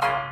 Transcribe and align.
시 0.00 0.29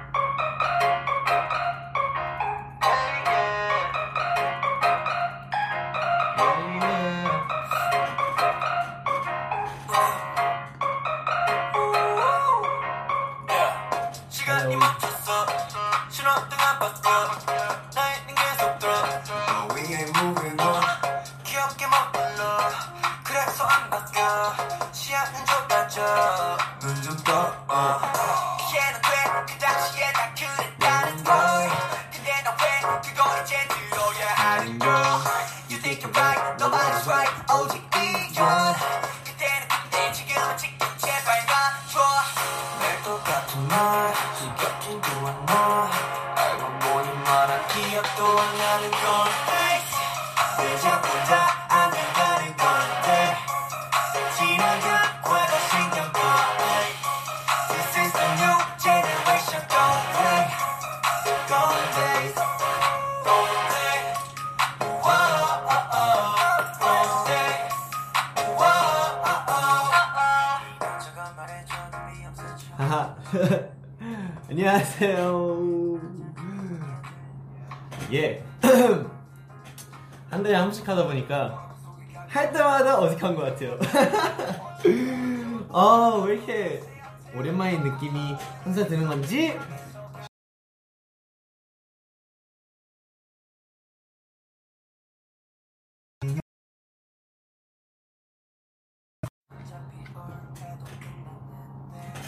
항상 88.64 88.88
드는 88.88 89.06
건지? 89.06 89.58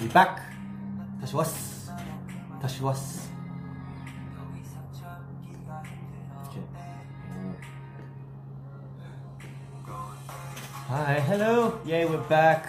We 0.00 0.08
back. 0.08 0.36
다시 1.20 1.36
왔어. 1.36 1.92
다시 2.62 2.83
왔어. 2.83 3.20
Hi, 10.88 11.20
hello. 11.20 11.78
Yeah, 11.84 12.11
we're 12.11 12.28
back. 12.28 12.66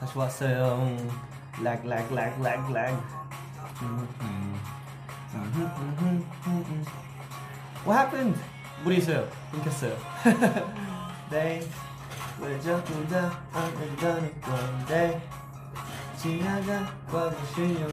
다시 0.00 0.18
왔어요. 0.18 1.29
Lag, 1.62 1.84
lag, 1.84 2.10
lag, 2.10 2.32
lag, 2.40 2.70
lag. 2.70 2.94
What 7.84 7.96
happened? 7.96 8.38
물이 8.82 8.96
있어요. 8.98 9.28
끊겼어요. 9.52 9.96
네. 11.30 11.60
왜 12.40 12.60
자꾸 12.60 13.06
다안 13.08 13.74
된다는 13.74 14.40
건데. 14.40 15.20
지나가 16.16 16.86
과거 17.10 17.36
실력 17.54 17.90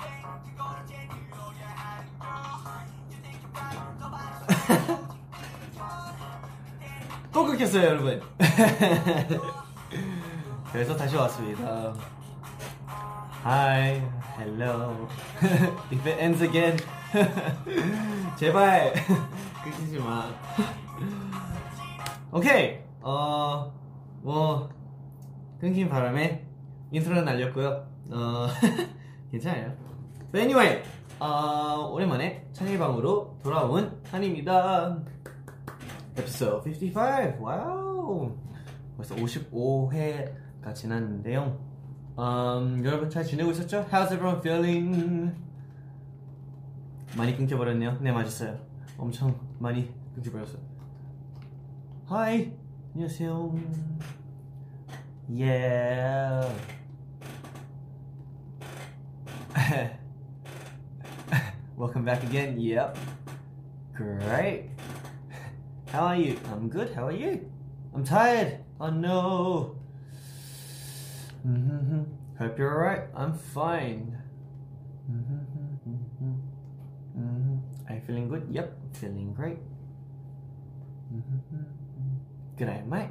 또 7.32 7.46
끊겼어요 7.46 7.84
여러분 7.84 8.20
그래서 10.72 10.96
다시 10.96 11.16
왔습니다 11.16 11.94
Hi, 13.42 14.02
hello. 14.38 15.08
If 15.90 16.06
it 16.06 16.20
ends 16.20 16.42
again, 16.42 16.76
제발 18.36 18.92
끊기지 19.64 19.98
마. 19.98 20.28
오케이. 22.30 22.80
어, 23.00 23.72
뭐 24.20 24.68
끊긴 25.58 25.88
바람에 25.88 26.46
인트로는 26.92 27.24
날렸고요. 27.24 27.86
어, 28.10 28.46
괜찮아요. 29.30 29.72
Anyway, 30.34 30.82
어, 31.18 31.90
오랜만에 31.92 32.46
찬이방으로 32.52 33.38
돌아온 33.42 34.00
찬입니다. 34.10 34.96
에피소드 36.16 36.68
55. 36.68 37.00
와우. 37.40 38.32
벌써 38.96 39.14
55회가 39.16 40.74
지났는데요. 40.74 41.58
음, 42.18 42.82
여러분 42.84 43.08
잘 43.10 43.24
지내고 43.24 43.50
있었죠? 43.50 43.86
How's 43.90 44.12
everyone 44.12 44.38
feeling? 44.40 45.32
많이 47.16 47.36
끊겨버렸네요. 47.36 47.98
네, 48.00 48.12
맞았어요. 48.12 48.58
엄청 48.98 49.34
많이 49.58 49.92
끊겨버렸어요. 50.14 50.60
Hi! 52.10 52.52
안녕하세요. 52.94 53.54
Yeah. 55.28 56.79
Welcome 61.80 62.04
back 62.04 62.22
again. 62.24 62.60
Yep. 62.60 62.98
Great. 63.96 64.68
How 65.88 66.12
are 66.12 66.16
you? 66.16 66.36
I'm 66.52 66.68
good. 66.68 66.92
How 66.92 67.06
are 67.06 67.16
you? 67.16 67.50
I'm 67.94 68.04
tired. 68.04 68.60
Oh 68.78 68.90
no. 68.90 69.80
hmm 71.42 72.02
Hope 72.36 72.58
you're 72.58 72.68
alright. 72.68 73.08
I'm 73.16 73.32
fine. 73.32 74.12
Mm-hmm. 75.10 75.40
Mhm. 75.88 76.36
Mhm. 77.16 77.60
Are 77.88 77.94
you 77.94 78.02
feeling 78.06 78.28
good? 78.28 78.44
Yep, 78.50 78.76
feeling 79.00 79.32
great. 79.32 79.56
Mm-hmm. 81.08 81.64
Good 82.58 82.68
night, 82.68 82.86
mate. 82.86 83.08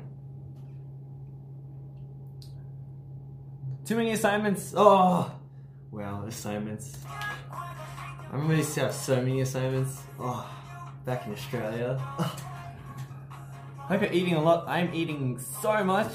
Too 3.83 3.95
many 3.95 4.11
assignments. 4.11 4.75
Oh, 4.77 5.31
well, 5.89 6.25
assignments. 6.27 6.93
I 8.29 8.33
remember 8.33 8.53
I 8.53 8.57
used 8.57 8.73
to 8.75 8.81
have 8.81 8.93
so 8.93 9.15
many 9.17 9.41
assignments. 9.41 10.03
Oh, 10.19 10.45
back 11.05 11.25
in 11.25 11.33
Australia. 11.33 11.97
Hope 13.89 14.01
you're 14.01 14.11
eating 14.13 14.35
a 14.35 14.41
lot. 14.41 14.67
I'm 14.67 14.93
eating 14.93 15.39
so 15.39 15.83
much. 15.83 16.13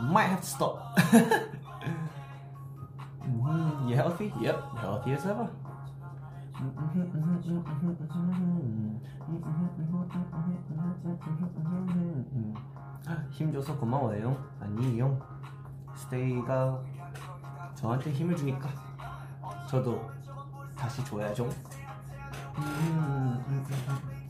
Might 0.00 0.28
have 0.30 0.40
to 0.42 0.46
stop. 0.46 0.98
Mhm, 3.26 3.88
You 3.88 3.96
healthy? 3.96 4.32
Yep, 4.40 4.62
healthy 4.78 5.12
as 5.14 5.26
ever. 5.26 5.50
힘줘서 13.30 13.76
고마워요. 13.78 14.36
아니요. 14.60 15.18
스테이가 15.94 16.82
저한테 17.74 18.10
힘을 18.12 18.36
주니까 18.36 18.68
저도 19.68 20.15
다시 20.85 21.03
줘야죠. 21.05 21.49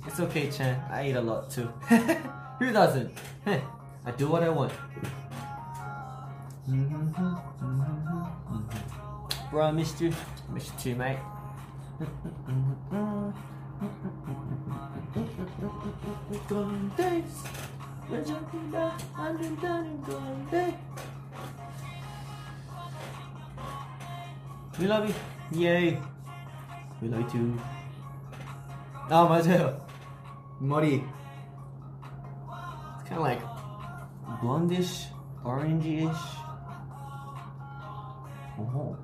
It's 0.05 0.19
okay, 0.19 0.49
Chan. 0.49 0.75
I 0.91 1.09
eat 1.09 1.15
a 1.15 1.21
lot 1.21 1.49
too. 1.49 1.69
Who 2.59 2.71
doesn't? 2.71 3.11
Heh, 3.45 3.61
I 4.05 4.11
do 4.11 4.27
what 4.27 4.43
I 4.43 4.49
want. 4.49 4.73
Bro, 9.51 9.65
I 9.65 9.71
missed 9.71 10.01
you. 10.01 10.13
Missed 10.53 10.85
you 10.85 10.93
too, 10.93 10.95
mate. 10.95 11.19
Golden 16.47 16.91
days. 16.95 17.43
We're 18.09 18.23
jumping 18.23 18.71
down, 18.71 18.93
under 19.17 19.49
down 19.61 19.85
in 19.85 20.01
golden 20.01 20.47
days. 20.49 20.73
We 24.79 24.87
love 24.87 25.07
you. 25.07 25.15
Yay. 25.51 25.99
We 27.01 27.07
love 27.09 27.23
you 27.23 27.29
too. 27.29 27.59
아 29.09 29.25
맞아요. 29.25 29.77
머리. 30.59 31.03
It's 32.97 33.09
kind 33.09 33.17
of 33.17 33.23
like 33.23 33.41
blondish, 34.41 35.09
orangey-ish. 35.43 36.41
오호. 38.57 38.95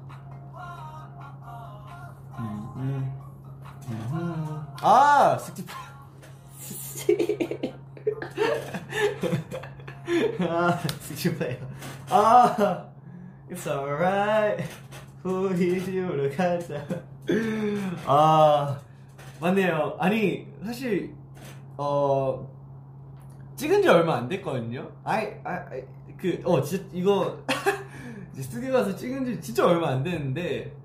음, 2.40 2.74
음. 2.76 3.14
음. 3.90 4.66
아, 4.82 5.38
스티프. 5.40 5.74
아, 10.48 10.78
스티플레이어. 11.02 11.58
아, 12.10 12.86
it's 13.50 13.68
alright. 13.68 14.64
우리 15.24 15.84
집으로 15.84 16.30
가자. 16.36 16.86
아, 18.07 18.79
맞네요. 19.41 19.97
아니, 19.99 20.47
사실, 20.65 21.15
어, 21.77 22.49
찍은 23.57 23.83
지 23.83 23.89
얼마 23.89 24.17
안 24.17 24.29
됐거든요? 24.29 24.91
아이, 25.05 25.29
아이, 25.45 25.83
그, 26.17 26.41
어, 26.45 26.63
진짜, 26.63 26.85
이거, 26.93 27.39
스튜디오 28.35 28.73
가서 28.73 28.95
찍은 28.97 29.25
지 29.27 29.41
진짜 29.41 29.67
얼마 29.67 29.89
안 29.89 30.03
됐는데, 30.03 30.77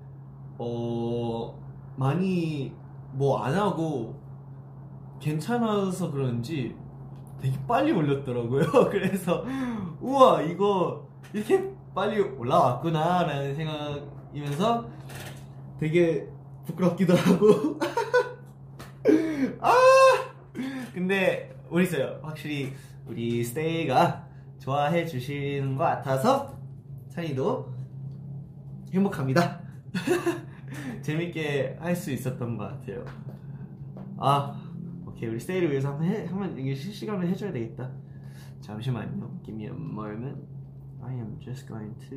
어, 0.58 1.58
많이, 1.96 2.72
뭐, 3.12 3.38
안 3.42 3.54
하고, 3.54 4.20
괜찮아서 5.20 6.10
그런지 6.10 6.76
되게 7.40 7.56
빨리 7.66 7.92
올렸더라고요. 7.92 8.64
그래서, 8.90 9.44
우와, 10.00 10.42
이거, 10.42 11.08
이렇게 11.32 11.72
빨리 11.94 12.20
올라왔구나, 12.20 13.24
라는 13.24 13.54
생각이면서 13.54 14.86
되게 15.78 16.28
부끄럽기도 16.68 17.14
하고. 17.14 17.78
아! 19.60 19.72
근데, 20.92 21.56
우리 21.70 21.84
있어요. 21.84 22.20
확실히, 22.22 22.72
우리 23.06 23.42
스테이가 23.42 24.26
좋아해 24.58 25.06
주시는 25.06 25.76
것 25.76 25.84
같아서, 25.84 26.58
찬이도 27.08 27.72
행복합니다. 28.92 29.60
재밌게 31.02 31.78
할 31.80 31.96
수 31.96 32.10
있었던 32.12 32.56
것 32.58 32.64
같아요. 32.64 33.04
아, 34.18 34.60
오케이. 35.06 35.28
우리 35.28 35.40
스테이를 35.40 35.70
위해서 35.70 35.88
한번 35.88 36.06
해, 36.08 36.26
한번 36.26 36.58
이게 36.58 36.74
실시간으로 36.74 37.26
해줘야 37.28 37.50
되겠다. 37.52 37.90
잠시만요. 38.60 39.40
Give 39.44 39.56
me 39.56 39.64
a 39.64 39.70
moment. 39.70 40.38
I 41.02 41.14
am 41.14 41.38
just 41.40 41.66
going 41.66 41.94
to 42.10 42.16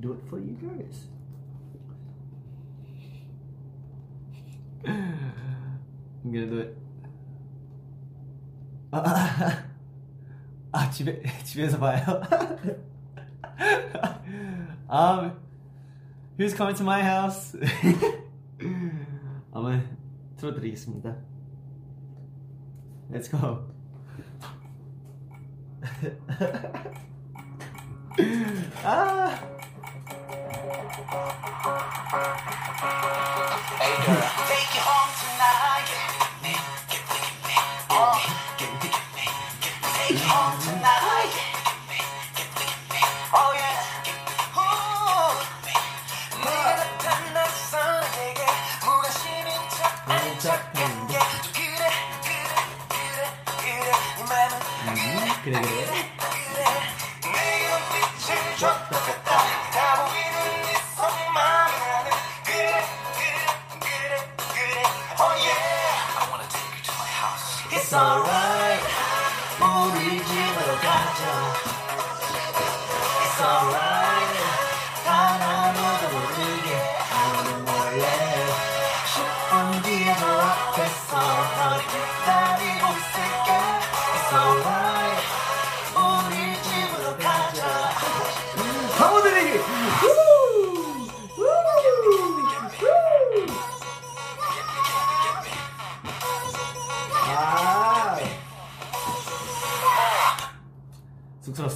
do 0.00 0.12
it 0.12 0.22
for 0.28 0.40
you 0.40 0.56
guys. 0.60 1.08
I'm 4.84 6.32
gonna 6.32 6.46
do 6.46 6.58
it. 6.60 6.76
아, 8.90 9.02
아, 9.04 9.64
아 10.72 10.90
집에 10.90 11.22
집에서 11.44 11.78
봐요. 11.78 12.00
um, 14.88 15.32
who's 16.38 16.54
coming 16.54 16.76
to 16.76 16.84
my 16.84 17.02
house? 17.02 17.56
한번 19.52 19.96
틀어드리겠습니다. 20.36 21.16
Let's 23.10 23.28
go. 23.28 23.66
아. 28.84 29.57
Hey 30.68 30.74
girl, 34.04 34.28
take 34.48 34.74
you 34.74 34.84
home 34.84 35.27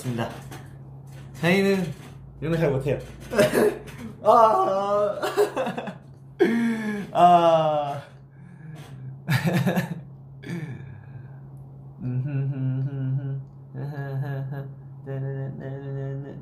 쑥스럽습니다. 0.03 0.29
저희는 1.35 1.85
이런 2.41 2.53
거 2.53 2.59
잘 2.59 2.71
못해요. 2.71 2.99
아, 4.23 5.19
아, 7.13 8.03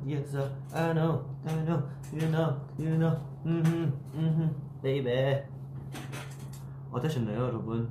Yes, 0.05 0.35
I 0.73 0.93
know, 0.93 1.25
I 1.45 1.65
know, 1.65 1.83
you 2.11 2.27
know, 2.27 2.55
you 2.77 2.97
know, 2.97 3.17
mm-hmm. 3.45 3.91
어떠셨나요, 6.91 7.39
여러분? 7.39 7.89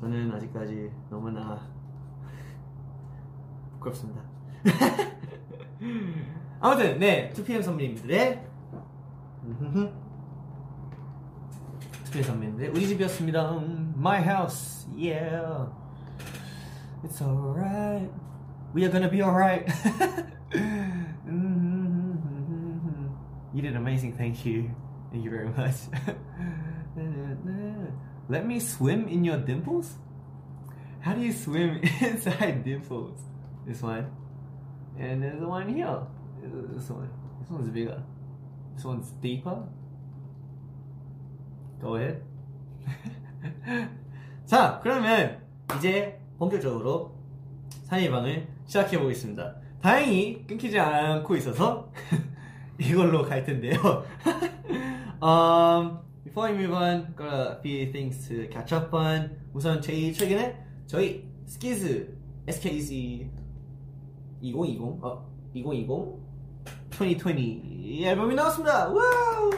저는 0.00 0.32
아직까지 0.32 0.90
너무나 1.08 1.60
부끄럽습니다. 3.72 4.20
아무튼 6.59 6.99
네 6.99 7.31
2PM 7.33 7.61
선배님들의 7.61 8.41
2PM 12.05 12.23
선배님들의 12.23 12.69
우리 12.69 12.87
집이었습니다. 12.87 13.57
음, 13.57 13.93
My 13.97 14.21
house, 14.21 14.87
yeah. 14.95 15.69
It's 17.03 17.21
alright. 17.21 18.09
We 18.73 18.83
are 18.83 18.91
gonna 18.91 19.09
be 19.09 19.21
alright. 19.21 19.67
you 23.53 23.61
did 23.61 23.75
amazing. 23.75 24.13
Thank 24.13 24.45
you. 24.45 24.71
Thank 25.11 25.23
you 25.23 25.29
very 25.29 25.49
much. 25.49 25.75
Let 28.27 28.47
me 28.47 28.59
swim 28.59 29.07
in 29.07 29.23
your 29.23 29.37
dimples? 29.37 29.97
How 31.01 31.13
do 31.13 31.21
you 31.21 31.31
swim 31.31 31.79
inside 32.01 32.63
dimples? 32.63 33.19
This 33.67 33.81
one. 33.81 34.07
And 34.98 35.22
there's 35.22 35.40
the 35.40 35.48
one 35.48 35.68
here. 35.68 36.00
This 36.42 36.90
one. 36.90 37.08
This 37.40 37.50
one's 37.50 37.70
bigger. 37.70 38.02
This 38.74 38.84
one's 38.84 39.10
deeper. 39.22 39.62
Go 41.80 41.96
ahead. 41.96 42.22
자, 44.46 44.80
그러면 44.82 45.40
이제 45.76 46.20
본격적으로 46.38 47.14
산이방을 47.84 48.46
시작해 48.66 48.98
보겠습니다. 48.98 49.56
다행히 49.80 50.46
끊기지 50.46 50.78
않고 50.78 51.36
있어서 51.36 51.90
이걸로 52.78 53.22
갈 53.22 53.44
텐데요. 53.44 54.04
um, 55.22 55.98
before 56.24 56.52
we 56.52 56.58
move 56.58 56.74
on, 56.74 57.14
got 57.16 57.58
a 57.58 57.60
few 57.62 57.90
things 57.92 58.28
to 58.28 58.48
catch 58.50 58.74
up 58.74 58.94
on. 58.94 59.38
우선 59.52 59.80
제일 59.80 60.12
최근에 60.12 60.56
저희 60.86 61.28
스키즈 61.46 62.16
SKZ 62.46 63.30
2020, 64.40 65.04
어, 65.04 65.26
2020, 65.54 65.90
2020 67.00 68.04
앨범이 68.04 68.34
나왔습니다. 68.34 68.88
와우! 68.88 69.50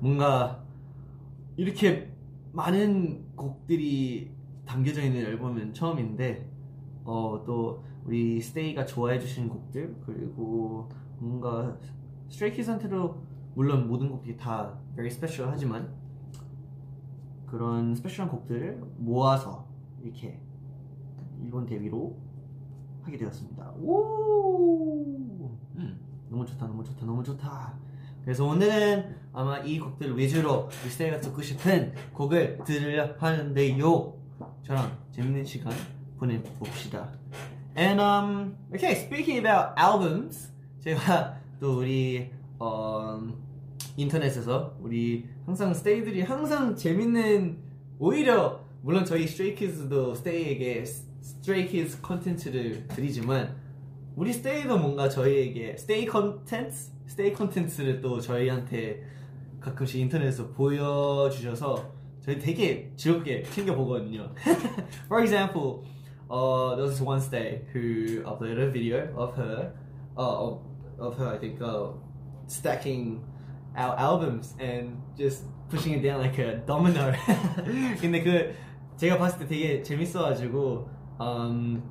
뭔가 0.00 0.62
이렇게 1.56 2.10
많은 2.52 3.34
곡들이 3.36 4.30
담겨져 4.64 5.02
있는 5.02 5.24
앨범은 5.26 5.74
처음인데, 5.74 6.48
어, 7.04 7.42
또 7.46 7.82
우리 8.04 8.40
스테이가 8.40 8.86
좋아해 8.86 9.18
주신 9.18 9.48
곡들 9.48 9.96
그리고 10.06 10.88
뭔가 11.18 11.76
스트레이키즈한테도 12.28 13.22
물론 13.54 13.88
모든 13.88 14.08
곡이 14.08 14.36
다 14.36 14.78
very 14.94 15.08
special 15.08 15.50
하지만 15.52 15.92
그런 17.46 17.94
special한 17.94 18.30
곡들을 18.30 18.80
모아서 18.98 19.66
이렇게 20.02 20.40
일본 21.42 21.66
데뷔로 21.66 22.16
하게 23.08 23.16
되었습니다. 23.16 23.72
오, 23.80 25.50
음, 25.76 25.98
너무 26.28 26.44
좋다, 26.44 26.66
너무 26.66 26.84
좋다, 26.84 27.06
너무 27.06 27.24
좋다. 27.24 27.74
그래서 28.22 28.44
오늘은 28.44 29.16
아마 29.32 29.58
이 29.60 29.78
곡들 29.78 30.16
위주로 30.16 30.68
우리 30.84 30.94
스테이가 30.94 31.20
듣고 31.20 31.40
싶은 31.40 31.94
곡을 32.12 32.58
들으려 32.66 33.14
하는데요. 33.18 34.14
저랑 34.62 34.98
재밌는 35.12 35.44
시간 35.46 35.72
보내봅시다. 36.18 37.10
And 37.76 38.00
um, 38.00 38.56
okay, 38.74 38.92
speaking 38.92 39.38
about 39.38 39.72
albums, 39.80 40.52
제가 40.80 41.40
또 41.58 41.78
우리 41.78 42.30
어, 42.58 43.18
인터넷에서 43.96 44.76
우리 44.80 45.26
항상 45.46 45.72
스테이들이 45.72 46.22
항상 46.22 46.76
재밌는 46.76 47.56
오히려 47.98 48.60
물론 48.82 49.04
저희 49.06 49.26
스트레이키즈도 49.26 50.14
스테이에게 50.14 50.84
스트레이 51.20 51.66
키즈 51.66 52.00
컨텐츠를 52.00 52.88
드리지만 52.88 53.56
우리 54.16 54.32
스테이도 54.32 54.78
뭔가 54.78 55.08
저희에게 55.08 55.76
스테이 55.76 56.06
컨텐츠 56.06 56.92
스테이 57.06 57.32
컨텐츠를 57.32 58.00
또 58.00 58.20
저희한테 58.20 59.02
가끔씩 59.60 60.00
인터넷에서 60.00 60.48
보여주셔서 60.50 61.92
저희 62.20 62.38
되게 62.38 62.92
즐겁게 62.96 63.42
챙겨 63.44 63.74
보거든요. 63.74 64.30
For 65.06 65.22
example, 65.22 65.84
uh, 66.30 66.76
there 66.76 66.86
was 66.86 67.00
one 67.02 67.20
stay 67.20 67.62
who 67.72 68.22
uploaded 68.24 68.58
a 68.58 68.70
video 68.70 69.08
of 69.16 69.34
her, 69.36 69.72
uh, 70.16 70.20
of, 70.20 70.60
of 70.98 71.16
her, 71.16 71.28
I 71.28 71.38
think, 71.38 71.60
uh, 71.62 71.92
stacking 72.46 73.24
our 73.76 73.96
albums 73.98 74.54
and 74.60 75.00
just 75.16 75.44
pushing 75.70 75.94
it 75.94 76.02
down 76.02 76.20
like 76.20 76.38
a 76.38 76.60
domino. 76.66 77.12
근데 78.00 78.22
그 78.22 78.54
제가 78.96 79.16
봤을 79.16 79.40
때 79.40 79.46
되게 79.46 79.82
재밌어가지고 79.82 80.97
음, 81.20 81.82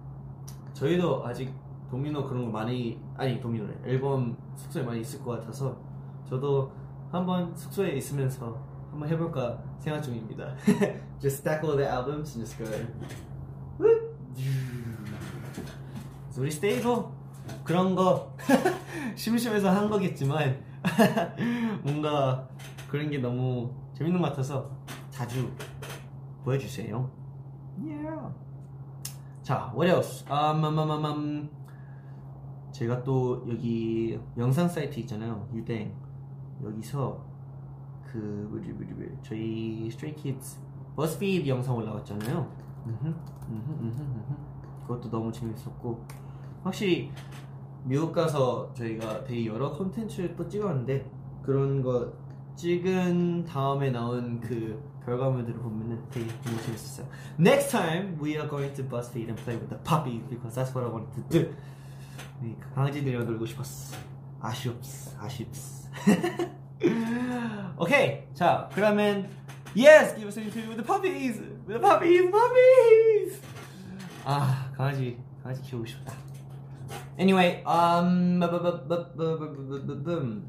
저희도 0.74 1.26
아직 1.26 1.54
도미노 1.90 2.26
그런 2.26 2.46
거 2.46 2.52
많이 2.52 3.00
아니 3.16 3.40
도미노래 3.40 3.74
앨범 3.86 4.38
숙소에 4.56 4.84
많이 4.84 5.02
있을 5.02 5.24
것 5.24 5.40
같아서 5.40 5.78
저도 6.26 6.72
한번 7.12 7.56
숙소에 7.56 7.94
있으면서 7.94 8.62
한번 8.92 9.10
해볼까 9.10 9.62
생각 9.80 10.02
중입니다. 10.02 10.56
just 11.20 11.40
stack 11.40 11.64
all 11.64 11.78
the 11.78 11.90
albums 11.90 12.38
and 12.38 12.46
just 12.46 12.58
go. 12.58 12.68
우리 16.38 16.52
스테이도 16.52 17.12
그런 17.64 17.96
거 17.96 18.36
심심해서 19.16 19.72
한 19.72 19.90
거겠지만 19.90 20.64
뭔가 21.82 22.48
그런 22.88 23.10
게 23.10 23.18
너무 23.18 23.74
재밌는 23.96 24.22
것 24.22 24.30
같아서 24.30 24.70
자주 25.10 25.52
보여주세요. 26.44 27.10
Yeah. 27.80 28.47
자, 29.48 29.72
what 29.74 29.88
else? 29.90 30.26
Um, 30.30 30.62
um, 30.66 31.06
um. 31.06 31.50
제가 32.74 33.02
또 33.02 33.46
여기 33.48 34.20
영상 34.38 34.68
사이트 34.68 35.00
있잖아요. 35.00 35.48
유댕. 35.54 35.90
여기서 36.66 37.26
그 38.04 38.18
뭐지 38.52 38.74
뭐지 38.74 38.94
뭐지 38.94 39.18
저희 39.22 39.90
스트레이 39.90 40.14
키즈 40.16 40.58
BuzzFeed 40.98 41.48
영상 41.48 41.78
올라왔잖아요. 41.78 42.46
그것도 44.82 45.10
너무 45.10 45.32
재밌었고 45.32 46.06
확실히 46.64 47.10
미국 47.86 48.12
가서 48.12 48.74
저희가 48.74 49.24
되게 49.24 49.46
여러 49.46 49.72
콘텐츠를 49.72 50.36
또 50.36 50.46
찍었는데 50.46 51.10
그런 51.42 51.82
거 51.82 52.12
찍은 52.58 53.46
다음에 53.46 53.92
나온 53.92 54.42
그 54.42 54.78
결과물들을 55.08 55.58
보면은 55.62 56.04
되게 56.12 56.28
너무 56.44 56.62
재밌었어요. 56.64 57.08
Next 57.40 57.72
time 57.72 58.18
we 58.22 58.36
are 58.36 58.50
going 58.50 58.76
to 58.76 58.84
BuzzFeed 58.84 59.30
and 59.30 59.42
play 59.42 59.56
with 59.56 59.70
the 59.70 59.80
puppies 59.88 60.22
because 60.30 60.54
that's 60.54 60.76
what 60.76 60.84
I 60.84 60.92
wanted 60.92 61.16
to 61.16 61.24
do. 61.32 61.56
네, 62.42 62.58
강아지들이랑 62.76 63.26
놀고 63.26 63.46
싶었어. 63.46 63.96
아쉽스, 64.42 65.16
아쉽스. 65.18 65.90
오케이, 67.80 68.28
자 68.34 68.70
그러면 68.76 69.30
yes, 69.74 70.14
give 70.14 70.28
us 70.28 70.38
an 70.38 70.46
interview 70.46 70.68
with 70.68 70.76
the 70.76 70.84
puppies, 70.84 71.40
with 71.40 71.68
the 71.68 71.80
puppies, 71.80 72.30
puppies. 72.30 73.42
아 74.26 74.70
강아지, 74.76 75.18
강아지 75.42 75.62
키우고 75.62 75.86
싶다. 75.86 76.14
Anyway, 77.18 77.64
um, 77.66 78.40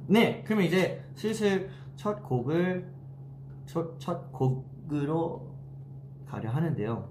네, 0.08 0.42
그러면 0.44 0.66
이제 0.66 1.04
슬슬 1.14 1.70
첫 1.96 2.22
곡을 2.24 2.97
첫, 3.68 4.00
첫 4.00 4.32
곡으로 4.32 5.54
가려 6.26 6.50
하는데요. 6.50 7.06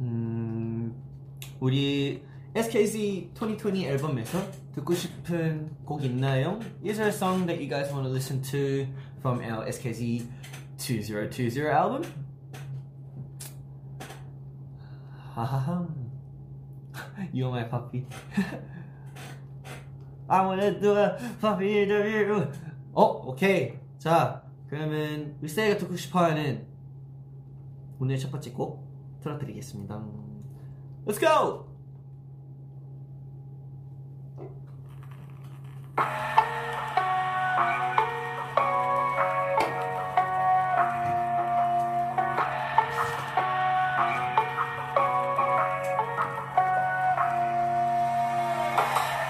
음, 0.00 0.94
우리 1.60 2.22
SKZ 2.54 3.32
2020 3.34 3.84
앨범에서 3.86 4.38
듣고 4.74 4.94
싶은 4.94 5.70
곡 5.84 6.02
있나요? 6.02 6.58
Is 6.82 6.96
there 6.96 7.08
a 7.08 7.12
song 7.12 7.46
that 7.46 7.60
you 7.60 7.68
guys 7.68 7.92
want 7.92 8.06
to 8.06 8.10
listen 8.10 8.40
to 8.40 8.86
from 9.18 9.40
our 9.40 9.66
SKZ 9.66 10.26
2020 10.78 11.68
album? 11.68 12.02
하하하. 15.34 15.86
You're 17.34 17.50
my 17.50 17.68
puppy. 17.68 18.06
I 20.26 20.40
wanna 20.46 20.80
do 20.80 20.96
a 20.96 21.18
puppy 21.38 21.82
interview. 21.82 22.50
어, 22.94 23.28
오케이. 23.28 23.78
자, 23.98 24.45
그러면 24.68 25.36
윗사이가 25.40 25.78
듣고 25.78 25.96
싶어하는 25.96 26.66
오늘 27.98 28.18
첫 28.18 28.30
번째 28.30 28.50
곡 28.52 28.84
틀어드리겠습니다. 29.22 30.04
Let's 31.06 31.20
go! 31.20 31.66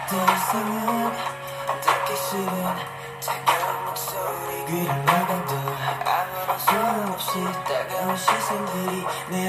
더 0.09 0.16
이상은 0.16 1.12
듣기 1.83 2.16
싫은 2.16 2.47
차가운 3.21 3.85
목소리 3.87 4.64
귀를 4.66 5.16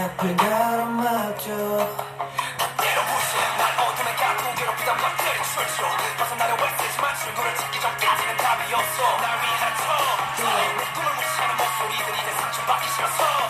앞을 0.08 0.38
가로막죠. 0.38 1.48
때로 1.52 3.02
부신 3.12 3.40
날 3.58 3.76
어둠에 3.78 4.16
가쁜 4.16 4.56
괴롭히던 4.56 4.98
것들이 4.98 5.38
출처 5.52 5.84
벗어나려 6.18 6.56
애쓰지만 6.56 7.16
출구를 7.18 7.56
찾기 7.56 7.82
전까지는 7.82 8.38
답이 8.38 8.74
없어. 8.74 9.18
날 9.18 9.38
위한 9.44 9.76
척내 9.76 10.84
꿈을 10.94 11.14
무시하는 11.14 11.58
목소리들이 11.58 12.26
내 12.26 12.32
상처받기 12.40 12.90
싫어서 12.90 13.47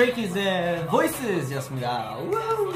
Stray 0.00 0.14
Kids의 0.14 0.86
Voices였습니다. 0.86 2.16
Woo! 2.16 2.72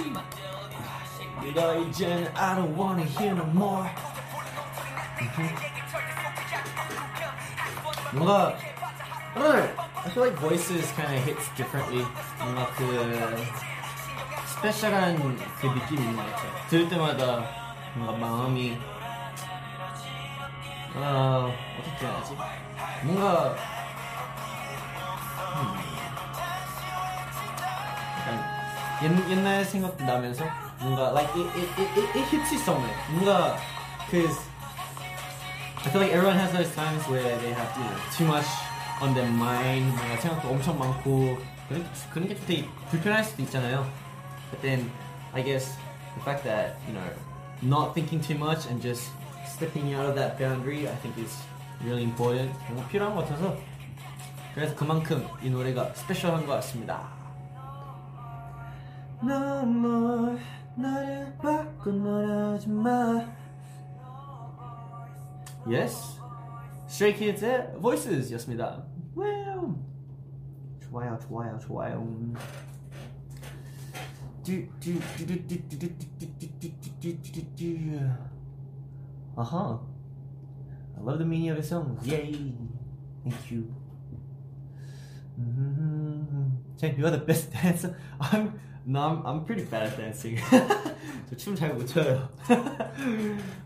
이거 1.44 1.74
이젠 1.76 2.30
I 2.36 2.54
don't 2.56 2.76
wanna 2.76 3.04
hear 3.04 3.34
no 3.34 3.44
more. 3.44 3.88
뭔가 8.12 8.54
오늘 9.36 9.74
I 9.78 10.10
feel 10.10 10.26
like 10.26 10.38
Voices 10.40 10.92
kind 10.94 11.14
of 11.14 11.24
hits 11.24 11.48
differently. 11.56 12.06
뭔가 12.38 12.66
그 12.76 13.46
스페셜한 14.46 15.16
그 15.60 15.66
느낌이 15.66 16.00
있는 16.00 16.16
것 16.16 16.26
같아요. 16.26 16.50
들을 16.68 16.88
때마다 16.88 17.44
뭔가 17.94 18.26
마음이 18.26 18.78
아 20.96 21.50
어떻게 21.78 22.06
해야지? 22.06 22.36
뭔가 23.04 23.54
옛, 29.05 29.29
옛날 29.29 29.63
생각도 29.63 30.03
나면서 30.03 30.43
뭔가 30.79 31.11
like 31.11 31.29
it, 31.35 31.47
it, 31.55 31.69
it, 31.79 31.99
it, 31.99 32.17
it 32.17 32.25
hits 32.31 32.51
you 32.51 32.59
somewhere 32.59 32.95
뭔가 33.11 33.55
cause 34.09 34.49
I 35.77 35.89
feel 35.89 36.01
like 36.01 36.11
everyone 36.11 36.37
has 36.37 36.51
those 36.51 36.73
times 36.73 37.05
where 37.07 37.37
they 37.37 37.53
have 37.53 37.69
you 37.77 37.85
know 37.85 37.97
too 38.17 38.25
much 38.25 38.49
on 39.01 39.13
their 39.13 39.29
mind 39.29 39.93
뭔가 39.95 40.17
생각도 40.17 40.49
엄청 40.49 40.79
많고 40.79 41.37
그런, 41.69 41.85
그런 42.09 42.27
게 42.27 42.35
되게 42.35 42.67
불편할 42.89 43.23
수도 43.23 43.43
있잖아요 43.43 43.85
but 44.49 44.61
then 44.61 44.89
I 45.33 45.43
guess 45.43 45.77
the 46.17 46.23
fact 46.23 46.43
that 46.43 46.73
you 46.89 46.93
know 46.97 47.05
not 47.61 47.93
thinking 47.93 48.19
too 48.19 48.37
much 48.37 48.65
and 48.65 48.81
just 48.81 49.11
stepping 49.45 49.93
out 49.93 50.09
of 50.09 50.15
that 50.15 50.39
boundary 50.39 50.89
I 50.89 50.95
think 51.05 51.13
is 51.21 51.37
really 51.83 52.03
important 52.03 52.49
뭔가 52.67 52.87
필요한 52.89 53.13
것 53.13 53.21
같아서 53.27 53.55
그래서 54.55 54.73
그만큼 54.73 55.27
이 55.43 55.49
노래가 55.49 55.93
스페셜한 55.93 56.47
것 56.47 56.53
같습니다 56.53 57.14
너무 59.22 60.38
나를 60.76 61.36
바꿔놓지 61.38 62.68
마 62.70 63.26
Yes 65.66 66.18
Stray 66.88 67.14
Kids의 67.14 67.78
Voices 67.80 68.32
였습니다 68.32 68.82
와우. 69.14 69.74
좋아요 70.80 71.18
좋아요 71.18 71.58
좋아요 71.58 72.34
Uh-huh. 79.36 79.78
I 80.96 81.00
love 81.02 81.18
the 81.18 81.24
meaning 81.24 81.50
of 81.50 81.56
the 81.56 81.62
song. 81.62 81.98
Yay. 82.02 82.52
Thank 83.24 83.50
you. 83.50 83.74
Mm-hmm. 85.40 86.48
Jen, 86.76 86.94
you're 86.98 87.10
the 87.10 87.18
best 87.18 87.52
dancer. 87.52 87.96
I'm 88.20 88.58
no, 88.85 88.99
I'm, 88.99 89.25
I'm 89.25 89.45
pretty 89.45 89.65
bad 89.65 89.87
at 89.87 89.97
dancing. 89.97 90.37
저 91.29 91.35
춤 91.37 91.55
잘 91.55 91.73
못 91.73 91.85
춰요. 91.87 92.29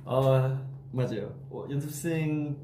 어, 0.06 0.58
맞아요. 0.92 1.34
어, 1.50 1.66
연습생 1.70 2.58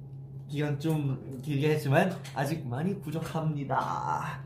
기간 0.47 0.79
좀 0.79 1.39
길게 1.43 1.71
했지만 1.71 2.15
아직 2.33 2.65
많이 2.67 2.99
부족합니다. 3.01 4.39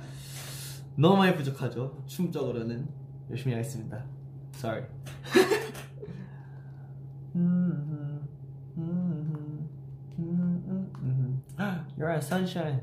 너무 0.95 1.17
많이 1.17 1.35
부족하죠. 1.35 2.03
춤적으로는 2.07 2.87
열심히 3.29 3.53
하겠습니다. 3.53 4.03
Sorry. 4.55 4.85
You're 11.97 12.11
a 12.11 12.21
sunshine. 12.21 12.81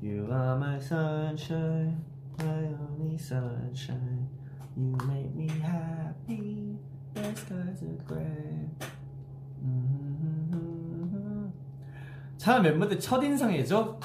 You 0.00 0.26
are 0.30 0.56
my 0.58 0.78
sunshine, 0.80 2.04
my 2.38 2.74
only 2.88 3.16
sunshine. 3.18 4.28
You 4.76 4.96
make 5.06 5.34
me 5.34 5.48
happy. 5.60 6.78
The 7.14 7.22
skies 7.36 7.82
are 7.82 7.98
gray. 8.06 8.68
음. 9.62 11.52
자 12.38 12.58
멤버들 12.60 12.98
첫 12.98 13.22
인상이죠? 13.22 14.00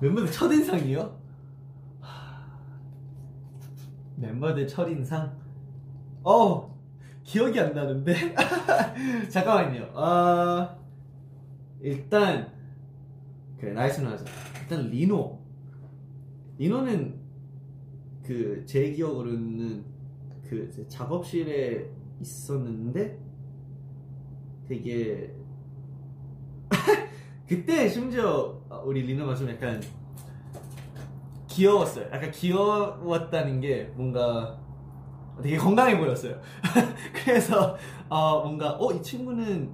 멤버들 0.00 0.30
첫 0.30 0.52
인상이요? 0.52 1.18
멤버들 4.16 4.68
첫 4.68 4.88
인상? 4.88 5.36
어 6.22 6.78
기억이 7.24 7.58
안 7.58 7.72
나는데 7.72 8.14
잠깐만요. 9.30 9.84
어 9.94 10.78
일단 11.80 12.52
그래 13.58 13.72
nice 13.72 14.02
nice. 14.02 14.24
일단 14.62 14.88
리노 14.90 15.39
리노는 16.60 17.18
그 18.22 18.64
제 18.64 18.92
기억으로는 18.92 19.82
그 20.46 20.86
작업실에 20.88 21.90
있었는데 22.20 23.18
되게 24.68 25.34
그때 27.48 27.88
심지어 27.88 28.60
우리 28.84 29.00
리노가 29.00 29.34
좀 29.36 29.48
약간 29.48 29.80
귀여웠어요. 31.48 32.04
약간 32.12 32.30
귀여웠다는 32.30 33.60
게 33.62 33.84
뭔가 33.96 34.60
되게 35.42 35.56
건강해 35.56 35.96
보였어요. 35.96 36.38
그래서 37.24 37.74
어, 38.10 38.42
뭔가 38.42 38.76
어 38.78 38.92
이 38.92 39.00
친구는 39.02 39.72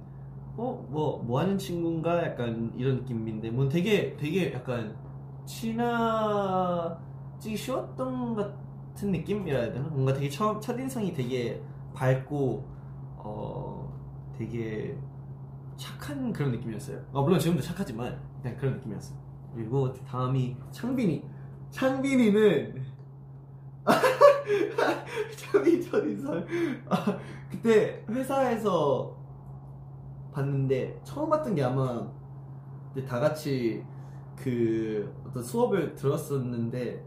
어뭐뭐 0.55 1.23
뭐 1.23 1.39
하는 1.41 1.57
친구인가 1.57 2.23
약간 2.23 2.71
이런 2.77 2.99
느낌인데 3.01 3.51
뭐 3.51 3.67
되게 3.67 4.15
되게 4.15 4.53
약간 4.53 4.95
친하지 5.47 6.97
쉬웠던 7.55 8.35
같은 8.35 9.11
느낌이라 9.11 9.59
해야 9.59 9.71
되나? 9.71 9.87
뭔가 9.87 10.13
되게 10.13 10.29
처음 10.29 10.59
첫인상이 10.59 11.13
되게 11.13 11.63
밝고 11.93 12.63
어 13.15 13.91
되게 14.37 14.95
착한 15.77 16.31
그런 16.33 16.51
느낌이었어요. 16.51 17.01
어, 17.13 17.23
물론 17.23 17.39
지금도 17.39 17.61
착하지만 17.63 18.19
그냥 18.41 18.57
그런 18.57 18.75
느낌이었어요. 18.75 19.17
그리고 19.55 19.93
다음이 19.93 20.57
창빈이. 20.71 21.23
창빈이는 21.71 22.83
창빈 25.37 25.81
첫인상. 25.81 26.45
아, 26.89 27.17
그때 27.49 28.03
회사에서 28.09 29.15
봤는데 30.33 30.99
처음 31.03 31.29
봤던 31.29 31.55
게 31.55 31.63
아마 31.63 32.05
다 33.07 33.19
같이 33.19 33.83
그 34.37 35.13
어떤 35.25 35.43
수업을 35.43 35.95
들었었는데 35.95 37.03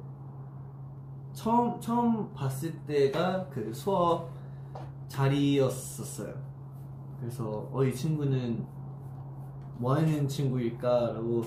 처음 1.33 1.81
처음 1.81 2.33
봤을 2.35 2.73
때가 2.87 3.49
그 3.49 3.73
수업 3.73 4.31
자리였었어요. 5.09 6.35
그래서 7.21 7.69
어 7.73 7.85
이 7.85 7.95
친구는 7.95 8.67
뭐 9.79 9.95
하는 9.95 10.27
친구일까라고 10.29 11.43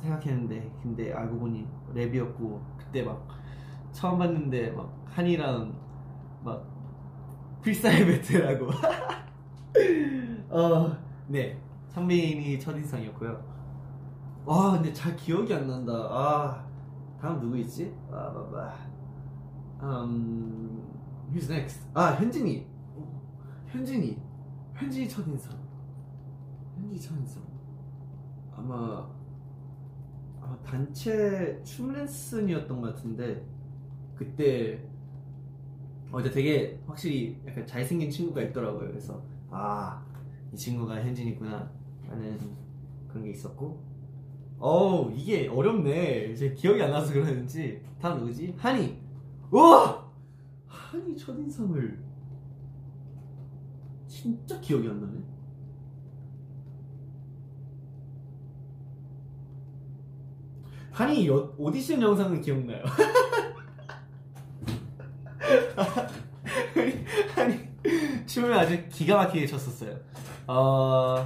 생각했는데 0.00 0.72
근데 0.82 1.12
알고 1.12 1.38
보니 1.38 1.66
랩이었고 1.94 2.60
그때 2.78 3.02
막 3.02 3.26
처음 3.92 4.18
봤는데 4.18 4.70
막 4.72 4.92
한이랑 5.06 5.74
막 6.44 6.64
필사의 7.62 8.06
배틀하고. 8.06 8.66
어네. 10.50 11.60
상민이 11.88 12.58
첫인상이었고요 12.60 13.55
와 14.46 14.72
근데 14.72 14.92
잘 14.92 15.16
기억이 15.16 15.52
안 15.52 15.66
난다. 15.66 15.92
아 15.92 16.66
다음 17.20 17.40
누구 17.40 17.58
있지? 17.58 17.92
아 18.10 18.32
봐봐. 18.32 18.74
음 19.82 20.82
who's 21.32 21.50
next? 21.50 21.80
아 21.94 22.14
현진이. 22.14 22.66
현진이. 23.66 24.22
현진이 24.74 25.08
첫인상. 25.08 25.58
현진이 26.76 27.00
첫인상. 27.00 27.42
아마 28.52 29.06
아마 30.40 30.56
단체 30.62 31.60
춤 31.64 31.92
레슨이었던 31.92 32.80
것 32.80 32.94
같은데 32.94 33.44
그때 34.14 34.82
어 36.12 36.20
이제 36.20 36.30
되게 36.30 36.80
확실히 36.86 37.42
약간 37.46 37.66
잘생긴 37.66 38.10
친구가 38.10 38.42
있더라고요. 38.42 38.88
그래서 38.88 39.22
아 39.50 40.02
이 40.52 40.56
친구가 40.56 41.02
현진이구나. 41.04 41.70
라는 42.08 42.38
그런 43.08 43.24
게 43.24 43.30
있었고 43.32 43.82
어우 44.58 45.12
이게 45.14 45.48
어렵네. 45.48 46.30
이제 46.32 46.52
기억이 46.54 46.82
안 46.82 46.90
나서 46.90 47.12
그러는지 47.12 47.82
다음 48.00 48.18
누구지? 48.20 48.54
한이 48.56 48.98
우와 49.50 50.06
한이 50.66 51.16
첫인상을 51.16 52.04
진짜 54.06 54.58
기억이 54.60 54.88
안 54.88 55.00
나네. 55.00 55.20
한이 60.92 61.28
여- 61.28 61.52
오디션 61.58 62.00
영상은 62.00 62.40
기억나요. 62.40 62.82
한이 67.34 67.58
춤을 68.26 68.52
아주 68.54 68.82
기가 68.88 69.16
막히게 69.16 69.46
췄었어요. 69.46 69.96
어 70.46 71.24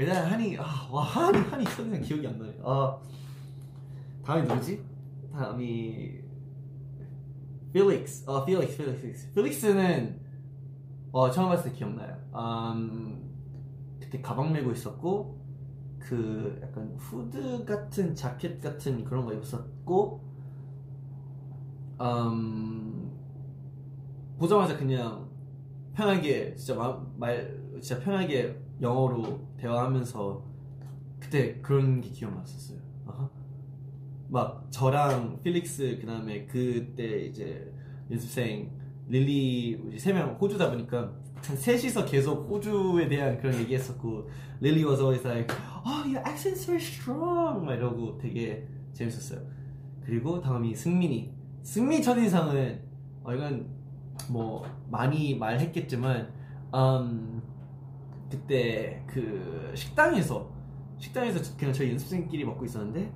일단 0.00 0.24
한이 0.32 0.56
아, 0.58 0.88
와 0.90 1.02
한이 1.02 1.36
한이 1.50 1.62
첫인상 1.64 2.00
기억이 2.00 2.26
안 2.26 2.38
나네. 2.38 2.58
어 2.62 3.02
다음이 4.24 4.48
누구지? 4.48 4.82
다음이 5.30 6.20
필릭스. 7.74 8.24
어 8.26 8.42
필릭스 8.46 8.78
필릭스. 8.78 9.34
필릭스는 9.34 10.18
어 11.12 11.30
처음 11.30 11.50
봤을 11.50 11.70
때 11.70 11.76
기억나요. 11.76 12.16
음, 12.34 13.30
그때 14.00 14.22
가방 14.22 14.54
메고 14.54 14.72
있었고 14.72 15.38
그 15.98 16.58
약간 16.62 16.94
후드 16.96 17.66
같은 17.66 18.14
자켓 18.14 18.58
같은 18.62 19.04
그런 19.04 19.26
거 19.26 19.34
입었었고 19.34 20.24
음, 22.00 23.12
보자마자 24.38 24.78
그냥 24.78 25.28
편하게 25.92 26.54
진짜 26.56 26.74
마- 26.74 27.04
말 27.18 27.60
진짜 27.82 28.02
편하게 28.02 28.56
영어로 28.80 29.40
대화하면서 29.58 30.42
그때 31.20 31.60
그런 31.60 32.00
게 32.00 32.08
기억났었어요. 32.10 32.78
막 34.28 34.66
저랑 34.70 35.40
필릭스 35.42 35.98
그다음에 36.00 36.46
그때 36.46 37.22
이제 37.26 37.72
연습생 38.10 38.70
릴리 39.08 39.74
우리 39.84 39.98
세 39.98 40.12
명 40.12 40.36
호주다 40.40 40.70
보니까 40.70 41.12
한 41.44 41.56
셋이서 41.56 42.04
계속 42.04 42.48
호주에 42.48 43.08
대한 43.08 43.38
그런 43.38 43.58
얘기했었고 43.60 44.28
릴리 44.60 44.84
was 44.84 45.00
always 45.00 45.26
like 45.26 45.52
oh 45.84 46.04
your 46.06 46.22
accent's 46.22 46.64
very 46.66 46.80
strong. 46.80 47.64
막 47.66 47.74
이러고 47.74 48.18
되게 48.18 48.66
재밌었어요. 48.92 49.40
그리고 50.04 50.40
다음이 50.40 50.74
승민이. 50.74 51.32
승민 51.62 52.02
첫인상은 52.02 52.80
어 53.24 53.34
이건 53.34 53.66
뭐 54.30 54.64
많이 54.90 55.36
말했겠지만 55.36 56.32
음, 56.74 57.42
그때 58.30 59.02
그 59.06 59.72
식당에서 59.74 60.48
식당에서 60.98 61.56
그냥 61.58 61.72
저희 61.72 61.90
연습생끼리 61.90 62.44
먹고 62.44 62.64
있었는데 62.64 63.12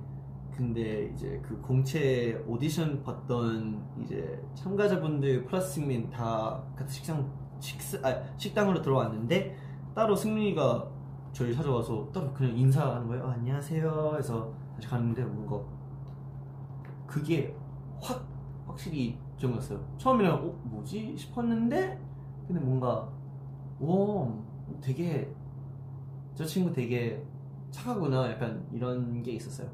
근데 0.55 1.11
이제 1.13 1.41
그 1.43 1.59
공채 1.61 2.41
오디션 2.47 3.03
봤던 3.03 4.01
이제 4.03 4.41
참가자분들 4.55 5.45
플러스 5.45 5.75
승민 5.75 6.09
다 6.09 6.63
같은 6.75 6.87
식당 6.87 7.29
식스, 7.59 8.01
아, 8.03 8.21
식당으로 8.37 8.81
들어왔는데 8.81 9.57
따로 9.93 10.15
승민이가 10.15 10.89
저희 11.33 11.53
찾아와서 11.53 12.09
따로 12.13 12.31
그냥 12.33 12.57
인사하는 12.57 13.07
거예요. 13.07 13.25
아, 13.27 13.31
안녕하세요. 13.31 14.15
해서 14.17 14.53
다시 14.75 14.87
갔는데 14.87 15.23
뭔가 15.23 15.61
그게 17.05 17.55
확 18.01 18.25
확실히 18.65 19.17
기억났어요. 19.37 19.85
처음에는 19.97 20.31
어 20.31 20.39
뭐지 20.63 21.15
싶었는데 21.17 21.99
근데 22.47 22.61
뭔가 22.61 23.09
오 23.79 24.44
되게 24.81 25.31
저 26.35 26.45
친구 26.45 26.71
되게 26.73 27.23
착하구나 27.71 28.31
약간 28.31 28.65
이런 28.73 29.21
게 29.23 29.33
있었어요. 29.33 29.69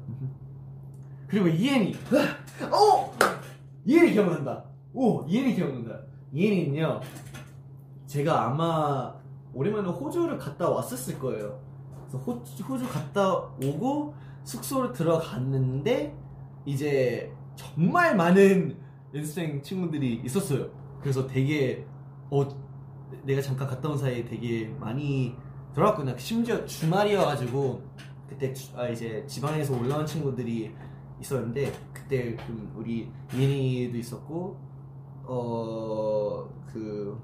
그리고 1.26 1.48
이엔이 1.48 1.94
어 2.72 3.14
이엔이 3.84 4.12
기억난다. 4.12 4.64
오 4.92 5.24
이엔이 5.24 5.54
기억난다. 5.54 6.00
이엔이는요 6.32 7.00
제가 8.06 8.46
아마 8.46 9.14
오랜만에 9.54 9.88
호주를 9.88 10.38
갔다 10.38 10.68
왔었을 10.68 11.18
거예요. 11.18 11.60
그래서 12.08 12.18
호주, 12.18 12.62
호주 12.64 12.88
갔다 12.88 13.34
오고 13.62 14.14
숙소로 14.44 14.92
들어갔는데 14.92 16.14
이제 16.66 17.32
정말 17.54 18.16
많은 18.16 18.76
연습생 19.14 19.62
친구들이 19.62 20.22
있었어요. 20.24 20.70
그래서 21.00 21.26
되게 21.26 21.86
어 22.30 22.46
내가 23.24 23.40
잠깐 23.40 23.66
갔다 23.68 23.88
온 23.88 23.96
사이에 23.98 24.24
되게 24.24 24.66
많이 24.80 25.34
들어왔구나. 25.74 26.16
심지어 26.18 26.64
주말이어가지고 26.66 27.82
그때 28.28 28.52
주- 28.52 28.76
아, 28.78 28.88
이제 28.88 29.24
지방에서 29.26 29.78
올라온 29.78 30.04
친구들이 30.06 30.74
있었는데 31.20 31.72
그때 31.92 32.36
좀 32.46 32.72
우리 32.76 33.08
이은이도 33.34 33.96
있었고 33.98 34.56
어그 35.24 37.18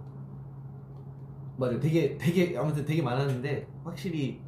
맞아 1.56 1.78
되게 1.80 2.16
되게 2.16 2.56
아무튼 2.56 2.84
되게 2.84 3.02
많았는데 3.02 3.66
확실히 3.84 4.40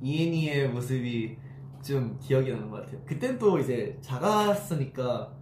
이은이의 0.00 0.68
모습이 0.70 1.36
좀 1.82 2.16
기억이 2.20 2.52
나는 2.52 2.70
것 2.70 2.82
같아요. 2.84 3.00
그땐 3.04 3.38
또 3.38 3.58
이제 3.58 3.96
작았으니까 4.00 5.32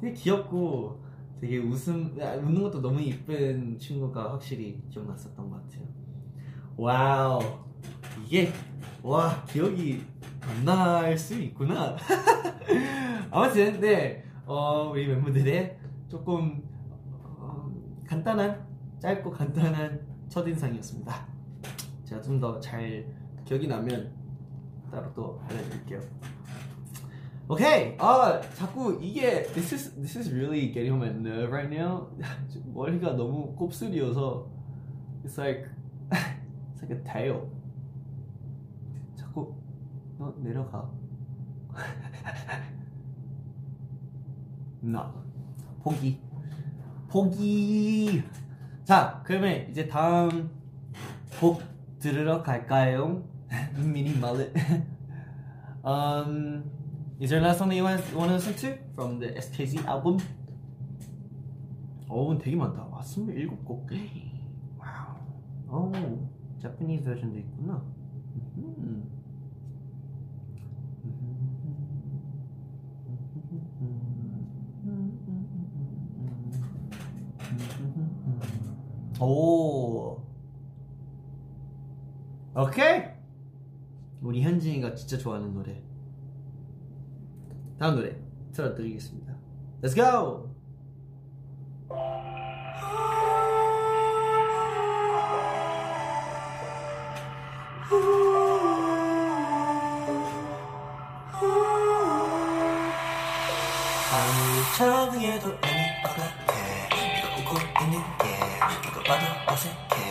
되게 0.00 0.12
귀엽고 0.12 1.00
되게 1.44 1.58
웃음 1.58 2.16
아, 2.22 2.32
웃는 2.36 2.62
것도 2.62 2.80
너무 2.80 2.98
이쁜 3.02 3.78
친구가 3.78 4.32
확실히 4.32 4.80
기억났었던 4.88 5.50
것 5.50 5.62
같아요. 5.62 5.86
와우 6.74 7.38
이게 8.24 8.50
와 9.02 9.44
기억이 9.44 10.02
안 10.40 10.64
날 10.64 11.18
수 11.18 11.34
있구나. 11.38 11.96
아무튼 13.30 13.78
네 13.78 14.24
어, 14.46 14.88
우리 14.90 15.06
멤버들의 15.06 15.78
조금 16.08 16.62
어, 17.22 17.70
간단한 18.08 18.66
짧고 18.98 19.30
간단한 19.30 20.00
첫 20.30 20.48
인상이었습니다. 20.48 21.26
제가 22.04 22.22
좀 22.22 22.40
더 22.40 22.58
잘 22.58 23.06
기억이 23.44 23.68
나면 23.68 24.10
따로 24.90 25.12
또 25.12 25.38
알려드릴게요. 25.46 26.00
오케이. 27.46 27.94
아 27.98 28.40
자꾸 28.54 28.98
이게 29.02 29.42
this 29.52 29.74
is 29.74 29.94
this 29.96 30.18
is 30.18 30.32
really 30.32 30.72
getting 30.72 30.92
on 30.92 30.98
my 30.98 31.10
nerve 31.10 31.52
right 31.52 31.68
now. 31.70 32.08
머리가 32.72 33.12
너무 33.12 33.54
곱슬이어서 33.54 34.48
it's 35.24 35.38
like 35.38 35.68
it's 36.10 36.82
like 36.82 36.90
a 36.90 37.04
tail. 37.04 37.50
자꾸 39.14 39.54
너 40.18 40.34
내려가. 40.38 40.90
나 44.80 45.12
포기 45.82 46.20
포기. 47.08 48.22
자 48.84 49.22
그러면 49.24 49.68
이제 49.70 49.86
다음 49.86 50.50
곡 51.38 51.62
들으러 51.98 52.42
갈까요? 52.42 53.22
미니 53.76 54.18
말렛. 54.18 54.50
um. 55.84 56.83
Is 57.20 57.30
there 57.30 57.38
another 57.38 57.56
song 57.56 57.68
that 57.68 57.76
you 57.76 57.84
want, 57.84 58.12
want 58.14 58.30
to 58.30 58.34
listen 58.34 58.54
to 58.54 58.78
from 58.94 59.20
the 59.20 59.28
SKZ 59.28 59.86
album? 59.86 60.18
어, 62.08 62.36
되게 62.38 62.56
많다. 62.56 62.84
와, 62.84 63.00
27곡. 63.00 63.88
와우. 64.78 65.90
오, 65.90 66.28
Japanese 66.60 67.04
version도 67.04 67.38
있구나. 67.38 67.82
음. 68.56 69.10
오. 79.20 80.20
오케이. 82.56 83.04
우리 84.20 84.42
현진이가 84.42 84.94
진짜 84.94 85.16
좋아하는 85.18 85.54
노래. 85.54 85.82
다음 87.78 87.96
노래 87.96 88.16
틀어드리겠습니다. 88.52 89.34
Let's 89.82 89.94
go! 89.94 90.48
아무리 104.12 104.56
적응해도 104.78 105.48
네가 105.48 106.16
웃고 107.40 107.50
있는 107.82 107.98
게 108.18 108.24
누가 108.82 109.02
봐도 109.02 109.52
어색해 109.52 110.03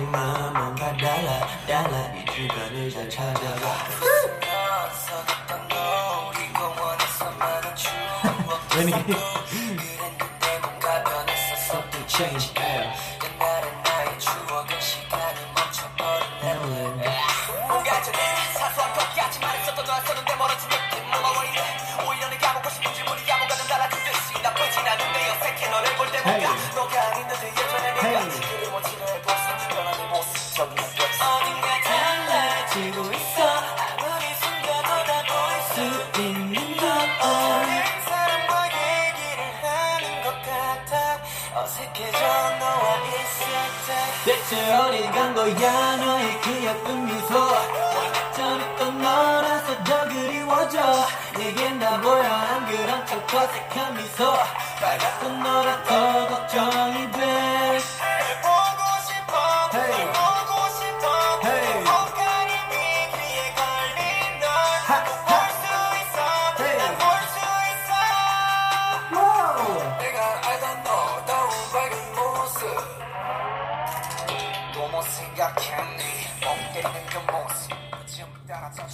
뭔가 0.00 0.96
달라 0.96 1.46
달라. 1.66 2.12
네 2.12 2.24
주변을 2.24 2.90
잘 2.90 3.10
찾아봐. 3.10 3.88
추억 7.74 8.76
왜니? 8.76 8.90
그랬는데 8.90 10.58
뭔가 10.62 11.02
변했어. 11.04 11.52
something 11.72 12.06
changed 12.08 12.54
대체 44.24 44.72
어디 44.74 45.02
간 45.10 45.34
거야. 45.34 45.96
너의 45.96 46.40
그 46.42 46.64
예쁜 46.64 47.06
미소. 47.06 47.34
또 48.78 48.90
너라서 48.92 49.84
더 49.84 50.04
그리워져. 50.08 50.80
내겐 51.36 51.80
다 51.80 52.00
보여. 52.00 52.22
안 52.22 52.66
그런 52.66 53.04
척 53.06 53.34
어색한 53.34 53.96
미소 53.96 54.32
빨갛던 54.80 55.42
너라 55.42 55.82
더 55.84 56.31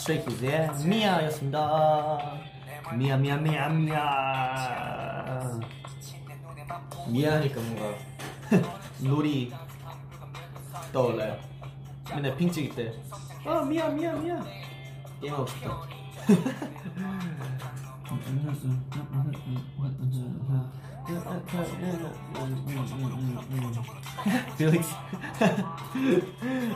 Kids의 0.08 0.70
미아였습니다. 0.86 2.18
미아 2.96 3.18
미아 3.18 3.36
미아 3.36 3.68
미아. 3.68 5.60
미아니까 7.08 7.60
뭔가 7.60 7.98
놀이 9.00 9.52
떠올라요. 10.94 11.36
맨날 12.10 12.34
핑 12.38 12.50
찍을 12.50 12.74
때. 12.74 12.94
아 13.44 13.60
미아 13.66 13.90
미아 13.90 14.14
미아. 14.14 14.42
게임하고 15.20 15.46
싶다. 15.46 15.76
딜릭스 24.56 24.94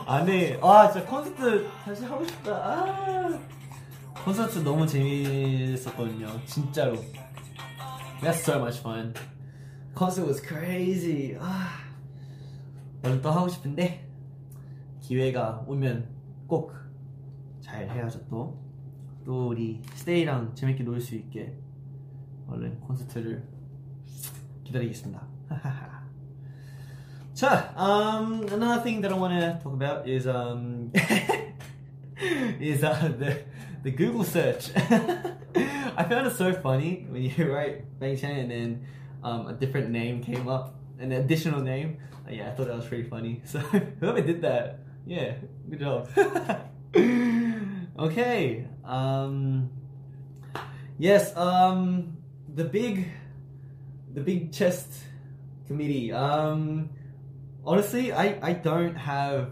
안돼 0.06 0.58
아 0.62 0.90
진짜 0.90 1.06
콘서트 1.06 1.68
다시 1.84 2.04
하고 2.04 2.24
싶다 2.24 2.52
아 2.54 3.38
콘서트 4.24 4.58
너무 4.60 4.86
재밌었거든요 4.86 6.28
진짜로 6.46 6.96
That's 8.22 8.40
so 8.40 8.58
much 8.58 8.78
fun 8.80 9.12
Concert 9.96 10.26
was 10.28 10.40
crazy 10.42 11.36
아 11.38 11.68
얼른 13.04 13.20
또 13.20 13.30
하고 13.30 13.48
싶은데 13.48 14.08
기회가 15.00 15.64
오면 15.66 16.08
꼭 16.46 16.72
잘 17.60 17.88
해야죠 17.88 18.26
또또 18.28 19.48
우리 19.48 19.80
스테이랑 19.94 20.54
재밌게 20.54 20.84
놀 20.84 21.00
수 21.00 21.14
있게 21.16 21.54
얼른 22.48 22.80
콘서트를 22.80 23.42
기다리겠습니다. 24.71 25.27
자, 27.33 27.71
um, 27.77 28.47
another 28.51 28.81
thing 28.81 29.01
that 29.01 29.13
I 29.13 29.17
want 29.17 29.33
to 29.39 29.59
talk 29.61 29.73
about 29.73 30.07
is 30.07 30.27
um, 30.27 30.91
is 32.59 32.83
uh, 32.83 33.13
the 33.17 33.45
the 33.83 33.91
Google 33.91 34.23
search. 34.23 34.71
I 34.75 36.03
found 36.09 36.27
it 36.27 36.35
so 36.35 36.53
funny 36.53 37.05
when 37.09 37.23
you 37.23 37.53
write 37.53 37.85
Bang 37.99 38.17
Chan 38.17 38.31
and 38.31 38.51
then 38.51 38.85
um, 39.23 39.47
a 39.47 39.53
different 39.53 39.89
name 39.89 40.23
came 40.23 40.47
up, 40.47 40.75
an 40.99 41.11
additional 41.11 41.61
name. 41.61 41.97
Uh, 42.27 42.31
yeah, 42.33 42.49
I 42.49 42.51
thought 42.51 42.67
that 42.67 42.75
was 42.75 42.85
pretty 42.85 43.07
funny. 43.07 43.41
So 43.45 43.59
whoever 43.99 44.21
did 44.21 44.41
that, 44.41 44.79
yeah, 45.05 45.35
good 45.69 45.79
job. 45.79 46.09
okay. 47.99 48.65
Um, 48.83 49.69
yes. 50.97 51.35
Um, 51.37 52.17
the 52.53 52.65
big 52.65 53.07
the 54.13 54.21
big 54.21 54.51
chest 54.51 54.91
committee. 55.67 56.11
Um, 56.11 56.89
honestly, 57.65 58.13
I, 58.13 58.37
I 58.41 58.53
don't 58.53 58.95
have 58.95 59.51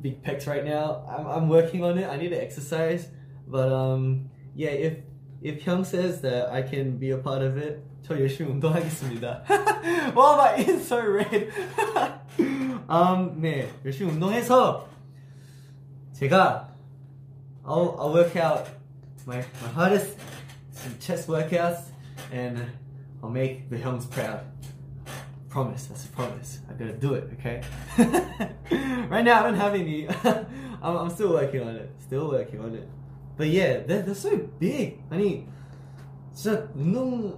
big 0.00 0.22
pecs 0.22 0.46
right 0.46 0.64
now. 0.64 1.04
I'm, 1.08 1.26
I'm 1.26 1.48
working 1.48 1.84
on 1.84 1.98
it. 1.98 2.08
I 2.08 2.16
need 2.16 2.30
to 2.30 2.42
exercise, 2.42 3.08
but 3.46 3.72
um, 3.72 4.30
yeah, 4.54 4.70
if 4.70 4.98
if 5.42 5.64
Hyung 5.64 5.84
says 5.84 6.20
that 6.22 6.50
I 6.50 6.62
can 6.62 6.96
be 6.96 7.10
a 7.10 7.18
part 7.18 7.42
of 7.42 7.56
it, 7.56 7.84
저 8.02 8.18
열심히 8.18 8.50
운동하겠습니다. 8.50 9.44
Why 10.14 10.32
am 10.32 10.40
I 10.40 10.54
in 10.62 10.80
so 10.80 11.00
red? 11.00 11.50
um, 12.88 13.40
네, 13.40 13.68
열심히 13.84 14.12
운동해서 14.12 14.88
제가 16.12 16.68
I'll, 17.64 17.96
I'll 17.98 18.12
work 18.12 18.36
out 18.36 18.68
my, 19.26 19.38
my 19.60 19.68
hardest 19.74 20.16
some 20.70 20.94
chest 21.00 21.28
workouts 21.28 21.90
and 22.32 22.64
I'll 23.23 23.29
make 23.29 23.69
the 23.69 23.77
Hyungs 23.77 24.09
proud. 24.09 24.41
Promise, 25.49 25.87
that's 25.87 26.05
a 26.05 26.09
promise. 26.09 26.59
I 26.69 26.73
gotta 26.73 26.93
do 26.93 27.13
it, 27.13 27.29
okay? 27.33 27.61
right 29.09 29.23
now 29.23 29.41
I 29.41 29.43
don't 29.43 29.55
have 29.55 29.75
any. 29.75 30.07
I'm, 30.81 30.97
I'm 30.97 31.09
still 31.09 31.33
working 31.33 31.61
on 31.61 31.75
it. 31.75 31.91
Still 31.99 32.29
working 32.29 32.59
on 32.61 32.73
it. 32.73 32.89
But 33.37 33.47
yeah, 33.47 33.79
they're, 33.79 34.01
they're 34.01 34.15
so 34.15 34.37
big. 34.59 35.03
아니, 35.09 35.45
진짜 36.33 36.67
운동 36.75 37.37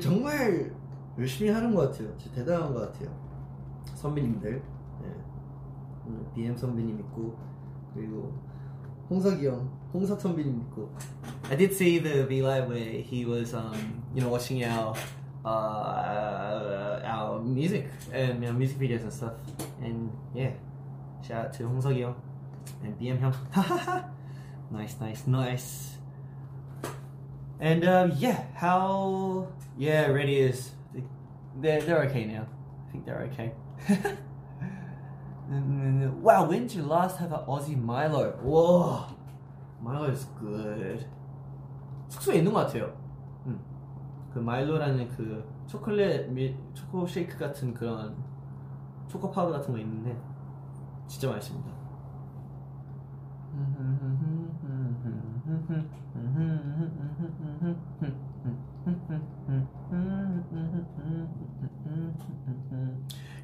정말 0.00 0.70
열심히 1.18 1.50
하는 1.50 1.74
것 1.74 1.90
같아요. 1.90 2.16
진짜 2.18 2.34
대단한 2.36 2.74
것 2.74 2.92
같아요. 2.92 3.10
선배님들. 3.94 4.62
네. 5.02 5.08
오늘 6.06 6.24
BM 6.34 6.56
선배님 6.56 7.00
있고, 7.00 7.38
그리고 7.94 8.38
홍석이 9.08 9.46
형, 9.46 9.70
홍석 9.92 10.20
선배님 10.20 10.60
있고. 10.62 10.94
I 11.50 11.56
did 11.56 11.72
see 11.72 11.98
the 11.98 12.26
V 12.26 12.42
Live 12.42 12.68
where 12.68 13.00
he 13.00 13.24
was, 13.24 13.54
um, 13.54 14.02
you 14.14 14.20
know, 14.20 14.28
watching 14.30 14.62
our 14.64 14.94
uh, 15.45 17.01
our 17.03 17.39
music 17.39 17.87
and 18.11 18.43
you 18.43 18.49
know, 18.49 18.53
music 18.53 18.77
videos 18.77 19.01
and 19.01 19.13
stuff. 19.13 19.33
And 19.81 20.11
yeah, 20.33 20.51
shout 21.25 21.45
out 21.45 21.53
to 21.53 21.63
홍석이 21.63 22.01
형 22.01 22.15
and 22.83 22.97
BM 22.99 23.19
형. 23.19 23.33
nice, 24.71 24.95
nice, 24.99 25.27
nice. 25.27 25.97
And 27.59 27.83
um, 27.85 28.13
yeah, 28.17 28.43
how 28.55 29.47
yeah, 29.77 30.07
Ready 30.07 30.39
is 30.39 30.71
they're 31.59 31.81
they're 31.81 32.03
okay 32.03 32.25
now. 32.25 32.47
I 32.87 32.91
think 32.91 33.05
they're 33.05 33.29
okay. 33.31 33.51
wow, 36.21 36.47
when 36.47 36.67
did 36.67 36.75
you 36.75 36.83
last 36.83 37.17
have 37.17 37.31
an 37.33 37.39
Aussie 37.47 37.75
Milo? 37.81 38.31
Whoa, 38.41 39.05
Milo's 39.81 40.25
good. 40.39 41.05
숙소에 42.09 42.37
있는 42.37 42.51
것 42.51 42.65
같아요. 42.65 42.91
음. 44.34 44.34
그 44.34 44.38
마일로라는 44.40 45.08
그 45.10 45.48
초콜릿 45.66 46.28
밀, 46.30 46.56
초코 46.74 47.06
쉐이크 47.06 47.38
같은 47.38 47.72
그런 47.72 48.16
초코 49.08 49.30
파우더 49.30 49.58
같은 49.58 49.72
거 49.72 49.78
있는데 49.78 50.16
진짜 51.06 51.30
맛있습니다. 51.30 51.72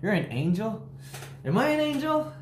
You're 0.03 0.15
an 0.15 0.33
angel? 0.33 0.83
Am 1.45 1.57
I 1.57 1.71
an 1.71 1.81
angel? 1.81 2.33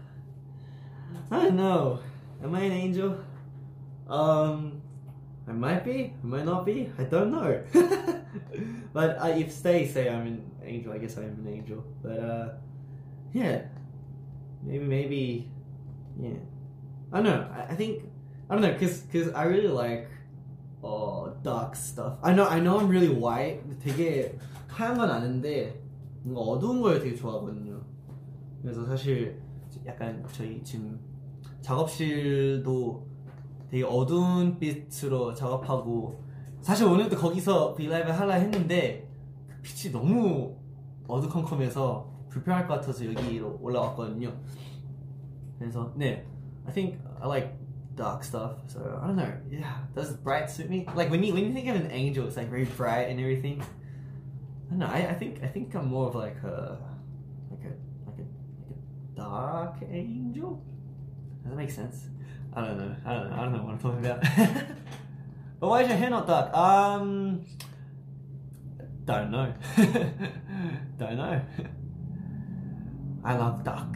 I 1.31 1.39
don't 1.41 1.57
know. 1.57 1.99
Am 2.43 2.55
I 2.55 2.63
an 2.63 2.73
angel? 2.73 3.19
Um, 4.09 4.78
I 5.49 5.53
might 5.53 5.85
be. 5.85 6.13
I 6.23 6.27
might 6.27 6.45
not 6.45 6.67
be. 6.67 6.93
I 6.99 7.05
don't 7.05 7.31
know. 7.31 7.63
but 8.93 9.17
uh, 9.19 9.33
if 9.35 9.63
they 9.63 9.87
say 9.87 10.11
I'm 10.11 10.27
an 10.27 10.51
angel, 10.63 10.93
I 10.93 10.99
guess 10.99 11.17
I 11.17 11.23
am 11.23 11.47
an 11.47 11.49
angel. 11.49 11.83
But 12.03 12.19
uh, 12.21 12.49
yeah, 13.33 13.63
maybe, 14.63 14.85
maybe, 14.85 15.51
yeah. 16.21 16.37
I 17.13 17.23
don't 17.23 17.25
know. 17.25 17.49
I, 17.51 17.73
I 17.73 17.75
think 17.75 18.05
I 18.51 18.55
don't 18.55 18.63
know 18.63 18.73
because 18.73 19.01
because 19.01 19.33
I 19.33 19.45
really 19.45 19.69
like 19.69 20.09
uh 20.85 21.31
dark 21.43 21.75
stuff. 21.75 22.19
I 22.23 22.35
know 22.35 22.47
I 22.47 22.61
know 22.61 22.79
I'm 22.79 22.89
really 22.89 23.09
white. 23.09 23.65
되게 23.81 24.37
하얀 24.69 24.99
건 24.99 25.11
아는데 25.11 25.81
뭔가 26.23 26.43
어두운 26.43 26.83
걸 26.83 27.01
되게 27.01 27.17
좋아하거든요. 27.17 27.81
그래서 28.61 28.85
사실 28.85 29.41
약간 29.87 30.23
저희 30.33 30.63
지금 30.63 31.01
작업실도 31.63 33.08
되게 33.71 33.85
어두운 33.85 34.59
빛으로 34.59 35.35
작업하고 35.35 36.25
사실 36.61 36.87
오늘도 36.87 37.17
거기서 37.17 37.75
브이라이브 37.75 38.11
하려 38.11 38.33
했는데 38.33 39.09
그 39.47 39.63
빛이 39.63 39.93
너무 39.93 40.57
어두컴컴해서 41.07 42.19
불편할 42.29 42.67
것 42.67 42.81
같아서 42.81 43.05
여기로 43.05 43.59
올라왔거든요. 43.61 44.33
그래서 45.59 45.93
네, 45.97 46.25
I 46.67 46.73
think 46.73 46.99
I 47.21 47.27
like 47.27 47.53
dark 47.97 48.23
stuff. 48.23 48.57
So 48.67 48.81
I 49.03 49.07
don't 49.07 49.17
know. 49.17 49.33
Yeah, 49.51 49.85
does 49.95 50.17
bright 50.17 50.51
suit 50.51 50.71
me? 50.71 50.87
Like 50.95 51.11
when 51.11 51.23
you 51.23 51.35
when 51.35 51.45
you 51.45 51.53
think 51.53 51.69
of 51.69 51.77
an 51.77 51.91
angel, 51.91 52.27
it's 52.27 52.37
like 52.37 52.49
very 52.49 52.65
bright 52.77 53.11
and 53.11 53.21
everything. 53.21 53.61
I 53.61 54.71
don't 54.71 54.79
know. 54.79 54.87
I, 54.87 55.11
I 55.11 55.15
think 55.15 55.43
I 55.43 55.49
think 55.49 55.75
I'm 55.75 55.89
more 55.89 56.09
of 56.09 56.15
like 56.15 56.37
a 56.45 56.79
like 57.51 57.65
a 57.65 57.75
like 58.07 58.19
a 58.19 58.27
like 58.61 58.71
a 58.71 59.17
dark 59.17 59.77
angel. 59.91 60.63
Does 61.43 61.51
that 61.51 61.57
make 61.57 61.71
sense? 61.71 62.09
I 62.55 62.61
don't 62.63 62.79
know. 62.79 62.97
I 63.05 63.13
don't 63.15 63.31
know. 63.31 63.37
I 63.37 63.43
don't 63.43 63.53
know 63.53 63.63
what 63.63 63.73
I'm 63.73 63.79
talking 63.79 64.07
about. 64.07 64.21
but 65.61 65.69
why 65.69 65.83
is 65.83 65.89
your 65.89 65.99
hair 65.99 66.11
not 66.11 66.27
dark? 66.27 66.55
Um, 66.55 67.45
don't 69.05 69.31
know. 69.31 69.53
don't 70.99 71.17
know. 71.17 71.41
I 73.25 73.37
love 73.37 73.65
dark. 73.65 73.95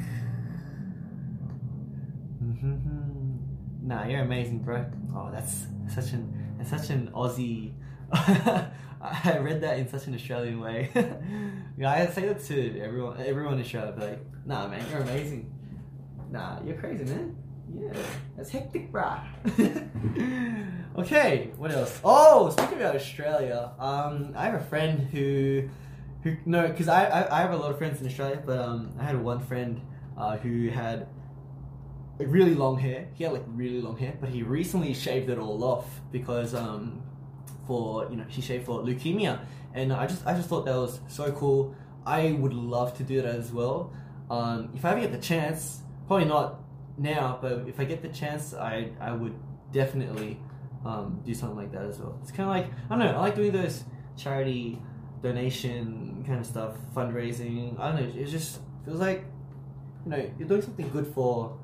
nah, 3.83 4.07
you're 4.07 4.21
amazing, 4.21 4.61
bro. 4.61 4.85
Oh, 5.15 5.31
that's 5.33 5.67
such 5.93 6.13
an 6.13 6.55
that's 6.59 6.71
such 6.71 6.91
an 6.91 7.11
Aussie. 7.15 7.73
I 8.13 9.39
read 9.39 9.63
that 9.63 9.79
in 9.79 9.89
such 9.89 10.07
an 10.07 10.15
Australian 10.15 10.61
way. 10.61 10.91
yeah, 11.77 11.91
I 11.91 12.07
say 12.07 12.27
that 12.27 12.45
to 12.45 12.81
everyone. 12.81 13.21
Everyone 13.21 13.55
in 13.55 13.61
Australia, 13.61 13.95
like, 13.99 14.21
"Nah, 14.45 14.69
man, 14.69 14.85
you're 14.91 15.01
amazing." 15.01 15.53
Nah, 16.31 16.63
you're 16.65 16.77
crazy, 16.77 17.05
man. 17.05 17.37
Yeah, 17.75 17.93
that's 18.37 18.51
hectic, 18.51 18.93
bruh. 18.93 19.23
okay, 20.99 21.53
what 21.57 21.71
else? 21.71 22.01
Oh, 22.05 22.51
speaking 22.51 22.79
about 22.79 22.97
Australia, 22.97 23.73
um, 23.79 24.33
I 24.37 24.45
have 24.47 24.55
a 24.55 24.65
friend 24.65 25.09
who, 25.11 25.69
who 26.23 26.37
no, 26.45 26.69
because 26.69 26.89
I, 26.89 27.05
I 27.07 27.39
I 27.39 27.41
have 27.43 27.53
a 27.53 27.57
lot 27.57 27.71
of 27.71 27.79
friends 27.79 28.01
in 28.01 28.07
Australia, 28.07 28.43
but 28.45 28.59
um, 28.59 28.95
I 28.99 29.05
had 29.05 29.23
one 29.23 29.41
friend 29.41 29.81
uh, 30.17 30.37
who 30.37 30.69
had 30.69 31.07
really 32.19 32.55
long 32.55 32.79
hair. 32.79 33.09
He 33.15 33.25
had 33.25 33.33
like 33.33 33.45
really 33.47 33.81
long 33.81 33.97
hair, 33.97 34.15
but 34.21 34.29
he 34.29 34.43
recently 34.43 34.95
shaved 34.95 35.31
it 35.31 35.39
all 35.39 35.63
off 35.65 36.01
because 36.11 36.55
um, 36.55 37.03
for 37.67 38.09
you 38.11 38.17
know 38.17 38.25
he 38.29 38.43
shaved 38.43 38.67
for 38.67 38.83
leukemia, 38.83 39.41
and 39.75 39.93
I 39.93 40.07
just 40.07 40.27
I 40.27 40.35
just 40.35 40.49
thought 40.49 40.67
that 40.67 40.77
was 40.77 41.01
so 41.09 41.33
cool. 41.33 41.75
I 42.05 42.33
would 42.33 42.53
love 42.53 42.97
to 42.99 43.05
do 43.05 43.23
that 43.23 43.35
as 43.35 43.53
well. 43.53 43.93
Um, 44.31 44.71
if 44.75 44.85
I 44.85 44.93
ever 44.93 45.01
get 45.01 45.13
the 45.13 45.19
chance, 45.19 45.83
probably 46.07 46.27
not 46.27 46.62
now, 46.99 47.39
but 47.41 47.69
if 47.69 47.81
I 47.81 47.85
get 47.85 48.03
the 48.03 48.09
chance, 48.09 48.55
I 48.55 48.91
I 49.01 49.13
would 49.13 49.35
definitely 49.73 50.39
um, 50.85 51.21
do 51.25 51.35
something 51.35 51.57
like 51.57 51.73
that 51.73 51.85
as 51.85 51.99
well. 51.99 52.19
It's 52.23 52.31
kind 52.31 52.49
of 52.49 52.55
like 52.55 52.67
I 52.91 52.97
don't 52.97 52.99
know. 52.99 53.19
I 53.19 53.21
like 53.21 53.35
doing 53.35 53.53
those 53.53 53.85
charity 54.17 54.79
donation 55.23 56.25
kind 56.27 56.41
of 56.41 56.47
stuff, 56.47 56.75
fundraising. 56.95 57.79
I 57.79 57.93
don't 57.93 58.01
know. 58.01 58.21
It 58.21 58.27
just 58.27 58.61
feels 58.85 59.01
like 59.01 59.25
you 60.05 60.11
know 60.11 60.31
you're 60.39 60.49
doing 60.49 60.63
something 60.63 60.89
good 60.91 61.07
for 61.09 61.57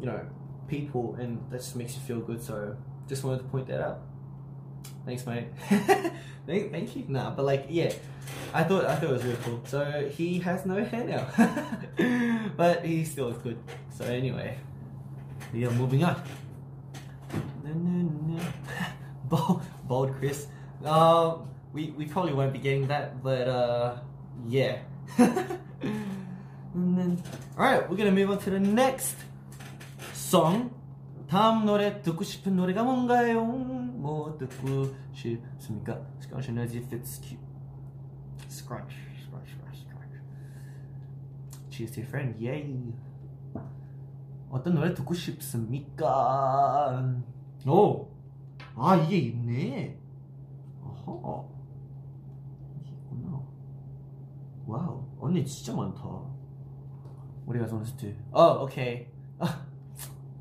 you 0.00 0.06
know 0.06 0.26
people, 0.68 1.16
and 1.18 1.40
that 1.50 1.58
just 1.58 1.76
makes 1.76 1.94
you 1.94 2.00
feel 2.00 2.20
good. 2.20 2.42
So 2.42 2.76
just 3.08 3.24
wanted 3.24 3.38
to 3.38 3.44
point 3.44 3.66
that 3.68 3.80
out. 3.80 4.00
Thanks, 5.04 5.26
mate. 5.26 5.46
thank, 6.46 6.70
thank 6.72 6.96
you. 6.96 7.04
Nah, 7.08 7.30
but 7.30 7.44
like, 7.44 7.66
yeah, 7.68 7.92
I 8.52 8.64
thought 8.64 8.86
I 8.86 8.96
thought 8.96 9.10
it 9.10 9.12
was 9.12 9.24
really 9.24 9.38
cool. 9.42 9.60
So 9.66 10.08
he 10.08 10.38
has 10.40 10.64
no 10.64 10.82
hair 10.84 11.04
now, 11.04 12.50
but 12.56 12.84
he 12.84 13.04
still 13.04 13.26
looks 13.28 13.42
good. 13.42 13.58
So 13.96 14.04
anyway, 14.04 14.58
we 15.52 15.66
are 15.66 15.70
moving 15.72 16.04
on. 16.04 16.22
Bold, 19.24 19.62
bold 19.88 20.14
Chris. 20.18 20.46
Uh, 20.84 21.38
we 21.72 21.90
we 21.96 22.04
probably 22.06 22.34
won't 22.34 22.52
be 22.52 22.58
getting 22.58 22.86
that, 22.88 23.22
but 23.22 23.48
uh, 23.48 23.96
yeah. 24.46 24.78
All 25.18 25.30
right, 27.56 27.88
we're 27.88 27.96
gonna 27.96 28.12
move 28.12 28.30
on 28.30 28.38
to 28.40 28.50
the 28.50 28.60
next 28.60 29.16
song. 30.12 30.74
다음 31.28 31.64
노래 31.64 32.00
듣고 32.02 32.22
싶은 32.24 32.56
노래가 32.56 32.84
뭔가요? 32.84 33.44
뭐 33.44 34.36
듣고 34.38 34.94
싶습니까? 35.12 36.00
Scratch 36.20 36.50
and 36.50 36.60
if 36.60 36.94
it's 36.94 37.20
cute. 37.22 37.42
Scratch, 38.48 38.94
scratch, 39.22 39.50
scratch, 39.52 39.80
scratch. 39.80 40.20
Your 41.98 42.06
friend. 42.06 42.44
Yay. 42.44 42.94
어떤 44.50 44.74
노래 44.74 44.94
듣고 44.94 45.14
싶습니까? 45.14 47.02
오, 47.66 48.08
아 48.76 48.96
이게 48.96 49.18
있네. 49.18 49.98
어허. 50.82 51.48
이게 52.80 52.90
있구나. 52.92 53.42
와우, 54.66 55.04
언니 55.18 55.44
진짜 55.44 55.74
많다. 55.74 56.04
What 57.46 57.52
do 57.52 57.58
you 57.58 57.66
guys 57.66 57.72
want 57.72 57.84
us 57.84 57.96
to 57.96 58.12
do? 58.12 58.16
Oh, 58.32 58.64
okay. 58.64 59.08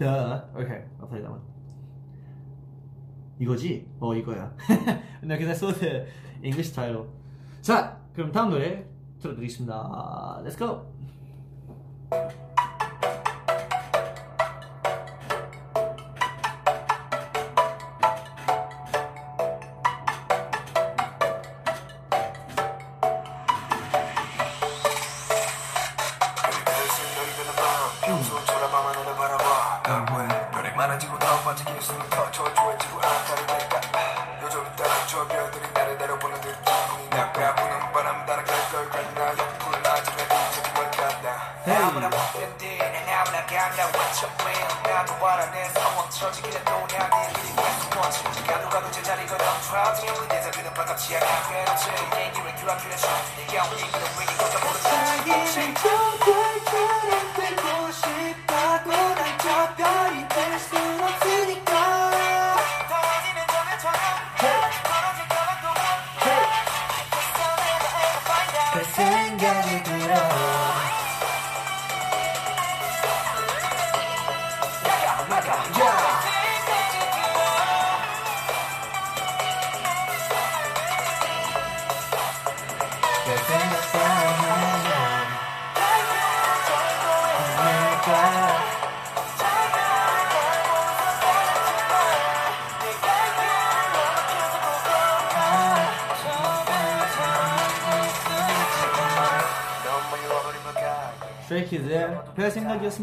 Duh. 0.04 0.42
Okay, 0.58 0.84
I'll 1.00 1.08
play 1.08 1.22
that 1.22 1.32
one. 1.32 1.42
이거지? 3.40 3.88
어, 4.00 4.14
이거야. 4.14 4.52
no, 5.24 5.38
because 5.38 5.50
I 5.50 5.56
saw 5.56 5.72
the 5.72 6.06
English 6.44 6.74
title. 6.74 7.08
자, 7.62 7.98
그럼 8.14 8.32
다음 8.32 8.50
노래 8.50 8.86
들어드리겠습니다. 9.22 10.44
Let's 10.44 10.58
go. 10.58 10.86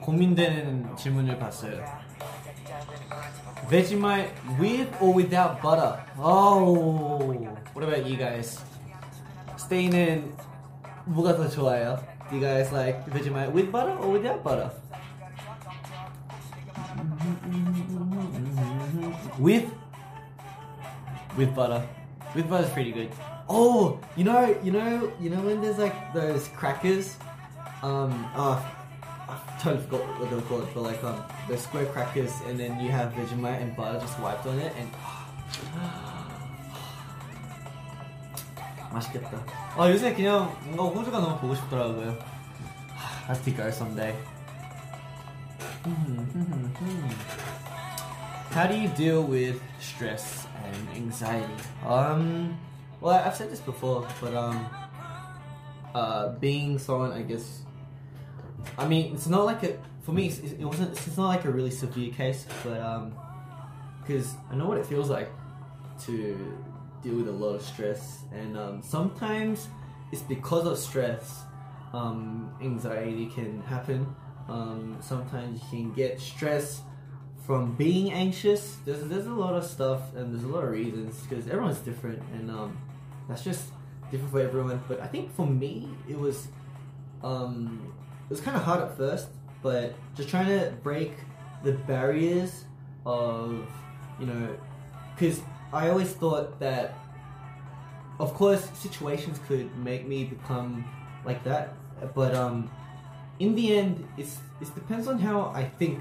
고민되는 0.00 0.96
질문을 0.96 1.38
봤어요. 1.38 1.84
Vegemite 3.68 4.32
with 4.58 4.90
or 5.00 5.14
without 5.16 5.60
butter? 5.62 5.94
Oh, 6.18 7.32
what 7.74 7.84
about 7.84 8.04
you 8.04 8.16
guys? 8.16 8.60
Stay는 9.56 10.34
뭐가 11.04 11.36
더 11.36 11.48
좋아요? 11.48 11.98
Do 12.28 12.36
you 12.36 12.40
guys 12.40 12.72
like 12.72 13.04
Vegemite 13.06 13.52
with 13.52 13.70
butter 13.70 13.96
or 13.98 14.18
without 14.18 14.42
butter? 14.42 14.70
With 19.38 19.70
with 21.36 21.54
butter. 21.54 21.82
With 22.34 22.48
butter's 22.48 22.70
pretty 22.70 22.92
good. 22.92 23.10
Oh, 23.49 23.99
you 24.15 24.23
know, 24.23 24.55
you 24.63 24.71
know, 24.71 25.11
you 25.19 25.29
know 25.29 25.41
when 25.41 25.61
there's 25.61 25.77
like 25.77 26.13
those 26.13 26.47
crackers. 26.49 27.15
Um, 27.81 28.29
oh, 28.35 28.59
I 29.29 29.59
totally 29.61 29.83
forgot 29.85 30.19
what 30.19 30.29
they 30.29 30.35
were 30.35 30.41
called, 30.43 30.67
but 30.73 30.81
like 30.81 31.03
um, 31.03 31.23
the 31.47 31.57
square 31.57 31.85
crackers, 31.85 32.33
and 32.47 32.59
then 32.59 32.79
you 32.79 32.91
have 32.91 33.13
Vegemite 33.13 33.61
and 33.61 33.75
butter 33.75 33.99
just 33.99 34.19
wiped 34.19 34.45
on 34.45 34.59
it, 34.59 34.73
and 34.77 34.89
맛있겠다. 38.91 39.37
아 39.77 39.89
요새 39.89 40.13
그냥 40.13 40.55
뭔가 40.63 40.83
호주가 40.83 41.19
너무 41.19 41.37
보고 41.39 41.55
싶더라고요. 41.55 42.17
I 43.27 43.35
have 43.35 43.43
to 43.43 43.51
go 43.51 43.67
someday. 43.67 44.15
How 48.51 48.67
do 48.67 48.75
you 48.75 48.87
deal 48.95 49.23
with 49.23 49.61
stress 49.79 50.47
and 50.63 50.87
anxiety? 50.95 51.53
Um, 51.85 52.57
well, 53.02 53.14
I've 53.14 53.34
said 53.34 53.50
this 53.50 53.60
before, 53.60 54.06
but 54.20 54.32
um, 54.32 54.66
uh, 55.92 56.28
being 56.38 56.78
someone, 56.78 57.10
I 57.10 57.22
guess, 57.22 57.62
I 58.78 58.86
mean, 58.86 59.14
it's 59.14 59.26
not 59.26 59.44
like 59.44 59.64
a 59.64 59.76
for 60.02 60.12
me. 60.12 60.28
It 60.28 60.64
wasn't. 60.64 60.92
It's 60.92 61.16
not 61.16 61.26
like 61.26 61.44
a 61.44 61.50
really 61.50 61.72
severe 61.72 62.12
case, 62.12 62.46
but 62.62 62.80
um, 62.80 63.12
because 64.00 64.34
I 64.50 64.54
know 64.54 64.66
what 64.66 64.78
it 64.78 64.86
feels 64.86 65.10
like 65.10 65.28
to 66.04 66.56
deal 67.02 67.16
with 67.16 67.26
a 67.26 67.32
lot 67.32 67.56
of 67.56 67.62
stress, 67.62 68.20
and 68.32 68.56
um, 68.56 68.82
sometimes 68.82 69.66
it's 70.12 70.22
because 70.22 70.66
of 70.66 70.78
stress. 70.78 71.42
Um, 71.92 72.54
anxiety 72.62 73.26
can 73.26 73.60
happen. 73.62 74.06
Um, 74.48 74.96
sometimes 75.00 75.60
you 75.64 75.68
can 75.68 75.92
get 75.92 76.20
stress 76.20 76.80
from 77.44 77.74
being 77.74 78.12
anxious. 78.12 78.76
There's 78.84 79.02
there's 79.08 79.26
a 79.26 79.34
lot 79.34 79.54
of 79.54 79.64
stuff 79.64 80.14
and 80.14 80.32
there's 80.32 80.44
a 80.44 80.48
lot 80.48 80.64
of 80.64 80.70
reasons 80.70 81.20
because 81.22 81.46
everyone's 81.48 81.78
different 81.80 82.22
and 82.32 82.50
um, 82.50 82.78
that's 83.28 83.44
just 83.44 83.64
different 84.10 84.32
for 84.32 84.40
everyone. 84.40 84.82
But 84.88 85.00
I 85.00 85.06
think 85.06 85.34
for 85.34 85.46
me 85.46 85.88
it 86.08 86.18
was 86.18 86.48
um, 87.22 87.92
it 88.28 88.30
was 88.30 88.40
kind 88.40 88.56
of 88.56 88.62
hard 88.62 88.80
at 88.80 88.96
first, 88.96 89.28
but 89.62 89.94
just 90.14 90.28
trying 90.28 90.46
to 90.46 90.72
break 90.82 91.12
the 91.62 91.72
barriers 91.72 92.64
of 93.04 93.66
you 94.18 94.26
know 94.26 94.56
because 95.14 95.40
I 95.72 95.88
always 95.88 96.12
thought 96.12 96.58
that 96.60 96.94
of 98.22 98.34
course, 98.34 98.68
situations 98.74 99.40
could 99.48 99.76
make 99.76 100.06
me 100.06 100.24
become 100.24 100.84
like 101.24 101.42
that, 101.44 101.74
but 102.14 102.34
um, 102.34 102.70
in 103.40 103.54
the 103.54 103.76
end, 103.76 104.06
it's 104.16 104.38
it 104.60 104.72
depends 104.74 105.08
on 105.08 105.18
how 105.18 105.52
I 105.54 105.64
think, 105.64 106.00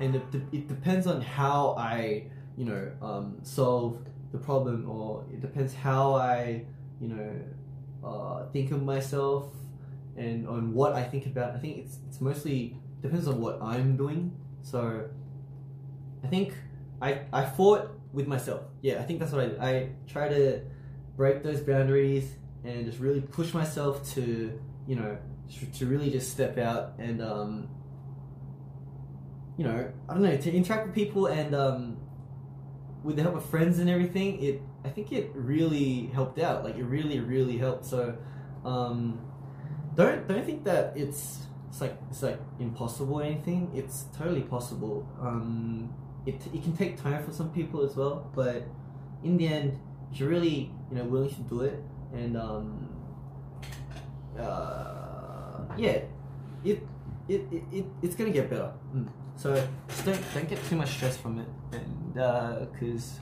and 0.00 0.16
it, 0.16 0.22
it 0.52 0.68
depends 0.68 1.06
on 1.06 1.20
how 1.20 1.76
I 1.78 2.24
you 2.56 2.64
know 2.64 2.90
um, 3.00 3.38
solve 3.42 3.98
the 4.32 4.38
problem, 4.38 4.88
or 4.88 5.24
it 5.32 5.40
depends 5.40 5.74
how 5.74 6.14
I 6.14 6.64
you 7.00 7.08
know 7.08 7.40
uh, 8.04 8.46
think 8.52 8.70
of 8.70 8.82
myself 8.82 9.52
and 10.16 10.46
on 10.48 10.72
what 10.74 10.92
I 10.94 11.02
think 11.02 11.26
about. 11.26 11.54
I 11.54 11.58
think 11.58 11.78
it's 11.78 11.98
it's 12.08 12.20
mostly 12.20 12.76
depends 13.02 13.26
on 13.28 13.40
what 13.40 13.60
I'm 13.62 13.96
doing. 13.96 14.36
So 14.62 15.08
I 16.24 16.26
think 16.28 16.54
I 17.00 17.20
I 17.32 17.44
fought 17.44 17.90
with 18.12 18.26
myself. 18.26 18.62
Yeah, 18.82 19.00
I 19.00 19.02
think 19.02 19.20
that's 19.20 19.32
what 19.32 19.58
I. 19.60 19.70
I 19.70 19.88
try 20.06 20.28
to 20.28 20.60
break 21.16 21.42
those 21.42 21.60
boundaries 21.60 22.30
and 22.64 22.86
just 22.86 22.98
really 22.98 23.20
push 23.20 23.54
myself 23.54 24.08
to 24.14 24.58
you 24.86 24.96
know 24.96 25.18
to 25.74 25.86
really 25.86 26.10
just 26.10 26.30
step 26.30 26.58
out 26.58 26.94
and 26.98 27.20
um 27.20 27.68
you 29.56 29.64
know 29.64 29.90
I 30.08 30.14
don't 30.14 30.22
know 30.22 30.36
to 30.36 30.52
interact 30.52 30.86
with 30.86 30.94
people 30.94 31.26
and 31.26 31.54
um 31.54 31.99
with 33.02 33.16
the 33.16 33.22
help 33.22 33.34
of 33.34 33.44
friends 33.44 33.78
and 33.78 33.88
everything 33.88 34.42
it 34.42 34.62
I 34.84 34.88
think 34.88 35.12
it 35.12 35.30
really 35.34 36.06
helped 36.12 36.38
out 36.38 36.64
like 36.64 36.76
it 36.76 36.84
really 36.84 37.20
really 37.20 37.58
helped 37.58 37.86
so 37.86 38.16
um 38.64 39.20
don't 39.94 40.28
don't 40.28 40.44
think 40.44 40.64
that 40.64 40.92
it's 40.96 41.40
it's 41.70 41.80
like 41.80 41.96
it's 42.10 42.22
like 42.22 42.38
impossible 42.58 43.14
or 43.14 43.22
anything. 43.22 43.70
It's 43.74 44.06
totally 44.16 44.42
possible. 44.42 45.06
Um, 45.20 45.94
it 46.26 46.34
it 46.52 46.62
can 46.62 46.76
take 46.76 47.00
time 47.00 47.22
for 47.22 47.32
some 47.32 47.50
people 47.50 47.82
as 47.82 47.96
well, 47.96 48.30
but 48.34 48.64
in 49.22 49.36
the 49.36 49.46
end, 49.46 49.78
if 50.10 50.18
you're 50.18 50.28
really 50.28 50.72
you 50.90 50.96
know 50.96 51.04
willing 51.04 51.30
to 51.30 51.42
do 51.42 51.62
it, 51.62 51.80
and 52.12 52.36
um, 52.36 52.88
uh, 54.38 55.60
yeah, 55.76 56.02
it, 56.64 56.86
it, 57.28 57.42
it, 57.52 57.62
it 57.72 57.84
it's 58.02 58.16
gonna 58.16 58.30
get 58.30 58.50
better. 58.50 58.72
Mm. 58.94 59.08
So 59.36 59.54
just 59.88 60.04
don't 60.04 60.34
don't 60.34 60.48
get 60.48 60.62
too 60.64 60.76
much 60.76 60.90
stress 60.90 61.16
from 61.16 61.38
it, 61.38 61.46
and 61.72 62.14
because 62.72 63.18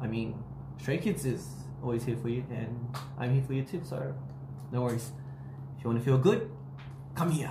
uh, 0.00 0.04
I 0.04 0.06
mean, 0.06 0.42
Stray 0.78 0.98
Kids 0.98 1.24
is 1.24 1.46
always 1.82 2.04
here 2.04 2.16
for 2.16 2.28
you, 2.28 2.44
and 2.50 2.96
I'm 3.18 3.32
here 3.32 3.42
for 3.42 3.52
you 3.52 3.62
too. 3.62 3.82
So 3.84 4.14
no 4.72 4.82
worries. 4.82 5.12
If 5.76 5.84
you 5.84 5.90
want 5.90 5.98
to 6.00 6.04
feel 6.04 6.18
good, 6.18 6.50
come 7.14 7.30
here. 7.30 7.50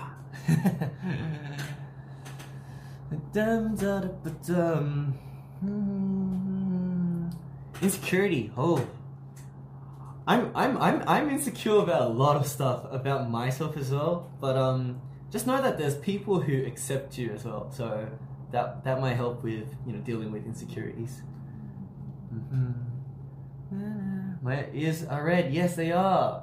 Hmm. 5.62 7.30
Insecurity. 7.82 8.52
Oh, 8.56 8.86
I'm 10.28 10.52
I'm 10.56 10.78
I'm 10.78 11.04
I'm 11.08 11.30
insecure 11.30 11.80
about 11.80 12.04
a 12.04 12.14
lot 12.14 12.36
of 12.36 12.46
stuff 12.46 12.86
about 12.92 13.30
myself 13.30 13.78
as 13.78 13.92
well. 13.92 14.32
But 14.40 14.58
um, 14.58 15.02
just 15.32 15.48
know 15.48 15.62
that 15.62 15.78
there's 15.78 15.98
people 15.98 16.40
who 16.40 16.66
accept 16.66 17.18
you 17.18 17.32
as 17.32 17.46
well. 17.46 17.72
So 17.72 18.08
that 18.52 18.84
that 18.84 19.00
might 19.00 19.16
help 19.16 19.44
with 19.44 19.68
you 19.86 19.94
know 19.94 20.00
dealing 20.00 20.32
with 20.32 20.46
insecurities. 20.46 21.22
Mm-hmm. 22.34 22.90
My 24.42 24.66
ears 24.74 25.06
are 25.06 25.24
red. 25.24 25.54
Yes, 25.54 25.76
they 25.76 25.92
are. 25.92 26.42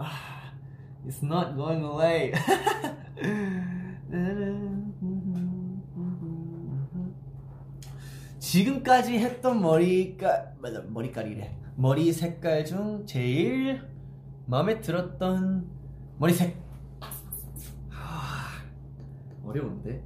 It's 1.07 1.23
not 1.23 1.57
going 1.57 1.85
away. 1.85 2.33
지금까지 8.39 9.19
했던 9.19 9.61
머리가 9.61 10.53
맞아 10.61 10.81
머리깔이래 10.89 11.59
머리 11.77 12.13
색깔 12.13 12.65
중 12.65 13.05
제일 13.05 13.83
마음에 14.47 14.81
들었던 14.81 15.69
머리색 16.19 16.57
하, 17.91 18.63
어려운데 19.45 20.03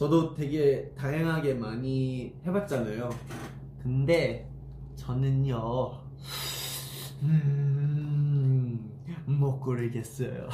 저도 0.00 0.32
되게 0.32 0.90
다양하게 0.96 1.52
많이 1.52 2.32
해봤잖아요 2.46 3.10
근데 3.82 4.48
저는요 4.96 5.92
음, 7.22 8.90
못 9.26 9.60
고르겠어요 9.60 10.48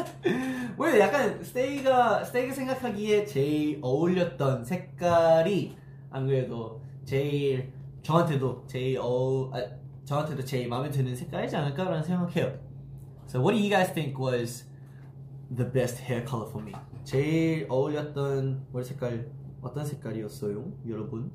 왜 0.78 0.98
약간 0.98 1.44
스테이가 1.44 2.24
스테이가 2.24 2.54
생각하기에 2.54 3.26
제일 3.26 3.80
어울렸던 3.82 4.64
색깔이 4.64 5.76
안 6.08 6.26
그래도 6.26 6.80
제일 7.04 7.70
저한테도 8.02 8.64
제일 8.66 8.98
어 8.98 9.50
아, 9.52 9.62
저한테도 10.06 10.42
제일 10.42 10.68
마음에 10.70 10.88
드는 10.88 11.14
색깔이지 11.14 11.54
않을까라는 11.54 12.02
생각해요. 12.02 12.58
So 13.26 13.40
what 13.40 13.54
do 13.54 13.58
you 13.58 13.68
guys 13.68 13.92
think 13.92 14.18
was 14.18 14.64
the 15.54 15.70
best 15.70 15.98
hair 15.98 16.24
color 16.24 16.48
for 16.48 16.64
me? 16.64 16.72
제일 17.05 17.67
어울렸던 17.69 18.67
머리 18.71 18.83
색깔 18.83 19.31
어떤 19.61 19.85
색깔이었어요, 19.85 20.71
여러분? 20.87 21.31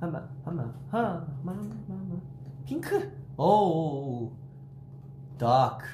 한번 0.00 0.28
한번 0.44 0.74
한번 0.90 2.22
핑크. 2.64 3.12
Oh, 3.36 4.32
dark, 5.38 5.84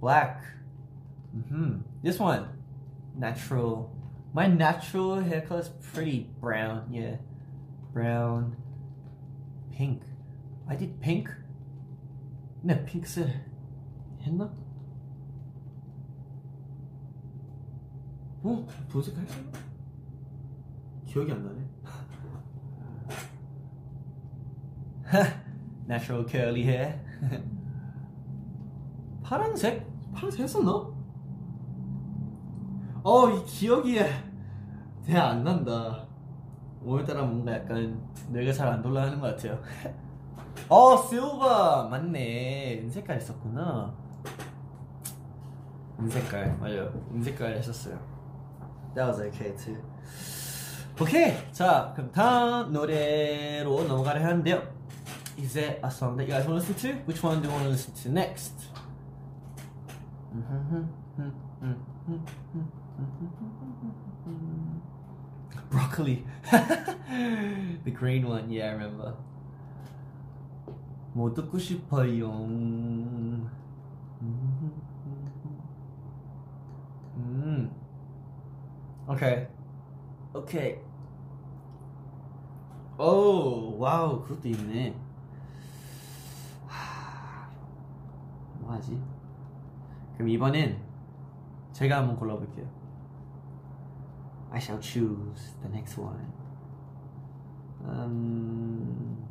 black. 0.00 0.42
Mm-hmm. 1.34 1.80
This 2.02 2.20
one, 2.20 2.48
natural. 3.16 3.90
My 4.32 4.46
natural 4.46 5.20
hair 5.20 5.40
color 5.40 5.60
is 5.60 5.70
pretty 5.92 6.30
brown. 6.40 6.84
Yeah, 6.90 7.16
brown, 7.92 8.56
pink. 9.72 10.02
I 10.68 10.76
did 10.76 11.00
pink. 11.00 11.30
네, 12.65 12.83
핑크색 12.83 13.27
했나? 14.21 14.51
어? 18.41 18.65
도색할 18.89 19.23
기억이 21.05 21.31
안 21.31 21.43
나네. 21.43 21.61
Natural 25.87 26.25
curly 26.27 26.63
hair. 26.63 26.99
파란색? 29.21 29.85
파란색 30.11 30.41
했었나? 30.41 30.71
어, 33.03 33.29
이 33.29 33.45
기억이 33.45 33.99
잘안 35.05 35.43
난다. 35.43 36.07
오늘따라 36.81 37.25
뭔가 37.25 37.53
약간 37.53 38.01
뇌가 38.29 38.51
잘 38.51 38.67
안 38.69 38.81
돌아가는 38.81 39.19
것 39.19 39.35
같아요. 39.35 39.61
어, 40.67 40.97
실버! 40.97 41.89
맞네. 41.89 42.81
은색깔 42.83 43.17
했었구나. 43.17 43.93
은색깔, 45.99 46.57
맞아요. 46.59 46.91
은색깔 47.13 47.55
했었어요. 47.57 47.99
That 48.95 49.07
was 49.07 49.21
okay 49.21 49.55
too. 49.55 49.77
오케이! 50.99 51.33
자, 51.51 51.91
그럼 51.95 52.11
다음 52.11 52.71
노래로 52.71 53.83
넘어가려 53.83 54.23
하는데요. 54.23 54.63
Is 55.37 55.53
there 55.53 55.79
a 55.83 55.91
song 55.91 56.15
that 56.17 56.25
you 56.25 56.33
guys 56.33 56.47
want 56.47 56.65
to 56.65 56.71
listen 56.71 56.75
to? 56.75 56.97
Which 57.05 57.21
one 57.21 57.41
do 57.41 57.49
you 57.49 57.53
want 57.53 57.65
to 57.65 57.69
listen 57.69 57.93
to 57.93 58.09
next? 58.09 58.53
Broccoli. 65.69 66.25
the 67.83 67.91
green 67.91 68.27
one, 68.27 68.49
yeah, 68.49 68.69
I 68.69 68.71
remember. 68.71 69.13
뭐 71.15 71.33
듣고 71.33 71.57
싶어요. 71.57 72.29
음. 72.43 73.49
Okay. 79.07 79.47
Okay. 80.33 80.81
오, 82.97 83.77
와우, 83.77 84.21
그것도 84.23 84.49
있네. 84.49 84.93
하, 86.67 87.49
뭐하지? 88.59 89.01
그럼 90.15 90.27
이번엔 90.27 90.81
제가 91.71 91.99
한번 91.99 92.17
골라볼게요. 92.17 92.67
I 94.51 94.57
shall 94.57 94.81
choose 94.81 95.55
the 95.61 95.69
next 95.69 95.97
one. 95.97 96.27
음... 97.85 99.24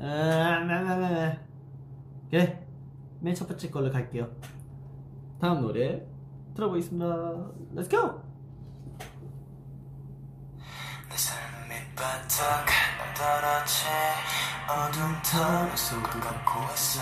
아, 0.00 0.60
나나나나. 0.64 1.36
그래, 2.30 2.64
맨 3.20 3.34
첫 3.34 3.48
번째 3.48 3.70
걸로 3.70 3.90
갈게요. 3.90 4.28
다음 5.40 5.60
노래 5.62 6.02
들어보겠습니다. 6.54 7.06
Let's 7.74 7.90
go. 7.90 8.22
내 11.08 11.16
삶은 11.16 11.68
밑바닥 11.68 12.66
떨어지 13.16 13.84
어둠 14.68 15.16
터널 15.22 15.76
속을 15.76 16.20
걷고 16.20 16.72
있어 16.74 17.00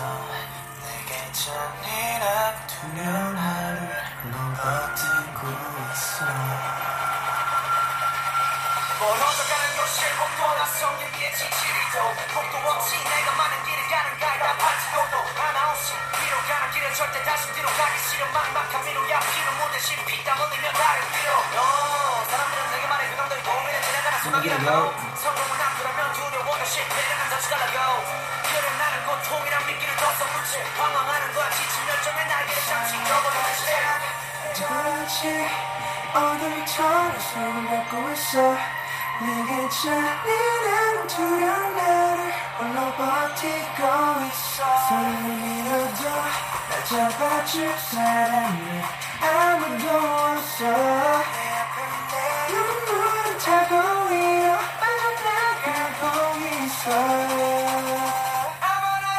내게 0.81 1.31
잔인하고 1.33 2.57
투명한 2.67 3.35
하루를 3.37 3.87
넌 4.31 4.53
버티고 4.53 5.47
있어 5.93 6.25
멀어져 8.99 9.39
가는 9.45 9.65
도시의 9.77 10.09
하나 10.17 10.61
없이 10.63 10.81
그 11.27 11.57
도대체 34.53 35.49
어둠처럼 36.13 37.19
손을 37.19 37.69
잡고 37.69 38.11
있어 38.11 38.76
내게 39.19 39.67
잔인한 39.69 41.07
두려운 41.07 41.75
나를 41.75 42.31
홀로 42.59 42.77
버티고 42.93 43.81
있어 44.27 44.57
손을 44.89 45.09
밀어도 45.37 46.01
날 46.69 46.85
잡아줄 46.85 47.73
사람이 47.77 48.61
아무도 49.21 49.85
없어 49.89 50.61
눈물은 52.49 53.37
타고 53.39 53.73
위로 54.09 54.47
빠져나가고 54.79 56.03
있어 56.37 56.85
I'm 58.61 58.83
on 58.85 59.03
a 59.03 59.13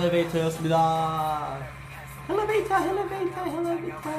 엘리베이터였습니다. 0.00 1.58
엘리베이터, 2.28 2.76
엘리베이터, 2.76 3.46
엘리베이터. 3.46 4.10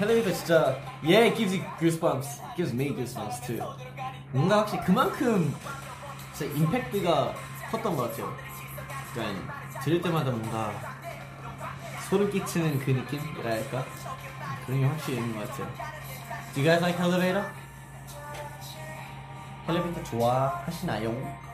엘리베이터 0.00 0.32
진짜 0.32 0.78
yeah, 1.02 1.34
gives 1.36 1.54
you 1.54 1.62
goosebumps. 1.78 2.40
Gives 2.56 2.72
me 2.74 2.94
goosebumps 2.96 3.46
too. 3.46 3.60
뭔가 4.32 4.58
확실히 4.58 4.84
그만큼 4.84 5.54
진짜 6.32 6.54
임팩트가 6.54 7.34
컸던 7.70 7.94
것 7.94 8.10
같아요. 8.10 8.34
그러니까 9.12 9.80
들을 9.82 10.00
때마다 10.00 10.30
뭔가 10.30 10.72
소름 12.08 12.30
끼치는 12.30 12.78
그 12.78 12.90
느낌이랄까 12.90 13.84
그런 14.64 14.80
게 14.80 14.86
확실히 14.86 15.18
있는 15.18 15.36
것 15.36 15.50
같아요. 15.50 15.66
Do 16.54 16.62
you 16.62 16.64
guys 16.64 16.80
like 16.82 16.98
elevator? 16.98 17.44
엘리베이터 19.68 20.02
좋아하시나요? 20.04 21.45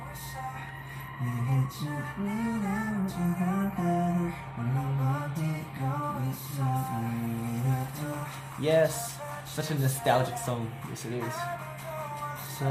Yes, 8.60 9.18
such 9.44 9.70
a 9.70 9.74
nostalgic 9.74 10.38
song. 10.38 10.70
Yes, 10.88 11.04
it 11.06 11.14
is. 11.14 11.34
So. 12.58 12.66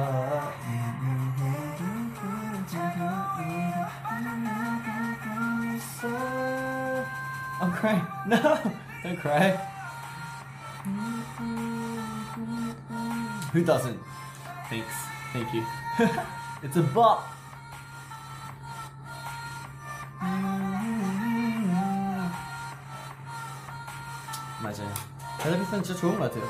I'm 7.61 7.71
crying. 7.73 8.07
No, 8.27 8.61
don't 9.03 9.17
cry. 9.17 9.51
Who 13.53 13.63
doesn't? 13.63 13.99
Thanks. 14.69 14.95
Thank 15.33 15.53
you. 15.53 15.65
it's 16.63 16.77
a 16.77 16.81
bop. 16.81 17.30
맞아요. 24.63 24.93
엘리베이터는 25.43 25.83
진짜 25.83 25.99
좋은 25.99 26.19
것 26.19 26.31
같아요. 26.31 26.43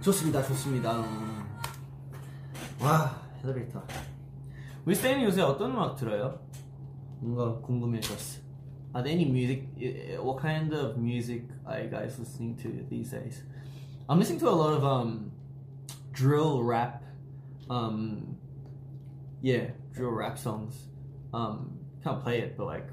좋습니다, 0.00 0.42
좋습니다. 0.42 1.00
음. 1.00 1.44
와, 2.80 3.22
엘리베이터. 3.44 3.82
우리 4.84 4.96
쌤이 4.96 5.22
요새 5.24 5.42
어떤 5.42 5.70
음악 5.70 5.96
들어요? 5.96 6.40
뭔가 7.20 7.60
궁금해졌어. 7.60 8.42
Are 8.94 9.02
there 9.04 9.16
any 9.16 9.24
music? 9.30 9.68
uh, 9.78 10.20
What 10.22 10.42
kind 10.42 10.74
of 10.74 10.98
music 10.98 11.44
are 11.64 11.80
you 11.80 11.88
guys 11.88 12.18
listening 12.18 12.56
to 12.56 12.84
these 12.90 13.10
days? 13.10 13.44
I'm 14.08 14.18
listening 14.18 14.40
to 14.40 14.48
a 14.48 14.50
lot 14.50 14.74
of 14.74 14.84
um, 14.84 15.30
drill 16.12 16.62
rap. 16.64 17.02
Um, 17.70 18.31
yeah, 19.42 19.70
drill 19.92 20.10
rap 20.10 20.38
songs. 20.38 20.86
Um, 21.34 21.78
can't 22.02 22.22
play 22.22 22.40
it, 22.40 22.56
but 22.56 22.66
like 22.66 22.88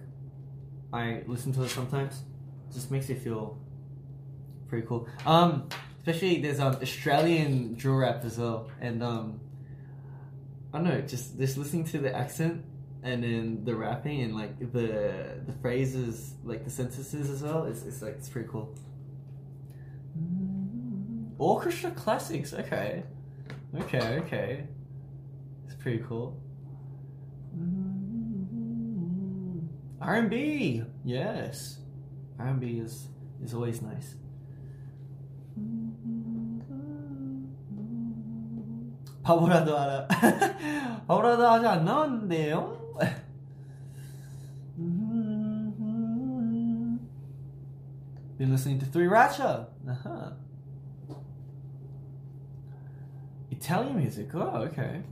I 0.92 1.24
listen 1.28 1.54
to 1.54 1.64
it 1.64 1.70
sometimes. 1.70 2.24
Just 2.74 2.92
makes 2.92 3.08
me 3.08 3.16
feel 3.16 3.58
pretty 4.68 4.86
cool. 4.88 5.08
Um, 5.26 5.70
especially 6.00 6.42
there's 6.42 6.60
um 6.60 6.78
Australian 6.82 7.76
drill 7.76 7.98
rap 7.98 8.26
as 8.26 8.38
well, 8.38 8.70
and 8.82 9.04
um, 9.04 9.40
I 10.74 10.80
don't 10.80 10.88
know, 10.88 11.02
just 11.02 11.38
just 11.38 11.58
listening 11.58 11.86
to 11.86 12.00
the 12.00 12.16
accent 12.16 12.66
and 13.02 13.24
then 13.24 13.64
the 13.64 13.76
rapping 13.76 14.22
and 14.22 14.36
like 14.36 14.60
the 14.60 15.42
the 15.46 15.54
phrases, 15.62 16.34
like 16.44 16.64
the 16.66 16.72
sentences 16.72 17.30
as 17.30 17.44
well. 17.44 17.66
It's 17.66 17.84
it's 17.84 18.02
like 18.02 18.16
it's 18.18 18.30
pretty 18.30 18.50
cool. 18.50 18.76
Orchestra 21.38 21.92
classics, 21.92 22.54
okay, 22.54 23.04
okay, 23.80 24.20
okay 24.26 24.68
It's 25.79 25.79
pretty 25.79 26.03
cool. 26.07 26.41
R 30.01 30.15
and 30.17 30.29
B, 30.29 30.83
yes, 31.05 31.79
R 32.39 32.47
and 32.49 32.61
B 32.61 32.79
is 32.79 33.09
is 33.43 33.55
always 33.55 33.81
nice. 33.81 34.17
바보라도 39.23 39.79
알아. 39.79 40.07
바보라도 41.07 41.49
아직 41.49 41.67
안 41.67 41.85
나왔는데요. 41.85 42.85
Been 48.37 48.51
listening 48.51 48.81
to 48.81 48.87
Three 48.87 49.07
Ratcha. 49.07 49.69
Uh-huh. 49.89 50.33
Italian 53.51 53.97
music. 53.97 54.35
Oh, 54.35 54.67
okay. 54.69 55.03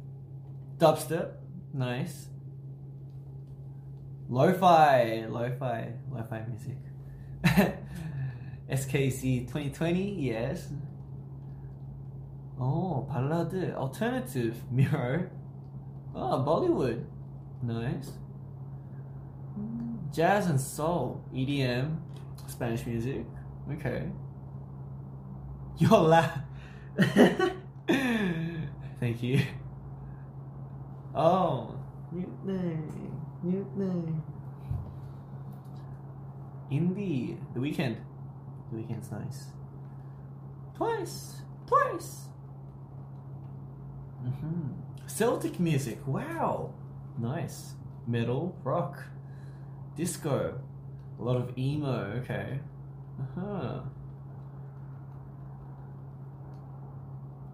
Dubstep. 0.78 1.32
Nice. 1.74 2.28
Lo-fi, 4.30 5.26
lo-fi, 5.30 5.94
lo-fi 6.12 6.42
music. 6.50 6.78
SKC 8.70 9.48
2020, 9.48 10.16
yes. 10.20 10.68
Oh, 12.60 13.08
ballad, 13.10 13.74
alternative, 13.76 14.56
Miro. 14.72 15.30
Oh, 16.14 16.44
Bollywood, 16.46 17.06
nice. 17.64 18.12
Jazz 20.14 20.48
and 20.48 20.60
soul, 20.60 21.24
EDM, 21.34 21.98
Spanish 22.48 22.86
music. 22.86 23.26
Okay. 23.72 24.04
You're 25.78 26.00
la. 26.00 26.28
Thank 29.00 29.22
you. 29.22 29.42
Oh, 31.20 31.74
Mutiny, 32.12 32.78
Mutiny. 33.42 34.14
Indie, 36.72 37.38
The 37.56 37.60
Weekend. 37.60 37.98
The 38.70 38.78
Weekend's 38.78 39.10
nice. 39.12 39.46
Twice, 40.76 41.42
twice. 41.66 42.28
hmm 44.22 44.74
Celtic 45.08 45.60
music. 45.60 46.06
Wow, 46.06 46.76
nice. 47.18 47.74
Metal, 48.06 48.56
rock, 48.64 49.00
disco. 49.96 50.62
A 51.20 51.24
lot 51.24 51.38
of 51.38 51.58
emo. 51.58 52.22
Okay. 52.22 52.60
Uh 53.20 53.42
huh. 53.42 53.80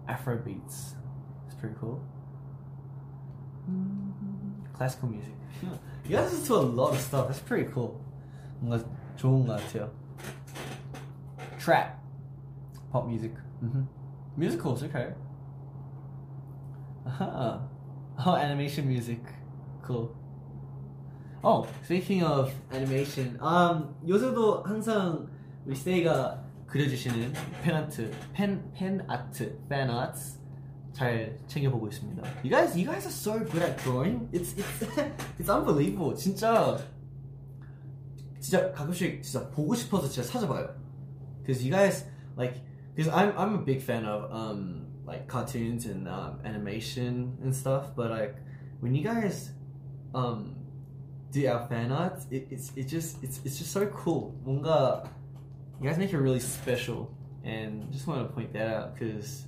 Afro 0.06 0.36
beats. 0.36 0.96
It's 1.46 1.54
pretty 1.54 1.76
cool 1.80 2.02
Classical 4.73 5.09
music. 5.09 5.33
You 6.05 6.15
guys 6.15 6.31
listen 6.31 6.45
to 6.47 6.55
a 6.55 6.65
lot 6.65 6.93
of 6.93 6.99
stuff. 6.99 7.27
That's 7.27 7.39
pretty 7.39 7.69
cool. 7.71 7.99
뭔가 8.61 8.83
좋은 9.17 9.45
것 9.45 9.59
같아요. 9.59 9.89
trap, 11.59 11.99
pop 12.91 13.05
music. 13.07 13.33
hmm 13.59 13.83
Musicals, 14.37 14.83
okay. 14.83 15.13
Uh-huh. 17.05 17.59
Oh, 18.25 18.35
animation 18.35 18.87
music. 18.87 19.19
Cool. 19.83 20.15
Oh, 21.43 21.67
speaking 21.83 22.23
of 22.23 22.51
animation, 22.71 23.37
um, 23.41 23.95
요새도 24.07 24.63
항상 24.65 25.27
우리 25.65 25.75
스테이가 25.75 26.41
그려주시는 26.67 27.33
팬아트, 27.63 28.11
팬, 28.33 28.71
팬아트, 28.73 29.59
팬아트 29.67 30.39
잘 30.93 31.37
챙겨보고 31.47 31.87
있습니다. 31.87 32.23
You 32.43 32.49
guys, 32.49 32.75
you 32.77 32.85
guys 32.85 33.05
are 33.05 33.11
so 33.11 33.39
good 33.39 33.61
at 33.61 33.77
drawing. 33.83 34.27
It's, 34.31 34.53
it's, 34.57 34.97
it's 35.39 35.49
unbelievable. 35.49 36.15
진짜, 36.15 36.77
진짜 38.39 38.71
가끔씩 38.71 39.21
진짜 39.23 39.49
보고 39.49 39.75
싶어서 39.75 40.07
진짜 40.07 40.27
찾아봐요. 40.27 40.75
Because 41.41 41.63
you 41.63 41.71
guys, 41.71 42.05
like, 42.37 42.61
because 42.95 43.11
I'm, 43.13 43.33
I'm 43.37 43.55
a 43.55 43.63
big 43.63 43.81
fan 43.81 44.05
of, 44.05 44.31
um, 44.31 44.87
like 45.05 45.27
cartoons 45.27 45.85
and 45.85 46.07
um, 46.07 46.39
animation 46.43 47.37
and 47.41 47.55
stuff, 47.55 47.95
but 47.95 48.11
like, 48.11 48.35
when 48.81 48.93
you 48.93 49.03
guys, 49.03 49.51
um, 50.13 50.55
do 51.31 51.47
our 51.47 51.67
fan 51.67 51.91
art, 51.91 52.19
it, 52.31 52.47
it's 52.49 52.71
it 52.75 52.87
just 52.87 53.21
it's 53.21 53.39
it's 53.45 53.59
just 53.59 53.71
so 53.71 53.85
cool. 53.87 54.33
뭔가 54.43 55.07
you 55.79 55.87
guys 55.87 55.97
make 55.97 56.11
it 56.11 56.17
really 56.17 56.39
special, 56.39 57.11
and 57.43 57.91
just 57.91 58.07
want 58.07 58.27
to 58.27 58.33
point 58.33 58.51
that 58.53 58.67
out 58.67 58.95
because 58.95 59.45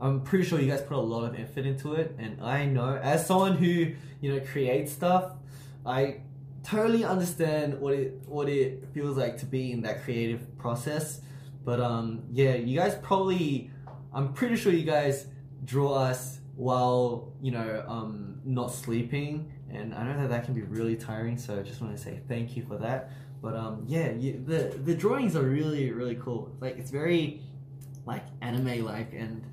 I'm 0.00 0.22
pretty 0.22 0.44
sure 0.44 0.60
you 0.60 0.70
guys 0.70 0.82
put 0.82 0.96
a 0.96 1.00
lot 1.00 1.24
of 1.24 1.38
effort 1.38 1.66
into 1.66 1.94
it, 1.94 2.14
and 2.18 2.42
I 2.42 2.66
know 2.66 2.96
as 2.96 3.26
someone 3.26 3.56
who 3.56 3.92
you 4.20 4.32
know 4.32 4.40
creates 4.40 4.92
stuff, 4.92 5.32
I 5.84 6.20
totally 6.62 7.04
understand 7.04 7.80
what 7.80 7.94
it 7.94 8.22
what 8.26 8.48
it 8.48 8.88
feels 8.94 9.16
like 9.16 9.38
to 9.38 9.46
be 9.46 9.72
in 9.72 9.82
that 9.82 10.04
creative 10.04 10.56
process. 10.58 11.20
But 11.64 11.80
um, 11.80 12.22
yeah, 12.30 12.54
you 12.54 12.78
guys 12.78 12.96
probably 13.02 13.70
I'm 14.12 14.32
pretty 14.32 14.56
sure 14.56 14.72
you 14.72 14.84
guys 14.84 15.26
draw 15.64 15.94
us 15.94 16.38
while 16.56 17.32
you 17.40 17.50
know 17.50 17.84
um, 17.88 18.40
not 18.44 18.72
sleeping 18.72 19.52
and 19.70 19.94
I 19.94 20.04
know 20.04 20.20
that 20.22 20.30
that 20.30 20.44
can 20.44 20.54
be 20.54 20.62
really 20.62 20.96
tiring. 20.96 21.36
So 21.36 21.58
I 21.58 21.62
just 21.62 21.80
want 21.80 21.96
to 21.96 22.02
say 22.02 22.20
thank 22.28 22.56
you 22.56 22.64
for 22.64 22.78
that. 22.78 23.10
But 23.42 23.54
um, 23.54 23.84
yeah, 23.86 24.10
you, 24.12 24.42
the 24.44 24.76
the 24.84 24.94
drawings 24.94 25.36
are 25.36 25.42
really 25.42 25.92
really 25.92 26.16
cool. 26.16 26.50
Like 26.60 26.78
it's 26.78 26.90
very 26.90 27.42
like 28.06 28.24
anime 28.40 28.84
like, 28.84 29.12
and 29.12 29.44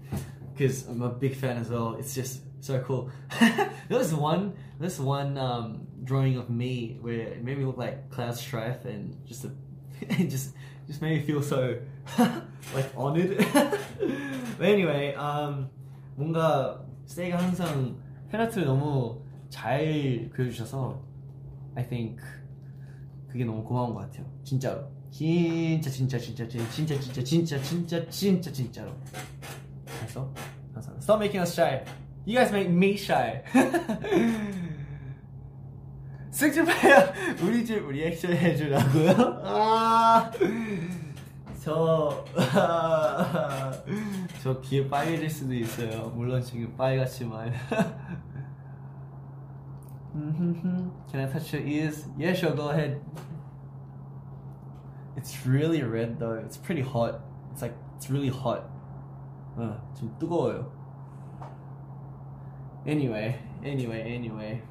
because 0.55 0.87
I'm 0.87 1.03
a 1.03 1.09
big 1.09 1.35
fan 1.35 1.57
as 1.57 1.69
well, 1.69 1.97
it's 1.99 2.15
just 2.15 2.43
so 2.61 2.79
cool. 2.81 3.11
there 3.41 3.99
was 3.99 4.15
one 4.15 4.55
this 4.79 4.99
one 4.99 5.37
um, 5.39 5.87
drawing 6.05 6.37
of 6.37 6.51
me 6.51 6.99
where 7.01 7.15
it 7.15 7.45
made 7.45 7.59
me 7.59 7.65
look 7.65 7.79
like 7.79 8.11
Cloud 8.11 8.37
Strife, 8.37 8.85
and 8.85 9.17
just 9.27 9.45
a, 9.45 9.51
it 10.01 10.29
just 10.29 10.55
just 10.87 11.03
made 11.03 11.21
me 11.21 11.27
feel 11.27 11.43
so 11.43 11.79
like 12.75 12.91
honored. 12.97 13.39
but 14.59 14.67
anyway, 14.67 15.15
um, 15.15 15.71
뭔가 16.17 16.85
스테이가 17.07 17.39
항상 17.39 17.97
팬아트를 18.31 18.67
너무 18.67 19.23
잘 19.49 20.31
그려주셔서 20.33 21.03
I 21.77 21.83
think 21.89 22.21
그게 23.29 23.45
너무 23.45 23.65
고마운 23.65 23.95
것 23.95 24.01
같아요. 24.01 24.27
진짜로. 24.45 24.91
진짜 25.11 25.91
진짜 25.91 26.19
진짜 26.19 26.47
진짜 26.49 26.71
진짜 26.71 27.01
진짜 27.01 27.23
진짜 27.25 27.61
진짜 27.61 28.09
진짜 28.11 28.53
진짜로. 28.53 28.93
그래서 29.99 30.33
항상 30.75 30.95
Stop 31.01 31.21
making 31.21 31.41
us 31.43 31.53
shy. 31.55 31.85
You 32.27 32.37
guys 32.39 32.53
make 32.53 32.69
me 32.71 32.95
shy. 32.95 33.43
승준파야 36.31 37.13
우리 37.43 37.65
집 37.65 37.87
리액션 37.91 38.33
해주라고요? 38.33 39.43
아, 39.45 40.31
저, 41.61 42.25
저 44.43 44.61
귀에 44.61 44.89
빨개질 44.89 45.29
수도 45.29 45.53
있어요. 45.55 46.11
물론 46.11 46.41
지금 46.43 46.75
빨갛지만. 46.77 47.53
Can 50.13 50.93
I 51.15 51.27
touch 51.27 51.53
your 51.53 51.67
ears? 51.67 52.07
Yeah, 52.17 52.33
sure, 52.35 52.55
go 52.55 52.71
ahead. 52.71 53.01
It's 55.17 55.45
really 55.45 55.83
red 55.83 56.19
though. 56.19 56.35
It's 56.35 56.57
pretty 56.57 56.83
hot. 56.83 57.21
It's 57.53 57.63
like, 57.63 57.75
it's 57.97 58.09
really 58.09 58.31
hot. 58.31 58.65
어, 59.58 59.94
좀 59.98 60.14
뜨거워요. 60.20 60.72
Anyway, 62.86 63.40
anyway, 63.64 64.02
anyway. 64.02 64.62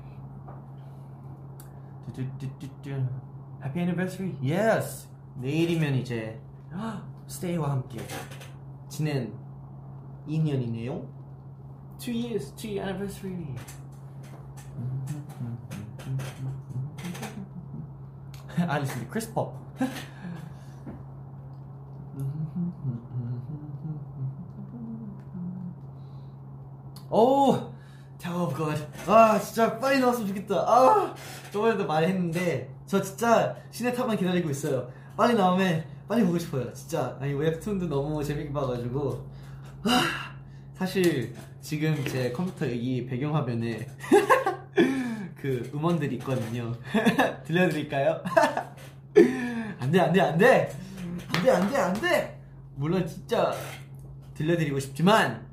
Happy 3.61 3.81
anniversary? 3.81 4.37
Yes! 4.41 5.09
내일이면 5.37 5.95
이제 5.97 6.41
스테이와 7.27 7.71
함께 7.71 7.99
지낸 8.89 9.33
2년이네요. 10.29 11.07
Two 11.99 12.13
years, 12.13 12.53
two 12.55 12.71
year 12.71 12.83
anniversary. 12.87 13.57
I 18.57 18.79
listen 18.79 19.01
to 19.01 19.07
Chris 19.11 19.27
Pop. 27.15 27.17
오, 27.17 27.73
Tower 28.19 28.47
of 28.47 28.57
God. 28.57 28.87
아, 29.07 29.39
진짜 29.39 29.79
빨리 29.79 30.01
나왔으면 30.01 30.29
좋겠다. 30.29 30.57
아, 30.57 31.15
저번에도 31.53 31.87
말했는데 31.87 32.69
저 32.87 33.01
진짜 33.01 33.57
신의 33.71 33.95
탑만 33.95 34.17
기다리고 34.17 34.51
있어요. 34.51 34.91
빨리 35.17 35.35
나오면 35.35 35.85
빨리 36.09 36.25
보고 36.25 36.37
싶어요. 36.39 36.73
진짜 36.73 37.17
아니 37.21 37.33
웹툰도 37.35 37.87
너무 37.89 38.23
재밌게 38.25 38.53
봐가지고 38.53 39.25
아, 39.85 40.35
사실 40.75 41.33
지금 41.61 42.05
제 42.07 42.33
컴퓨터 42.33 42.67
이 42.67 43.07
배경 43.07 43.35
화면에 43.35 43.87
그 45.37 45.71
음원들이 45.73 46.17
있거든요. 46.17 46.73
들려드릴까요? 47.47 48.23
안돼 49.79 50.01
안돼 50.01 50.21
안돼 50.21 50.73
안돼 51.33 51.51
안돼 51.51 51.77
안돼 51.77 52.41
물론 52.75 53.07
진짜 53.07 53.55
들려드리고 54.35 54.81
싶지만 54.81 55.47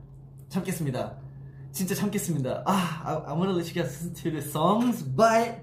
참겠습니다. 0.49 1.20
진짜 1.72 1.94
참겠습니다. 1.94 2.62
아, 2.66 3.02
I, 3.04 3.14
I 3.26 3.32
wanna 3.36 3.52
let 3.52 3.68
you 3.68 3.74
guys 3.74 3.90
listen 4.02 4.14
to 4.14 4.30
the 4.30 4.40
songs, 4.40 5.02
but 5.02 5.60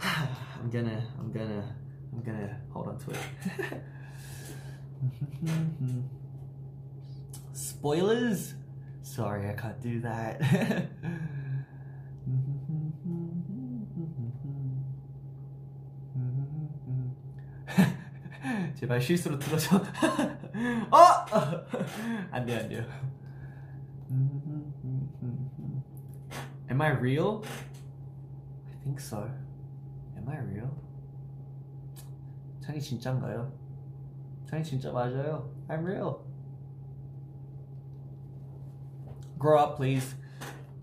I'm 0.00 0.70
gonna, 0.70 1.02
I'm 1.18 1.32
gonna, 1.32 1.64
I'm 2.12 2.22
gonna 2.24 2.56
hold 2.72 2.88
on 2.88 2.98
to 2.98 3.10
it. 3.10 3.18
Spoilers? 7.52 8.54
Sorry, 9.02 9.48
I 9.48 9.54
can't 9.54 9.80
do 9.82 10.00
that. 10.00 10.40
제발 18.74 19.00
실수로 19.00 19.38
틀어줘. 19.38 19.76
어! 19.76 20.98
안 22.30 22.44
돼, 22.46 22.58
안 22.58 22.68
돼요. 22.68 22.84
Am 26.77 26.81
I 26.83 26.89
real? 26.89 27.43
I 28.69 28.83
think 28.83 28.99
so. 28.99 29.27
Am 30.15 30.29
I 30.29 30.37
real? 30.37 30.69
창이 32.63 32.79
진짠가요? 32.79 33.51
창이 34.47 34.63
진짜 34.63 34.91
맞아요. 34.91 35.49
I'm 35.69 35.83
real. 35.83 36.19
Grow 39.39 39.57
up, 39.57 39.77
please. 39.77 40.13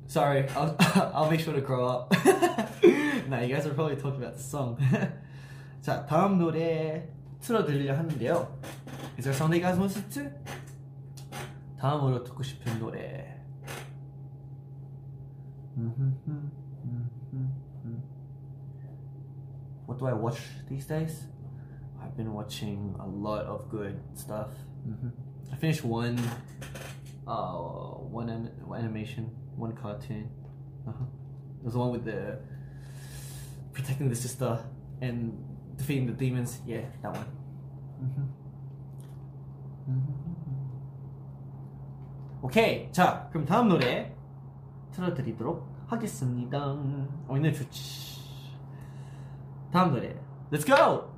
Sorry, 0.08 0.48
I'll, 0.56 0.74
I'll 1.14 1.30
make 1.30 1.38
sure 1.38 1.54
to 1.54 1.60
grow 1.60 1.86
up. 1.86 2.12
nah, 3.28 3.42
you 3.42 3.54
guys 3.54 3.64
are 3.64 3.74
probably 3.74 3.94
talking 3.94 4.20
about 4.20 4.34
the 4.34 4.42
song. 4.42 4.76
자, 5.80 6.04
다음 6.06 6.38
노래 6.38 7.08
틀어드리려 7.40 7.96
하는데요. 7.96 8.48
Is 9.16 9.22
there 9.22 9.32
something 9.32 9.62
you 9.62 9.64
guys 9.64 9.78
want 9.78 9.94
to? 10.10 10.28
다음으로 11.78 12.24
듣고 12.24 12.42
싶은 12.42 12.80
노래. 12.80 13.23
What 19.85 19.97
do 19.99 20.05
I 20.07 20.13
watch 20.13 20.39
these 20.69 20.85
days? 20.85 21.23
I've 22.01 22.15
been 22.15 22.33
watching 22.33 22.95
a 22.99 23.07
lot 23.07 23.45
of 23.45 23.69
good 23.69 23.99
stuff. 24.13 24.49
I 25.51 25.55
finished 25.55 25.83
one, 25.83 26.19
uh, 27.27 27.57
one, 27.57 28.29
an- 28.29 28.51
one 28.65 28.79
animation, 28.79 29.31
one 29.55 29.73
cartoon. 29.75 30.29
Uh-huh. 30.87 31.05
It 31.59 31.65
was 31.65 31.73
the 31.73 31.79
one 31.79 31.91
with 31.91 32.05
the 32.05 32.39
protecting 33.73 34.09
the 34.09 34.15
sister 34.15 34.59
and 35.01 35.33
defeating 35.75 36.05
the 36.07 36.13
demons. 36.13 36.61
Yeah, 36.65 36.85
that 37.01 37.13
one. 37.13 37.25
오케이, 42.41 42.89
자, 42.93 43.27
그럼 43.31 43.45
다음 43.45 43.67
노래 43.67 44.12
틀어드리도록 44.94 45.66
하겠습니다. 45.88 46.58
어, 47.28 47.36
이 47.36 47.52
좋지. 47.52 48.22
다음 49.72 49.92
노래, 49.92 50.14
Let's 50.52 50.64
go. 50.66 51.13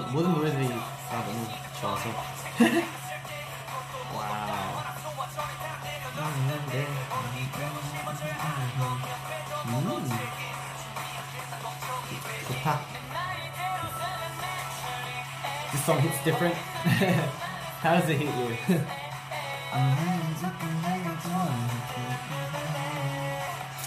있는 0.00 0.12
모든 0.12 0.32
노래들이 0.32 0.68
다 0.68 1.24
너무 1.24 1.46
좋아서. 1.80 2.08
와우. 4.14 4.80
음. 6.18 6.50
좋다. 12.48 12.80
This 15.70 15.84
song 15.84 16.00
hits 16.00 16.24
different. 16.24 16.56
How 17.80 17.94
does 17.98 18.08
it 18.10 18.18
hit 18.18 18.28
you? 18.36 18.56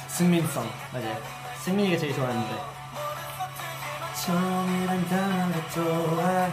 승민성 0.07 0.69
맞아요 0.93 1.17
승민이가 1.59 1.97
제일 1.97 2.13
좋아하는데 2.15 2.72
처음이란 4.25 5.03
단어가 5.05 5.69
좋아 5.69 6.47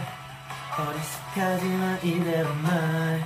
어리숙하지만 0.89 2.03
이대로만 2.03 3.21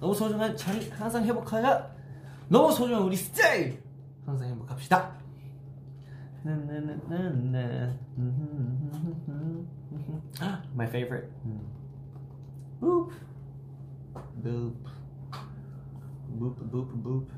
너무 0.00 0.12
소중한 0.12 0.56
저희 0.56 0.88
항상 0.90 1.24
행복하자 1.24 1.88
너무 2.48 2.72
소중한 2.72 3.04
우리 3.04 3.14
스테이. 3.14 3.78
항상 4.26 4.48
행복합시다. 4.48 5.12
My 10.74 10.86
favorite. 10.88 11.30
Boop. 12.80 13.12
Boop. 14.42 14.74
Boop 16.36 16.70
boop 16.72 17.02
boop. 17.04 17.28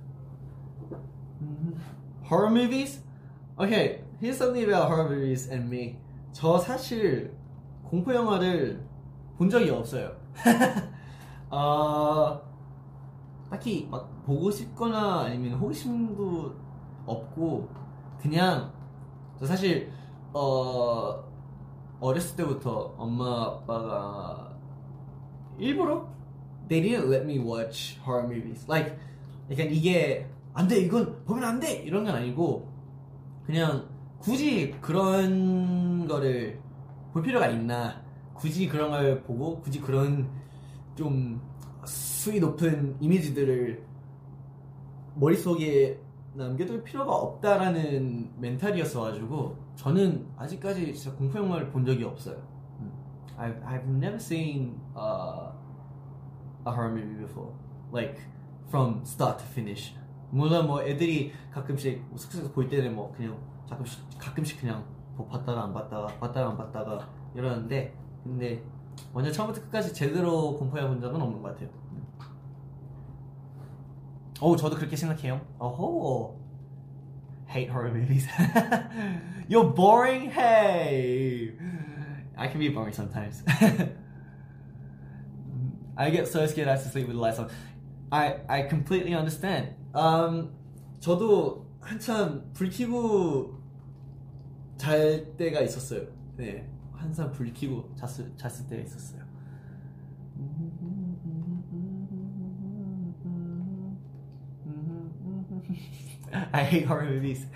Horror 2.24 2.50
movies? 2.50 3.02
Okay, 3.58 4.00
here's 4.22 4.38
something 4.38 4.62
about 4.62 4.88
horror 4.88 5.08
movies 5.10 5.50
and 5.50 5.68
me. 5.68 5.98
저 6.32 6.56
사실 6.58 7.34
공포 7.82 8.14
영화를 8.14 8.80
본 9.36 9.50
적이 9.50 9.70
없어요. 9.70 10.12
어, 11.50 12.40
딱히 13.50 13.88
막 13.90 14.24
보고 14.24 14.48
싶거나 14.50 15.22
아니면 15.22 15.54
호기심도 15.58 16.54
없고 17.04 17.68
그냥 18.20 18.72
저 19.40 19.44
사실 19.44 19.90
어 20.32 21.24
어렸을 22.00 22.36
때부터 22.36 22.94
엄마 22.96 23.42
아빠가 23.42 24.56
일부러 25.58 26.08
they 26.68 26.80
didn't 26.80 27.10
let 27.10 27.24
me 27.24 27.38
watch 27.38 27.98
horror 28.06 28.24
movies. 28.24 28.64
Like 28.68 28.96
약간 29.50 29.66
이게 29.66 30.30
안 30.54 30.68
돼, 30.68 30.80
이건 30.80 31.24
보면 31.24 31.44
안 31.44 31.58
돼! 31.58 31.82
이런 31.82 32.04
건 32.04 32.14
아니고, 32.14 32.70
그냥 33.46 33.88
굳이 34.22 34.70
그런 34.80 36.06
거를 36.06 36.60
볼 37.12 37.22
필요가 37.22 37.48
있나. 37.48 38.00
굳이 38.34 38.68
그런 38.68 38.90
걸 38.90 39.20
보고, 39.24 39.60
굳이 39.60 39.80
그런 39.80 40.30
좀 40.94 41.40
수위 41.84 42.38
높은 42.38 42.96
이미지들을 43.00 43.84
머릿속에 45.16 46.00
남겨둘 46.34 46.84
필요가 46.84 47.12
없다라는 47.12 48.30
멘탈이었어 48.38 49.00
가지고, 49.00 49.56
저는 49.74 50.28
아직까지 50.36 50.94
진짜 50.94 51.16
공포 51.16 51.40
영화를 51.40 51.70
본 51.70 51.84
적이 51.84 52.04
없어요. 52.04 52.36
음. 52.78 52.92
I've, 53.36 53.60
I've 53.64 53.88
never 53.88 54.16
seen 54.16 54.80
uh, 54.96 55.50
a 56.64 56.70
horror 56.70 56.92
movie 56.94 57.18
before. 57.26 57.52
Like, 57.92 58.20
from 58.68 59.02
start 59.04 59.38
to 59.38 59.46
finish. 59.50 59.94
물론 60.30 60.68
뭐 60.68 60.82
애들이 60.82 61.32
가끔씩 61.52 62.04
숙소에서 62.16 62.52
볼 62.52 62.68
때는 62.68 62.94
뭐 62.94 63.12
그냥 63.16 63.36
가끔씩 63.72 64.18
가끔씩 64.18 64.60
그냥 64.60 64.84
뭐 65.16 65.26
봤다가 65.26 65.64
안 65.64 65.72
봤다가 65.72 66.06
봤다가 66.18 66.50
안 66.50 66.56
봤다가 66.56 67.08
이러는데 67.34 67.94
근데 68.22 68.62
완전 69.12 69.32
처음부터 69.32 69.62
끝까지 69.62 69.92
제대로 69.92 70.56
공포해 70.56 70.86
본 70.86 71.00
적은 71.00 71.20
없는 71.20 71.42
것 71.42 71.52
같아요. 71.52 71.68
오 74.40 74.56
저도 74.56 74.76
그렇게 74.76 74.96
생각해요. 74.96 75.40
어호. 75.58 76.40
Hate 77.48 77.70
horror 77.70 77.94
movies. 77.94 78.26
You're 79.48 79.74
boring. 79.74 80.30
Hey. 80.30 81.52
I 82.36 82.48
can 82.48 82.58
be 82.58 82.68
boring 82.68 82.94
sometimes. 82.94 83.44
I 85.96 86.10
get 86.10 86.26
so 86.26 86.46
scared 86.46 86.68
I 86.68 86.72
have 86.72 86.82
to 86.82 86.88
sleep 86.88 87.06
with 87.06 87.16
the 87.16 87.20
lights 87.20 87.38
on. 87.38 87.48
I 88.10 88.40
I 88.48 88.68
completely 88.68 89.14
understand. 89.14 89.74
Um, 89.94 90.50
저도 91.00 91.66
한참 91.80 92.50
불 92.54 92.70
켜고 92.70 93.61
잘 94.82 95.24
때가 95.36 95.60
있었어요. 95.60 96.08
네, 96.36 96.68
한참 96.92 97.30
불 97.30 97.52
켜고 97.54 97.88
잤을 97.94 98.32
잤을 98.36 98.66
때가 98.68 98.82
있었어요. 98.82 99.22
I 106.52 106.64
hate 106.64 106.84
horror 106.84 107.06
movies. 107.06 107.46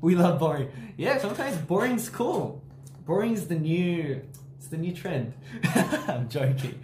We 0.00 0.16
love 0.16 0.40
boring. 0.40 0.70
Yeah, 0.96 1.18
sometimes 1.18 1.56
boring's 1.58 2.08
cool. 2.08 2.64
Boring's 3.06 3.46
the 3.46 3.54
new 3.54 4.22
it's 4.58 4.66
the 4.66 4.76
new 4.76 4.92
trend. 4.92 5.34
I'm 6.08 6.28
joking. 6.28 6.80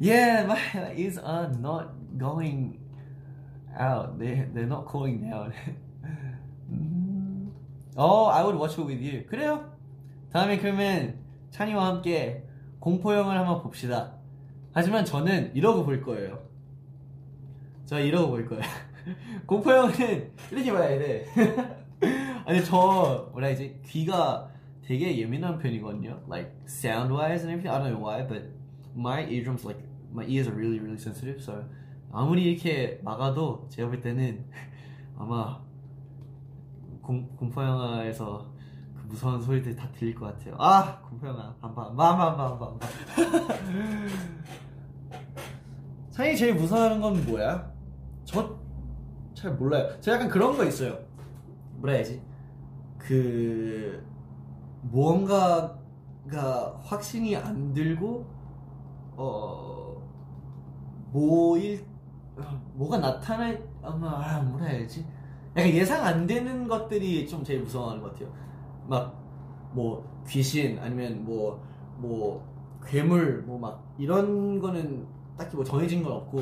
Yeah, 0.00 0.46
my 0.46 0.58
ears 0.96 1.18
are 1.18 1.48
not 1.48 1.94
going 2.16 2.78
out. 3.76 4.18
They 4.18 4.46
they're 4.54 4.66
not 4.66 4.86
cooling 4.86 5.28
down. 5.28 5.52
oh, 7.96 8.26
I 8.26 8.44
would 8.44 8.56
watch 8.56 8.78
it 8.78 8.84
with 8.84 9.00
you. 9.00 9.24
그래요. 9.26 9.64
다음에 10.32 10.58
그러면 10.58 11.18
찬이와 11.50 11.86
함께 11.86 12.44
공포 12.78 13.14
영화를 13.14 13.40
한번 13.40 13.62
봅시다. 13.62 14.14
하지만 14.72 15.04
저는 15.04 15.54
이러고 15.54 15.84
볼 15.84 16.00
거예요. 16.02 16.38
저 17.86 17.98
이러고 17.98 18.30
볼 18.30 18.46
거예요. 18.46 18.62
공포 19.46 19.72
영화는 19.72 20.32
이렇게 20.52 20.72
봐야 20.72 20.98
돼. 20.98 21.26
아니 22.44 22.64
저 22.64 23.28
뭐라 23.32 23.48
해야지 23.48 23.80
귀가 23.86 24.48
되게 24.82 25.18
예민한 25.18 25.58
편이거든요. 25.58 26.22
Like 26.28 26.52
sound 26.66 27.12
wise 27.12 27.44
and 27.44 27.50
everything. 27.50 27.68
I 27.68 27.78
don't 27.78 27.92
know 27.92 28.00
why, 28.00 28.26
but 28.26 28.44
my 28.94 29.24
eardrums 29.24 29.64
like 29.64 29.87
my 30.12 30.24
ears 30.26 30.48
are 30.48 30.56
really 30.56 30.78
really 30.78 30.98
sensitive. 30.98 31.40
So 31.42 31.64
아무리 32.12 32.44
이렇게 32.50 33.00
막아도 33.04 33.66
제가 33.70 33.88
볼 33.88 34.00
때는 34.00 34.44
아마 35.16 35.60
공, 37.02 37.28
공포 37.36 37.62
영화에서 37.62 38.52
그 38.94 39.06
무서운 39.06 39.40
소리들 39.42 39.74
다 39.76 39.90
들릴 39.92 40.14
것 40.14 40.26
같아요. 40.26 40.56
아 40.58 41.00
공포 41.02 41.26
영화 41.26 41.54
반반. 41.60 41.94
상이 46.10 46.36
제일 46.36 46.54
무서워하는 46.54 47.00
건 47.00 47.24
뭐야? 47.26 47.72
저 48.24 48.58
잘 49.38 49.54
몰라요. 49.54 49.88
저 50.00 50.12
약간 50.12 50.28
그런 50.28 50.56
거 50.56 50.64
있어요. 50.64 50.98
뭐라 51.76 51.92
해야지? 51.94 52.20
그 52.98 54.04
무언가가 54.82 56.76
확신이 56.82 57.36
안 57.36 57.72
들고 57.72 58.26
어 59.16 59.87
뭐일 61.12 61.84
뭐가 62.74 62.98
나타날 62.98 63.62
아마 63.82 64.08
아, 64.24 64.40
뭐라 64.42 64.66
해야지? 64.66 65.04
약간 65.56 65.70
예상 65.72 66.04
안 66.04 66.26
되는 66.26 66.68
것들이 66.68 67.26
좀 67.26 67.42
제일 67.42 67.62
무서워하는 67.62 68.02
것 68.02 68.12
같아요. 68.12 68.32
막 68.88 69.18
뭐 69.72 70.02
귀신 70.26 70.78
아니면 70.78 71.24
뭐뭐 71.24 72.42
괴물 72.86 73.42
뭐 73.42 73.58
막 73.58 73.84
이런 73.98 74.58
거는 74.60 75.06
딱히 75.36 75.56
뭐 75.56 75.64
정해진 75.64 76.02
건 76.02 76.12
없고 76.12 76.38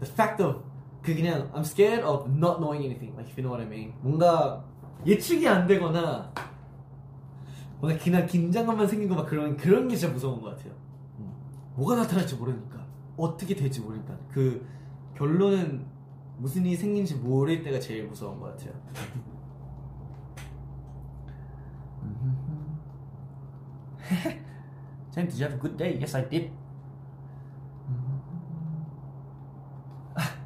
the 0.00 0.12
fact 0.12 0.42
of 0.42 0.60
그 1.02 1.14
그냥 1.14 1.50
I'm 1.52 1.60
scared 1.60 2.04
of 2.06 2.28
not 2.28 2.58
knowing 2.60 2.84
anything 2.84 3.14
like 3.16 3.30
if 3.30 3.38
you 3.38 3.42
know 3.42 3.50
what 3.56 3.62
I 3.62 3.66
mean 3.66 3.94
뭔가 4.02 4.62
예측이 5.06 5.48
안 5.48 5.66
되거나 5.66 6.30
뭔가 7.80 7.98
그냥 7.98 8.26
긴장감만 8.26 8.86
생긴 8.86 9.08
거막 9.08 9.26
그런 9.26 9.56
그런 9.56 9.88
게 9.88 9.96
진짜 9.96 10.12
무서운 10.12 10.40
것 10.40 10.50
같아요. 10.50 10.74
음. 11.18 11.32
뭐가 11.76 11.96
나타날지 11.96 12.34
모르니까 12.36 12.79
어떻게 13.20 13.54
될지 13.54 13.80
모르니까 13.80 14.16
그 14.30 14.66
결론은 15.14 15.86
무슨 16.38 16.64
일이 16.64 16.74
생긴지 16.76 17.16
모를 17.16 17.62
때가 17.62 17.78
제일 17.78 18.06
무서운 18.06 18.40
것 18.40 18.56
같아요. 18.56 18.72
Sam, 25.12 25.28
did 25.28 25.38
you 25.38 25.44
have 25.44 25.54
a 25.54 25.58
good 25.60 25.76
day? 25.76 25.98
Yes, 26.00 26.16
I 26.16 26.28
did. 26.28 26.50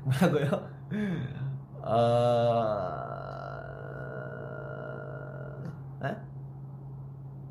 뭐라고요? 0.04 0.68
어... 1.82 1.94
에? 6.04 6.16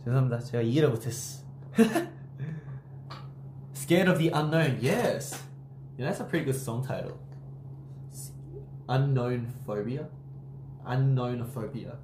죄송합니다. 0.03 0.39
제가 0.39 0.61
이해를 0.61 0.89
못했어. 0.89 1.43
Scared 3.83 4.07
of 4.07 4.17
the 4.17 4.29
Unknown, 4.29 4.77
yes. 4.79 5.43
Yeah, 5.97 6.05
that's 6.05 6.21
a 6.21 6.23
pretty 6.23 6.45
good 6.45 6.55
song 6.55 6.85
title. 6.87 7.19
Unknown 8.87 9.51
Phobia? 9.65 10.07
Unknown 10.85 11.43
Phobia. 11.43 11.97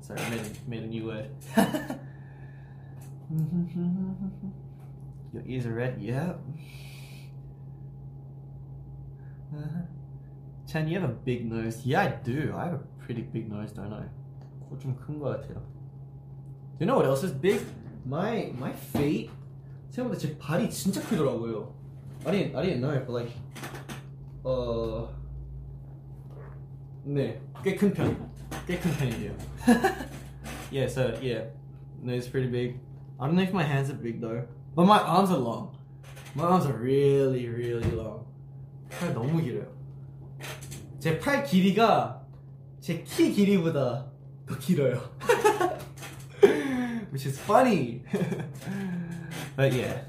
Sorry, 0.00 0.18
I 0.22 0.30
made, 0.30 0.66
made 0.66 0.84
a 0.84 0.86
new 0.86 1.04
word. 1.08 1.28
Your 5.34 5.42
ears 5.44 5.66
are 5.66 5.74
red, 5.74 6.00
yeah. 6.00 6.32
Uh-huh. 9.54 9.82
Chan, 10.66 10.88
you 10.88 10.98
have 10.98 11.10
a 11.10 11.12
big 11.12 11.44
nose. 11.44 11.84
Yeah, 11.84 12.04
I 12.04 12.08
do. 12.08 12.54
I 12.56 12.64
have 12.64 12.72
a 12.72 12.80
pretty 13.04 13.20
big 13.20 13.52
nose, 13.52 13.72
don't 13.72 13.92
I? 13.92 14.04
Do 14.70 14.78
you 16.80 16.86
know 16.86 16.96
what 16.96 17.04
else 17.04 17.22
is 17.22 17.32
big? 17.32 17.60
My 18.06 18.50
my 18.58 18.72
feet 18.72 19.30
생각보다 19.92 20.18
제 20.18 20.36
발이 20.38 20.70
진짜 20.70 21.02
크더라고요. 21.02 21.74
I 22.24 22.32
didn't 22.32 22.56
I 22.56 22.62
didn't 22.66 22.80
know, 22.80 22.98
but 23.04 23.12
like, 23.12 23.32
어, 24.42 25.08
네, 27.04 27.40
꽤 27.62 27.76
큰 27.76 27.92
편, 27.92 28.16
꽤큰 28.66 28.90
편이에요. 28.96 29.32
yeah, 30.72 30.86
so 30.88 31.12
yeah, 31.20 31.44
no, 32.02 32.14
it's 32.14 32.26
pretty 32.28 32.48
big. 32.48 32.80
I 33.20 33.26
don't 33.26 33.36
know 33.36 33.42
if 33.42 33.52
my 33.52 33.62
hands 33.64 33.90
are 33.90 33.94
big 34.00 34.20
though, 34.20 34.44
but 34.74 34.86
my 34.86 34.98
arms 34.98 35.30
are 35.30 35.38
long. 35.38 35.76
My 36.34 36.44
arms 36.44 36.64
are 36.66 36.72
really, 36.78 37.46
really 37.48 37.90
long. 37.90 38.24
팔 38.88 39.12
너무 39.12 39.42
길어요. 39.42 39.66
제 41.00 41.18
팔 41.18 41.44
길이가 41.44 42.22
제 42.80 43.04
키 43.04 43.32
길이보다 43.32 44.06
더 44.46 44.58
길어요. 44.58 44.98
Which 47.12 47.26
is 47.28 47.38
funny. 47.38 48.02
But 49.56 49.72
yeah. 49.72 50.02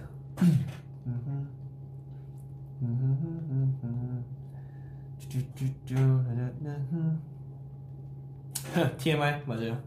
TMI 8.98 9.44
맞아요. 9.46 9.82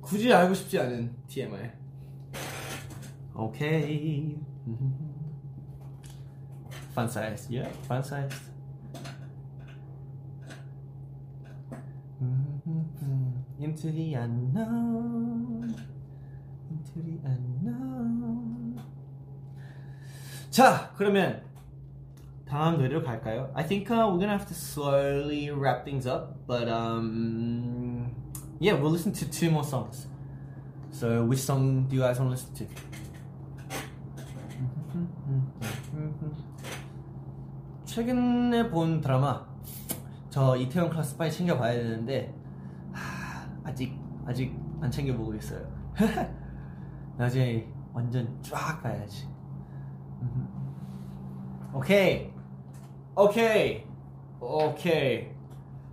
굳이 0.00 0.32
알고 0.32 0.54
싶지 0.54 0.78
않은 0.78 1.14
TMI. 1.26 1.70
오케이. 3.34 4.36
Fun 6.92 7.06
size, 7.08 7.48
yeah, 7.48 7.68
fun 7.86 8.02
size. 8.02 8.50
Into 13.60 13.92
the 13.92 14.14
unknown, 14.14 15.74
into 16.70 17.00
the 17.02 17.18
unknown. 17.24 18.17
자, 20.58 20.90
그러면 20.96 21.40
다음 22.44 22.78
노래로 22.78 23.04
갈까요? 23.04 23.48
I 23.54 23.64
think 23.64 23.88
uh, 23.92 24.08
we're 24.08 24.18
gonna 24.18 24.32
have 24.32 24.48
to 24.48 24.54
slowly 24.54 25.52
wrap 25.52 25.84
things 25.84 26.04
up, 26.04 26.34
but 26.48 26.68
um, 26.68 28.10
yeah, 28.58 28.72
we'll 28.72 28.90
listen 28.90 29.12
to 29.12 29.30
two 29.30 29.52
more 29.52 29.62
songs. 29.62 30.08
So, 30.90 31.24
which 31.24 31.38
song 31.38 31.86
do 31.86 31.94
you 31.94 32.02
guys 32.02 32.18
want 32.18 32.34
to 32.34 32.42
listen 32.42 32.52
to? 32.56 32.66
최근에 37.84 38.68
본 38.68 39.00
드라마 39.00 39.46
저 40.28 40.56
이태원 40.56 40.90
클래스 40.90 41.16
빨리 41.16 41.30
챙겨봐야 41.30 41.74
되는데 41.74 42.34
하, 42.92 43.46
아직 43.62 43.96
아직 44.26 44.52
안 44.80 44.90
챙겨보고 44.90 45.36
있어요. 45.36 45.64
나중에 47.16 47.64
완전 47.92 48.36
쫙 48.42 48.82
봐야지. 48.82 49.37
오케이. 51.74 52.32
오케이. 53.14 53.84
오케이. 54.40 55.30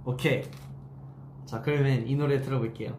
오케이. 0.06 0.44
자 1.46 1.62
그러면 1.62 2.08
이 2.08 2.16
노래 2.16 2.42
들어볼게요. 2.42 2.98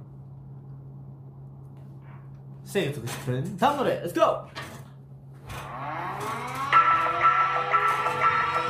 세게 2.64 2.93
듣고 2.93 3.07
싶은 3.07 3.57
다음 3.57 3.79
노래. 3.79 4.07
Go! 4.09 4.22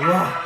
우와 0.01 0.46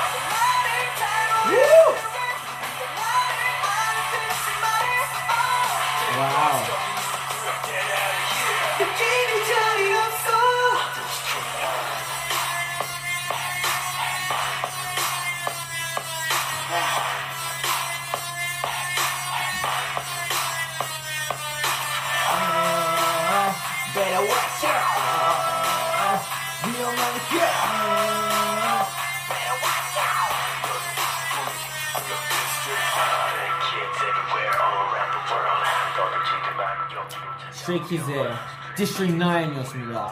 Kids의 37.91 38.33
District 38.75 39.17
9이었습니다. 39.17 40.07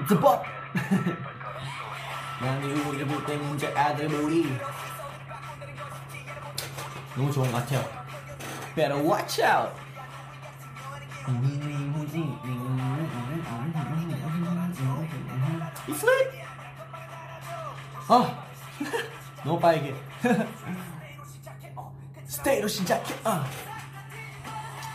It's 0.00 0.12
a 0.12 0.20
bop! 0.20 0.44
난 2.40 2.62
우리 2.62 3.04
볼 3.04 3.24
때는 3.24 3.54
이제 3.54 3.74
아들물이 3.74 4.56
너무 7.16 7.32
좋은 7.32 7.50
것 7.50 7.58
같아요. 7.58 7.88
Better 8.76 9.02
watch 9.02 9.42
out! 9.42 9.72
It's 15.87 16.03
lit! 16.03 16.27
아! 18.07 18.45
너무 19.43 19.59
빠르게. 19.59 19.93
스테이로 22.25 22.67
시작해! 22.67 23.13
아! 23.23 23.45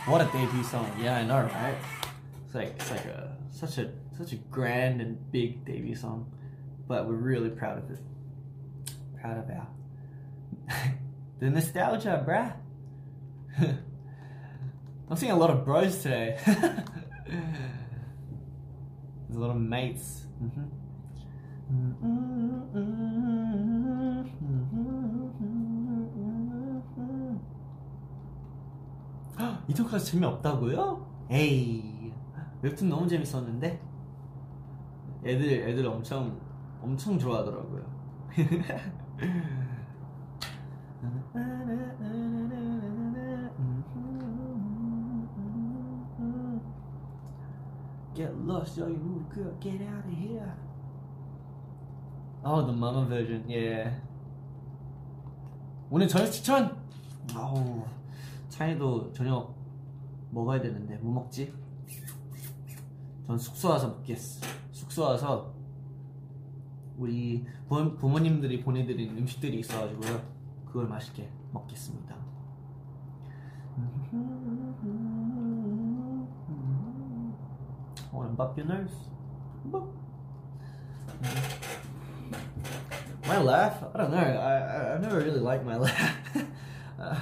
What 0.07 0.21
a 0.21 0.31
debut 0.31 0.63
song. 0.63 0.89
Yeah, 0.99 1.17
I 1.17 1.23
know, 1.23 1.41
right? 1.41 1.77
It's 2.45 2.55
like 2.55 2.73
it's 2.75 2.89
like 2.89 3.05
a 3.05 3.37
such 3.51 3.77
a 3.77 3.91
such 4.17 4.33
a 4.33 4.37
grand 4.49 5.01
and 5.01 5.17
big 5.31 5.63
debut 5.65 5.95
song, 5.95 6.31
but 6.87 7.07
we're 7.07 7.13
really 7.13 7.49
proud 7.51 7.77
of 7.77 7.91
it. 7.91 7.99
Proud 9.21 9.37
of 9.37 9.49
our 9.51 9.67
the 11.39 11.49
nostalgia, 11.49 12.23
bruh. 12.25 12.53
I'm 15.09 15.17
seeing 15.17 15.31
a 15.31 15.37
lot 15.37 15.49
of 15.49 15.65
bros 15.65 16.01
today. 16.01 16.37
There's 19.26 19.36
a 19.36 19.40
lot 19.40 19.50
of 19.50 19.56
mates. 19.56 20.28
이토카스 29.68 30.12
재미없다고요? 30.12 31.06
에이 31.30 32.12
웹툰 32.62 32.88
너무 32.88 33.08
재밌었는데 33.08 33.80
애들 35.24 35.68
애들 35.68 35.86
엄청 35.86 36.38
엄청 36.80 37.18
좋아하더라고요. 37.18 37.84
Get 48.14 48.32
lost, 48.46 48.78
yo, 48.78 48.86
you 48.86 48.96
move 48.96 49.28
good, 49.34 49.58
get 49.60 49.82
out 49.82 50.04
of 50.06 50.16
here. 50.16 50.54
Oh, 52.44 52.64
the 52.64 52.72
mama 52.72 53.04
version, 53.06 53.42
yeah. 53.48 53.90
오늘 55.90 56.06
저녁 56.06 56.30
추천! 56.30 56.76
아우, 57.34 57.84
차이도 58.50 59.12
저녁 59.12 59.56
먹어야 60.30 60.60
되는데, 60.60 60.96
뭐 60.98 61.14
먹지? 61.14 61.52
전 63.26 63.36
숙소 63.36 63.70
와서 63.70 63.88
먹겠어. 63.88 64.46
숙소 64.70 65.02
와서 65.02 65.52
우리 66.96 67.44
부, 67.68 67.96
부모님들이 67.96 68.62
보내드린 68.62 69.18
음식들이 69.18 69.58
있어가지고요. 69.58 70.22
그걸 70.66 70.86
맛있게 70.86 71.28
먹겠습니다. 71.52 72.14
want 78.14 78.30
to 78.30 78.36
bump 78.36 78.56
your 78.56 78.66
nose? 78.66 78.90
My 83.26 83.38
laugh? 83.38 83.82
I 83.94 83.98
don't 83.98 84.10
know. 84.10 84.18
I, 84.18 84.58
I, 84.58 84.94
I 84.94 84.98
never 84.98 85.18
really 85.18 85.40
liked 85.40 85.64
my 85.64 85.76
laugh. 85.78 86.16
uh, 87.00 87.20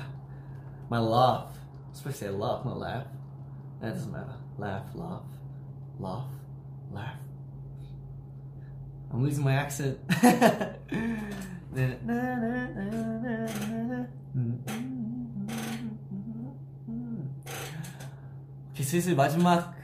my 0.91 0.99
laugh. 0.99 1.49
I'm 1.89 1.95
supposed 1.95 2.19
to 2.19 2.25
say 2.25 2.31
laugh, 2.31 2.65
not 2.65 2.79
laugh. 2.79 3.07
That 3.81 3.95
doesn't 3.95 4.13
matter. 4.13 4.35
Laugh, 4.59 4.87
laugh, 4.95 5.23
laugh, 5.99 6.27
laugh. 6.91 7.17
I'm 9.13 9.23
losing 9.23 9.45
my 9.45 9.55
accent. 9.55 9.99
okay, 18.73 18.83
슬슬 18.83 19.15
마지막 19.15 19.75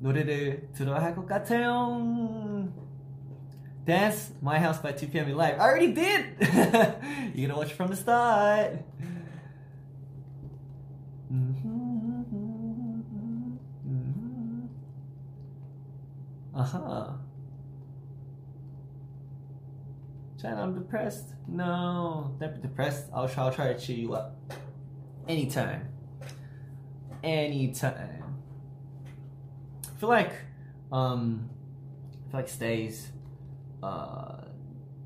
노래를 0.00 0.68
들어야 0.72 1.00
할 1.02 1.14
것 1.14 1.26
같아요. 1.26 2.68
Dance 3.84 4.34
My 4.42 4.58
House 4.58 4.80
by 4.82 4.92
2PM 4.92 5.28
in 5.28 5.36
Live. 5.36 5.60
I 5.60 5.64
already 5.68 5.92
did! 5.92 6.24
you 7.34 7.46
gotta 7.46 7.56
watch 7.58 7.70
it 7.70 7.76
from 7.76 7.88
the 7.88 7.96
start. 7.96 8.82
Uh-huh. 16.54 17.12
China, 20.40 20.62
I'm 20.62 20.74
depressed. 20.74 21.34
No, 21.46 22.34
don't 22.40 22.54
be 22.54 22.60
depressed. 22.60 23.06
I'll 23.12 23.28
try, 23.28 23.44
I'll 23.44 23.52
try 23.52 23.72
to 23.72 23.78
cheer 23.78 23.96
you 23.96 24.14
up. 24.14 24.36
Anytime. 25.28 25.88
Anytime. 27.22 28.19
Feel 30.01 30.09
like, 30.09 30.33
um, 30.91 31.47
I 32.25 32.31
feel 32.31 32.39
like 32.39 32.49
stays. 32.49 33.11
Uh, 33.83 34.45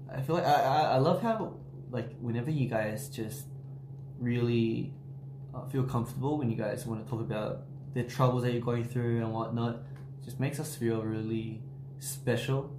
I 0.10 0.22
feel 0.22 0.36
like 0.36 0.46
I, 0.46 0.54
I, 0.54 0.82
I 0.94 0.98
love 1.00 1.22
how 1.22 1.58
like 1.92 2.18
whenever 2.22 2.50
you 2.50 2.70
guys 2.70 3.10
just 3.10 3.44
really 4.22 4.94
uh, 5.54 5.66
feel 5.66 5.84
comfortable 5.84 6.38
when 6.38 6.50
you 6.50 6.56
guys 6.56 6.86
want 6.86 7.04
to 7.04 7.12
talk 7.12 7.20
about 7.20 7.64
the 7.94 8.04
troubles 8.04 8.44
that 8.44 8.54
you're 8.54 8.62
going 8.62 8.86
through 8.86 9.18
and 9.18 9.34
whatnot, 9.34 9.80
just 10.24 10.40
makes 10.40 10.62
us 10.62 10.78
feel 10.78 11.02
really 11.02 11.62
special. 12.00 12.74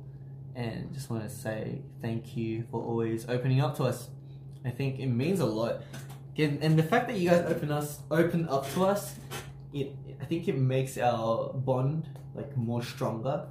And 0.54 0.94
just 0.94 1.10
want 1.10 1.22
to 1.22 1.28
say 1.28 1.82
thank 2.00 2.34
you 2.34 2.64
for 2.70 2.82
always 2.82 3.28
opening 3.28 3.60
up 3.60 3.76
to 3.76 3.84
us. 3.84 4.08
I 4.64 4.70
think 4.70 5.00
it 5.00 5.08
means 5.08 5.40
a 5.40 5.44
lot. 5.44 5.82
And 6.38 6.78
the 6.78 6.82
fact 6.82 7.08
that 7.08 7.18
you 7.18 7.28
guys 7.28 7.44
open 7.46 7.70
us 7.70 7.98
open 8.10 8.48
up 8.48 8.72
to 8.72 8.86
us, 8.86 9.16
it 9.74 9.94
I 10.20 10.24
think 10.24 10.48
it 10.48 10.58
makes 10.58 10.98
our 10.98 11.52
bond 11.52 12.08
like 12.34 12.56
more 12.56 12.82
stronger. 12.82 13.46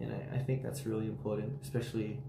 And 0.00 0.12
I, 0.12 0.36
I 0.36 0.38
think 0.38 0.62
that's 0.62 0.86
really 0.86 1.06
important, 1.06 1.60
especially 1.62 2.20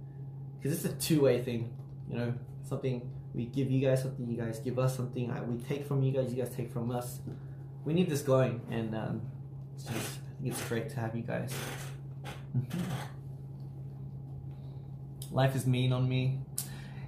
because 0.57 0.77
it's 0.77 0.93
a 0.93 0.95
two 0.97 1.21
way 1.21 1.41
thing. 1.41 1.73
You 2.09 2.17
know, 2.17 2.33
something 2.63 3.09
we 3.33 3.45
give 3.45 3.71
you 3.71 3.79
guys, 3.79 4.01
something 4.01 4.27
you 4.29 4.37
guys 4.37 4.59
give 4.59 4.77
us, 4.77 4.95
something 4.95 5.31
I, 5.31 5.41
we 5.41 5.57
take 5.63 5.85
from 5.85 6.03
you 6.03 6.11
guys, 6.11 6.33
you 6.33 6.43
guys 6.43 6.53
take 6.55 6.71
from 6.71 6.91
us. 6.91 7.19
We 7.85 7.93
need 7.93 8.09
this 8.09 8.21
going, 8.21 8.61
and 8.69 8.93
um, 8.93 9.21
it's 9.75 9.85
just, 9.85 9.95
I 9.95 10.41
think 10.41 10.53
it's 10.53 10.67
great 10.67 10.89
to 10.89 10.99
have 10.99 11.15
you 11.15 11.23
guys. 11.23 11.53
life 15.31 15.55
is 15.55 15.65
mean 15.65 15.93
on 15.93 16.07
me. 16.07 16.39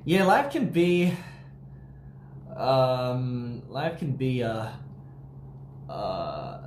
Yeah, 0.06 0.24
life 0.24 0.52
can 0.52 0.68
be. 0.70 1.14
Um, 2.56 3.64
life 3.70 4.00
can 4.00 4.14
be. 4.14 4.44
Uh, 4.44 4.70
uh, 5.90 6.60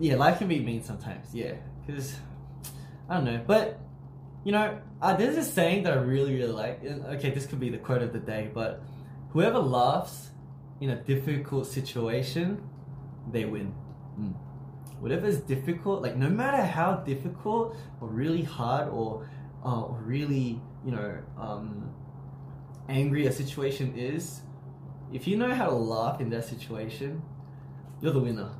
yeah, 0.00 0.16
life 0.16 0.38
can 0.38 0.48
be 0.48 0.60
mean 0.60 0.82
sometimes. 0.82 1.34
Yeah, 1.34 1.54
because 1.86 2.16
I 3.08 3.14
don't 3.14 3.24
know, 3.24 3.40
but 3.46 3.80
you 4.44 4.52
know, 4.52 4.80
uh, 5.00 5.14
there's 5.16 5.36
this 5.36 5.52
saying 5.52 5.84
that 5.84 5.92
I 5.92 5.96
really, 5.96 6.34
really 6.34 6.52
like. 6.52 6.84
Okay, 6.84 7.30
this 7.30 7.46
could 7.46 7.60
be 7.60 7.70
the 7.70 7.78
quote 7.78 8.02
of 8.02 8.12
the 8.12 8.18
day, 8.18 8.50
but 8.52 8.82
whoever 9.30 9.58
laughs 9.58 10.30
in 10.80 10.90
a 10.90 10.96
difficult 10.96 11.66
situation, 11.66 12.68
they 13.30 13.44
win. 13.44 13.74
Mm. 14.18 14.34
Whatever 14.98 15.26
is 15.26 15.40
difficult, 15.40 16.02
like 16.02 16.16
no 16.16 16.28
matter 16.28 16.64
how 16.64 16.96
difficult 16.96 17.76
or 18.00 18.08
really 18.08 18.42
hard 18.42 18.88
or 18.88 19.28
uh, 19.64 19.82
or 19.82 20.00
really, 20.04 20.60
you 20.84 20.90
know, 20.90 21.18
um, 21.38 21.94
angry 22.88 23.26
a 23.26 23.32
situation 23.32 23.94
is, 23.96 24.42
if 25.12 25.26
you 25.26 25.36
know 25.36 25.54
how 25.54 25.66
to 25.66 25.74
laugh 25.74 26.20
in 26.20 26.30
that 26.30 26.44
situation, 26.44 27.22
you're 28.01 28.13
the 28.13 28.19
winner. 28.19 28.51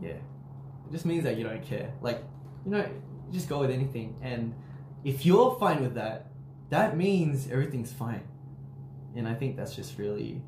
Yeah. 0.00 0.10
It 0.10 0.92
just 0.92 1.06
means 1.06 1.24
that 1.24 1.36
you 1.36 1.44
don't 1.44 1.62
care. 1.62 1.92
Like, 2.00 2.22
you 2.64 2.70
know, 2.70 2.78
you 2.78 3.32
just 3.32 3.48
go 3.48 3.58
with 3.58 3.70
anything. 3.70 4.16
And 4.22 4.54
if 5.04 5.26
you're 5.26 5.56
fine 5.58 5.82
with 5.82 5.94
that, 5.94 6.30
that 6.70 6.96
means 6.96 7.50
everything's 7.50 7.92
fine. 7.92 8.22
And 9.16 9.26
I 9.26 9.34
think 9.34 9.56
that's 9.56 9.74
just 9.74 9.98
really, 9.98 10.42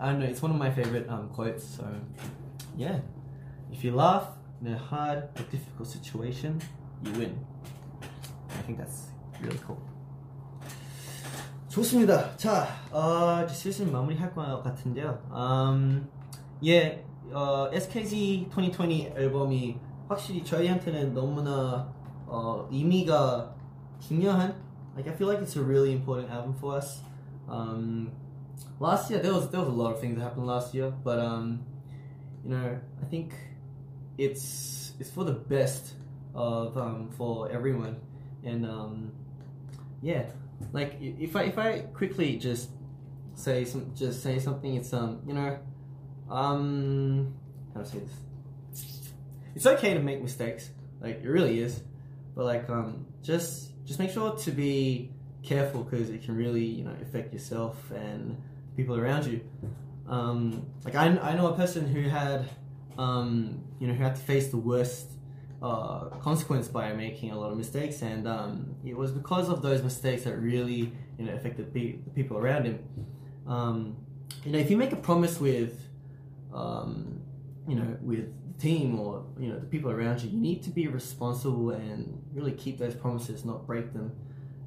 I 0.00 0.10
don't 0.10 0.20
know, 0.20 0.26
it's 0.26 0.42
one 0.42 0.50
of 0.50 0.56
my 0.56 0.70
favorite 0.70 1.08
um, 1.08 1.28
quotes. 1.30 1.64
So, 1.64 1.84
yeah. 2.76 3.00
If 3.72 3.84
you 3.84 3.94
laugh 3.94 4.28
in 4.60 4.72
a 4.72 4.78
hard 4.78 5.28
or 5.36 5.42
difficult 5.50 5.88
situation, 5.88 6.60
you 7.04 7.12
win. 7.12 7.38
I 8.50 8.62
think 8.62 8.78
that's 8.78 9.08
really 9.40 9.58
cool. 9.66 9.78
좋습니다. 11.68 12.36
자, 12.36 12.66
어, 12.90 13.44
이제 13.44 13.54
슬슬 13.54 13.86
마무리할 13.86 14.32
것 14.34 14.62
같은데요. 14.62 15.22
음, 15.30 16.08
예, 16.64 17.04
어, 17.32 17.68
SKZ 17.72 18.48
2020 18.50 19.12
앨범이 19.16 19.78
확실히 20.08 20.42
저희한테는 20.44 21.12
너무나 21.14 21.92
어, 22.26 22.66
의미가 22.70 23.54
중요한. 24.00 24.54
Like 24.96 25.08
I 25.10 25.14
feel 25.14 25.28
like 25.28 25.40
it's 25.40 25.56
a 25.56 25.62
really 25.62 25.92
important 25.92 26.30
album 26.30 26.54
for 26.58 26.76
us. 26.76 27.02
Um, 27.48 28.10
last 28.80 29.10
year 29.10 29.20
there 29.22 29.32
was 29.32 29.48
there 29.50 29.60
was 29.60 29.68
a 29.68 29.72
lot 29.72 29.92
of 29.92 30.00
things 30.00 30.16
that 30.16 30.24
happened 30.24 30.46
last 30.46 30.74
year, 30.74 30.92
but 31.04 31.18
um, 31.18 31.60
you 32.44 32.50
know 32.50 32.78
I 33.00 33.06
think 33.06 33.32
it's 34.18 34.92
it's 34.98 35.10
for 35.10 35.24
the 35.24 35.32
best 35.32 35.94
of 36.34 36.76
um, 36.76 37.10
for 37.16 37.50
everyone, 37.50 37.96
and 38.44 38.66
um, 38.66 39.12
yeah, 40.02 40.24
like 40.72 40.94
i- 41.00 41.14
if 41.20 41.36
I 41.36 41.44
if 41.44 41.58
I 41.58 41.80
quickly 41.94 42.36
just 42.36 42.70
say 43.34 43.64
some 43.64 43.92
just 43.94 44.22
say 44.22 44.38
something, 44.38 44.74
it's 44.74 44.92
um 44.92 45.20
you 45.26 45.34
know 45.34 45.58
um 46.33 47.33
how 47.73 47.81
I 47.81 47.83
say 47.83 47.99
this? 47.99 48.83
It's 49.55 49.65
okay 49.65 49.93
to 49.93 49.99
make 49.99 50.21
mistakes, 50.21 50.71
like 50.99 51.23
it 51.23 51.27
really 51.27 51.59
is, 51.59 51.81
but 52.35 52.45
like 52.45 52.69
um 52.69 53.05
just 53.21 53.71
just 53.85 53.99
make 53.99 54.11
sure 54.11 54.35
to 54.35 54.51
be 54.51 55.11
careful 55.43 55.83
because 55.83 56.09
it 56.09 56.23
can 56.23 56.35
really 56.35 56.65
you 56.65 56.83
know 56.83 56.95
affect 57.01 57.33
yourself 57.33 57.91
and 57.91 58.41
people 58.75 58.97
around 58.97 59.25
you. 59.25 59.41
Um, 60.07 60.65
like 60.83 60.95
I, 60.95 61.05
I 61.05 61.35
know 61.35 61.47
a 61.47 61.55
person 61.55 61.87
who 61.87 62.09
had 62.09 62.49
um, 62.97 63.63
you 63.79 63.87
know 63.87 63.93
who 63.93 64.03
had 64.03 64.15
to 64.15 64.21
face 64.21 64.49
the 64.49 64.57
worst 64.57 65.11
uh, 65.61 66.05
consequence 66.21 66.67
by 66.67 66.93
making 66.93 67.31
a 67.31 67.39
lot 67.39 67.51
of 67.51 67.57
mistakes, 67.57 68.01
and 68.01 68.27
um, 68.27 68.75
it 68.83 68.97
was 68.97 69.11
because 69.11 69.49
of 69.49 69.61
those 69.61 69.81
mistakes 69.81 70.23
that 70.23 70.37
really 70.37 70.91
you 71.17 71.25
know 71.25 71.33
affected 71.33 71.73
the 71.73 71.93
people 72.15 72.37
around 72.37 72.65
him. 72.65 72.79
Um, 73.47 73.97
you 74.43 74.51
know, 74.51 74.59
if 74.59 74.69
you 74.71 74.77
make 74.77 74.91
a 74.91 74.97
promise 74.97 75.39
with 75.39 75.82
um, 76.53 77.21
you 77.67 77.75
know 77.75 77.97
with 78.01 78.33
the 78.53 78.61
team 78.61 78.99
or 78.99 79.25
you 79.39 79.49
know 79.49 79.59
the 79.59 79.65
people 79.65 79.91
around 79.91 80.21
you, 80.21 80.29
you 80.29 80.39
need 80.39 80.63
to 80.63 80.69
be 80.69 80.87
responsible 80.87 81.71
and 81.71 82.21
really 82.33 82.51
keep 82.51 82.77
those 82.77 82.95
promises, 82.95 83.45
not 83.45 83.65
break 83.65 83.93
them. 83.93 84.11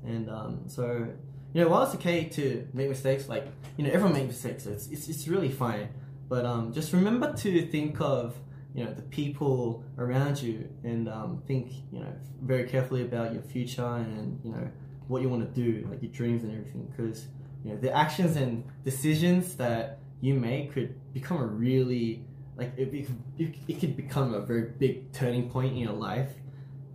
And 0.04 0.30
um, 0.30 0.60
so 0.66 1.08
you 1.52 1.62
know, 1.62 1.68
while 1.68 1.84
it's 1.84 1.94
okay 1.94 2.24
to 2.24 2.68
make 2.74 2.88
mistakes, 2.88 3.28
like 3.28 3.46
you 3.76 3.84
know, 3.84 3.90
everyone 3.90 4.12
makes 4.12 4.26
mistakes, 4.26 4.64
so 4.64 4.70
it's 4.70 4.88
it's, 4.88 5.08
it's 5.08 5.28
really 5.28 5.50
fine. 5.50 5.88
But 6.28 6.44
um, 6.44 6.72
just 6.72 6.92
remember 6.92 7.32
to 7.32 7.66
think 7.66 8.00
of 8.00 8.36
you 8.74 8.84
know 8.84 8.92
the 8.92 9.02
people 9.02 9.84
around 9.96 10.42
you 10.42 10.68
and 10.84 11.08
um, 11.08 11.42
think 11.46 11.72
you 11.90 12.00
know 12.00 12.12
very 12.42 12.64
carefully 12.64 13.02
about 13.02 13.32
your 13.32 13.42
future 13.42 13.96
and 13.96 14.38
you 14.44 14.52
know 14.52 14.68
what 15.08 15.22
you 15.22 15.28
want 15.28 15.54
to 15.54 15.60
do, 15.60 15.86
like 15.88 16.02
your 16.02 16.12
dreams 16.12 16.42
and 16.42 16.52
everything, 16.52 16.92
because 16.94 17.26
you 17.64 17.70
know 17.70 17.78
the 17.78 17.90
actions 17.96 18.36
and 18.36 18.64
decisions 18.84 19.56
that 19.56 20.00
you 20.20 20.34
make 20.34 20.72
could 20.72 20.94
become 21.16 21.38
a 21.38 21.46
really 21.46 22.22
like 22.56 22.72
it, 22.76 22.92
it, 23.38 23.54
it 23.68 23.80
could 23.80 23.96
become 23.96 24.34
a 24.34 24.40
very 24.40 24.70
big 24.78 25.12
turning 25.12 25.48
point 25.48 25.72
in 25.72 25.78
your 25.78 25.92
life. 25.92 26.30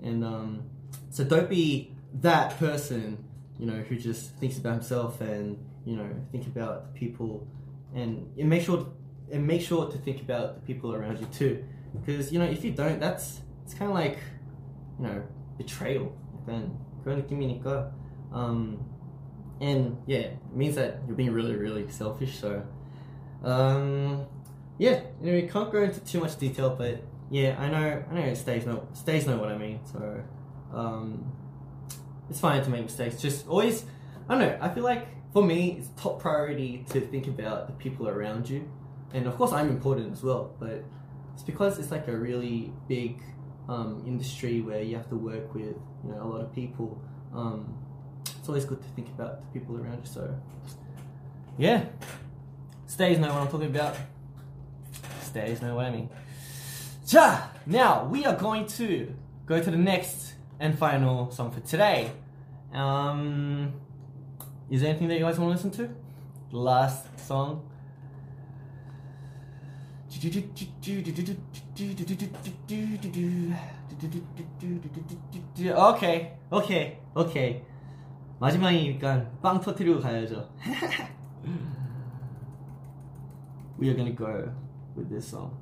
And 0.03 0.23
um, 0.23 0.63
so 1.09 1.23
don't 1.23 1.49
be 1.49 1.95
that 2.21 2.57
person 2.57 3.23
you 3.59 3.65
know 3.67 3.79
who 3.87 3.95
just 3.95 4.35
thinks 4.37 4.57
about 4.57 4.73
himself 4.73 5.21
and 5.21 5.57
you 5.85 5.95
know 5.95 6.09
think 6.31 6.45
about 6.47 6.93
the 6.93 6.99
people. 6.99 7.47
And, 7.93 8.31
and 8.39 8.49
make 8.49 8.63
sure 8.63 8.87
and 9.31 9.45
make 9.45 9.61
sure 9.61 9.91
to 9.91 9.97
think 9.97 10.21
about 10.21 10.55
the 10.55 10.61
people 10.61 10.93
around 10.93 11.19
you 11.19 11.27
too. 11.27 11.63
Because 11.93 12.31
you 12.31 12.39
know 12.39 12.45
if 12.45 12.63
you 12.63 12.71
don't 12.71 12.99
that's 12.99 13.41
it's 13.63 13.73
kind 13.73 13.89
of 13.89 13.95
like 13.95 14.19
you 14.99 15.05
know 15.07 15.23
betrayal. 15.57 16.15
Then 16.45 16.77
um 18.33 18.83
and 19.59 19.97
yeah 20.07 20.19
it 20.19 20.39
means 20.53 20.75
that 20.75 20.99
you're 21.05 21.15
being 21.15 21.31
really 21.31 21.55
really 21.55 21.89
selfish. 21.89 22.39
So 22.39 22.63
um, 23.43 24.25
yeah 24.77 25.01
anyway 25.21 25.47
can't 25.47 25.71
go 25.71 25.83
into 25.83 25.99
too 26.01 26.19
much 26.19 26.37
detail 26.37 26.75
but 26.75 27.03
yeah 27.29 27.55
I 27.59 27.69
know 27.69 28.03
I 28.09 28.13
know 28.13 28.33
stays 28.33 28.65
know 28.65 28.87
stays 28.93 29.25
know 29.27 29.37
what 29.37 29.49
I 29.49 29.57
mean 29.57 29.79
so 29.91 30.23
um, 30.73 31.31
it's 32.31 32.39
fine 32.39 32.63
to 32.63 32.69
make 32.69 32.83
mistakes. 32.83 33.21
Just 33.21 33.47
always, 33.47 33.85
I 34.27 34.37
don't 34.37 34.47
know. 34.47 34.57
I 34.61 34.69
feel 34.69 34.83
like 34.83 35.07
for 35.33 35.43
me, 35.43 35.77
it's 35.79 35.89
top 36.01 36.19
priority 36.19 36.85
to 36.91 37.01
think 37.01 37.27
about 37.27 37.67
the 37.67 37.73
people 37.73 38.07
around 38.07 38.49
you, 38.49 38.67
and 39.13 39.27
of 39.27 39.35
course, 39.37 39.51
I'm 39.51 39.69
important 39.69 40.13
as 40.13 40.23
well. 40.23 40.55
But 40.59 40.83
it's 41.33 41.43
because 41.43 41.77
it's 41.77 41.91
like 41.91 42.07
a 42.07 42.15
really 42.15 42.71
big 42.87 43.21
um, 43.67 44.03
industry 44.07 44.61
where 44.61 44.81
you 44.81 44.95
have 44.95 45.09
to 45.09 45.15
work 45.15 45.53
with 45.53 45.75
you 46.03 46.11
know 46.11 46.23
a 46.23 46.27
lot 46.27 46.41
of 46.41 46.53
people. 46.55 47.01
Um, 47.33 47.77
it's 48.39 48.47
always 48.47 48.65
good 48.65 48.81
to 48.81 48.87
think 48.89 49.09
about 49.09 49.41
the 49.41 49.59
people 49.59 49.77
around 49.77 49.99
you. 50.03 50.11
So 50.11 50.33
yeah, 51.57 51.85
stays 53.00 53.18
know 53.18 53.28
what 53.28 53.42
I'm 53.42 53.48
talking 53.48 53.66
about. 53.66 53.96
Stays 55.22 55.62
know 55.62 55.74
what 55.74 55.86
I 55.86 55.90
mean. 55.90 56.08
Ja, 57.06 57.38
now 57.66 58.04
we 58.04 58.24
are 58.24 58.36
going 58.36 58.66
to 58.66 59.14
go 59.46 59.62
to 59.62 59.70
the 59.70 59.76
next 59.76 60.34
and 60.58 60.78
final 60.78 61.30
song 61.30 61.50
for 61.50 61.60
today. 61.60 62.10
Um, 62.74 63.72
is 64.70 64.80
there 64.80 64.90
anything 64.90 65.08
that 65.08 65.18
you 65.18 65.24
guys 65.24 65.38
want 65.38 65.50
to 65.50 65.68
listen 65.68 65.70
to? 65.86 65.94
The 66.50 66.56
last 66.56 67.06
song. 67.26 67.62
Okay, 75.76 76.32
okay, 76.52 76.98
okay. 77.16 77.62
마지막이니까 78.38 79.30
빵 79.40 79.60
터트리고 79.60 80.00
가야죠. 80.00 80.48
We 83.80 83.90
are 83.90 83.94
gonna 83.94 84.10
go 84.10 84.52
with 84.94 85.10
this 85.10 85.28
song. 85.28 85.58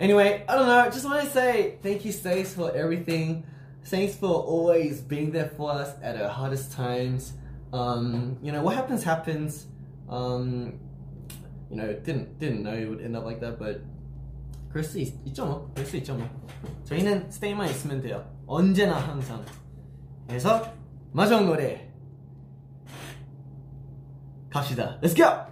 Anyway, 0.00 0.44
I 0.48 0.54
don't 0.54 0.66
know. 0.66 0.90
Just 0.90 1.04
want 1.04 1.24
to 1.24 1.30
say 1.30 1.78
thank 1.82 2.04
you, 2.04 2.12
Stace, 2.12 2.54
for 2.54 2.74
everything. 2.74 3.44
Thanks 3.84 4.16
for 4.16 4.28
always 4.28 5.00
being 5.00 5.30
there 5.32 5.48
for 5.56 5.70
us 5.70 5.90
at 6.02 6.20
our 6.20 6.28
hardest 6.28 6.72
times. 6.72 7.32
Um, 7.72 8.38
you 8.42 8.52
know 8.52 8.62
what 8.62 8.74
happens 8.74 9.02
happens. 9.02 9.66
Um, 10.08 10.78
you 11.70 11.76
know 11.76 11.92
didn't 11.92 12.38
didn't 12.38 12.62
know 12.62 12.74
it 12.74 12.88
would 12.88 13.00
end 13.00 13.16
up 13.16 13.24
like 13.24 13.40
that, 13.40 13.58
but 13.58 13.82
그럴 14.70 14.84
수 14.84 14.98
있, 14.98 15.14
있죠 15.26 15.46
뭐. 15.46 15.70
그럴 15.74 15.86
수 15.86 15.96
있죠 15.96 16.14
뭐. 16.14 16.28
저희는 16.84 17.30
스테이만 17.30 17.68
있으면 17.70 18.00
돼요. 18.00 18.24
언제나 18.46 18.96
항상. 18.96 19.44
그래서 20.26 20.62
마지막 21.12 21.44
노래 21.46 21.90
갑시다. 24.50 24.98
Let's 25.02 25.14
go. 25.16 25.51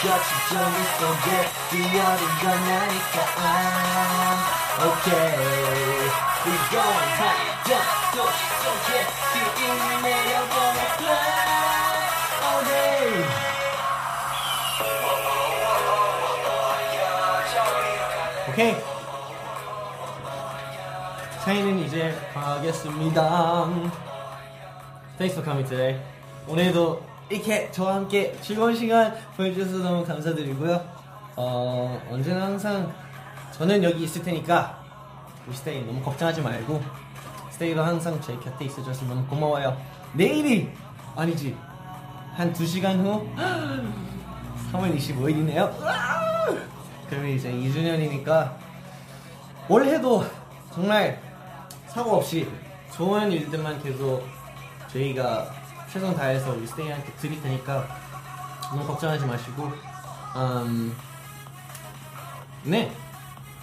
So 0.00 0.06
yeah, 0.08 1.44
뛰어든 1.68 2.22
건 2.40 2.44
나니까 2.64 3.14
Okay, 4.80 5.28
we 6.46 6.52
going 6.72 7.10
high, 7.20 7.44
down, 7.68 7.84
도시 8.16 8.40
속에 8.62 8.88
기운을 9.56 10.00
내려보내 10.00 10.80
fly 10.96 11.12
all 12.40 12.60
day. 12.64 13.28
오케이. 18.48 18.72
저희는 21.44 21.78
이제 21.80 22.16
가겠습니다. 22.32 23.18
Thanks 25.18 25.34
for 25.34 25.44
coming 25.44 25.68
today. 25.68 26.00
오늘도 26.48 27.09
이렇게 27.30 27.70
저와 27.70 27.94
함께 27.94 28.36
즐거운 28.42 28.74
시간 28.74 29.14
보여주셔서 29.36 29.78
너무 29.78 30.04
감사드리고요. 30.04 30.84
어, 31.36 32.02
언제나 32.10 32.42
항상 32.46 32.92
저는 33.52 33.84
여기 33.84 34.02
있을 34.02 34.22
테니까 34.24 34.80
우리 35.46 35.56
스테이 35.56 35.84
너무 35.84 36.02
걱정하지 36.02 36.42
말고 36.42 36.82
스테이도 37.52 37.82
항상 37.82 38.20
제 38.20 38.36
곁에 38.38 38.64
있어줘서 38.64 39.04
너무 39.06 39.24
고마워요. 39.26 39.80
내일이 40.12 40.70
아니지 41.14 41.56
한 42.34 42.52
2시간 42.52 42.98
후 42.98 43.28
3월 44.72 44.96
25일이네요. 44.96 45.72
그러면 47.08 47.30
이제 47.30 47.50
2주년이니까 47.52 48.56
올해도 49.68 50.24
정말 50.74 51.20
사고 51.86 52.16
없이 52.16 52.48
좋은 52.92 53.30
일들만 53.30 53.80
계속 53.82 54.24
저희가 54.88 55.59
최선 55.92 56.14
다해서 56.14 56.52
우리 56.52 56.66
스테이한테 56.66 57.12
드릴 57.14 57.42
테니까 57.42 57.86
너무 58.70 58.86
걱정하지 58.86 59.26
마시고 59.26 59.72
음, 60.36 60.96
네. 62.62 62.94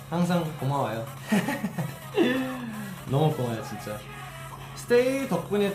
항상 0.10 0.44
고마워요. 0.60 1.06
너무 3.08 3.34
고마워요 3.34 3.64
진짜. 3.64 3.98
스테이 4.76 5.28
덕분에 5.30 5.74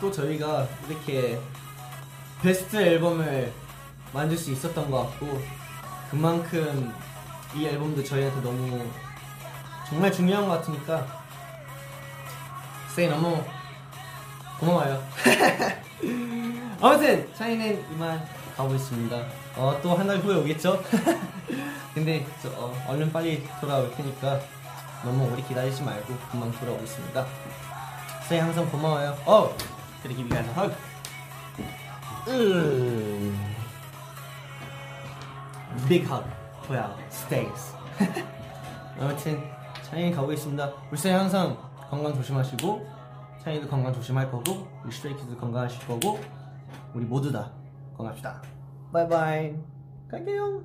또 0.00 0.10
저희가 0.10 0.66
이렇게 0.88 1.40
베스트 2.42 2.76
앨범을 2.76 3.52
만들 4.12 4.36
수 4.36 4.52
있었던 4.52 4.90
것 4.90 5.10
같고 5.10 5.42
그만큼 6.10 6.94
이 7.54 7.66
앨범도 7.66 8.04
저희한테 8.04 8.40
너무 8.40 8.88
정말 9.88 10.12
중요한 10.12 10.46
것 10.46 10.60
같으니까 10.60 11.06
스테이 12.90 13.08
너무 13.08 13.42
고마워요 14.60 15.02
아무튼 16.80 17.28
저희는 17.34 17.84
이만 17.92 18.24
가보겠습니다 18.56 19.16
어, 19.56 19.78
또 19.82 19.96
한 19.96 20.06
달 20.06 20.18
후에 20.18 20.36
오겠죠? 20.36 20.82
근데 21.94 22.24
저, 22.42 22.48
어, 22.50 22.72
얼른 22.88 23.12
빨리 23.12 23.44
돌아올 23.60 23.90
테니까 23.94 24.40
너무 25.04 25.30
오래 25.32 25.42
기다리지 25.42 25.82
말고 25.82 26.16
금방 26.30 26.52
돌아오겠습니다 26.52 27.26
스테이 28.24 28.40
항상 28.40 28.68
고마워요 28.70 29.16
어! 29.26 29.54
a 30.06 30.12
hug 30.12 30.74
음. 32.28 33.56
Big 35.88 36.04
hug 36.04 36.24
for 36.64 36.76
our. 36.76 36.94
아무튼 39.00 39.42
차이는 39.82 40.12
가보겠습니다. 40.14 40.70
스테이 40.94 41.12
항상 41.12 41.56
건강 41.88 42.14
조심하시고 42.14 42.97
차이도 43.48 43.66
건강 43.66 43.94
조심할 43.94 44.30
거고 44.30 44.66
우리 44.84 44.92
스트레이키도 44.92 45.34
건강하실 45.38 45.86
거고 45.86 46.18
우리 46.94 47.06
모두 47.06 47.32
다 47.32 47.50
건강합시다. 47.96 48.42
바이바이. 48.92 49.54
갈게요. 50.10 50.62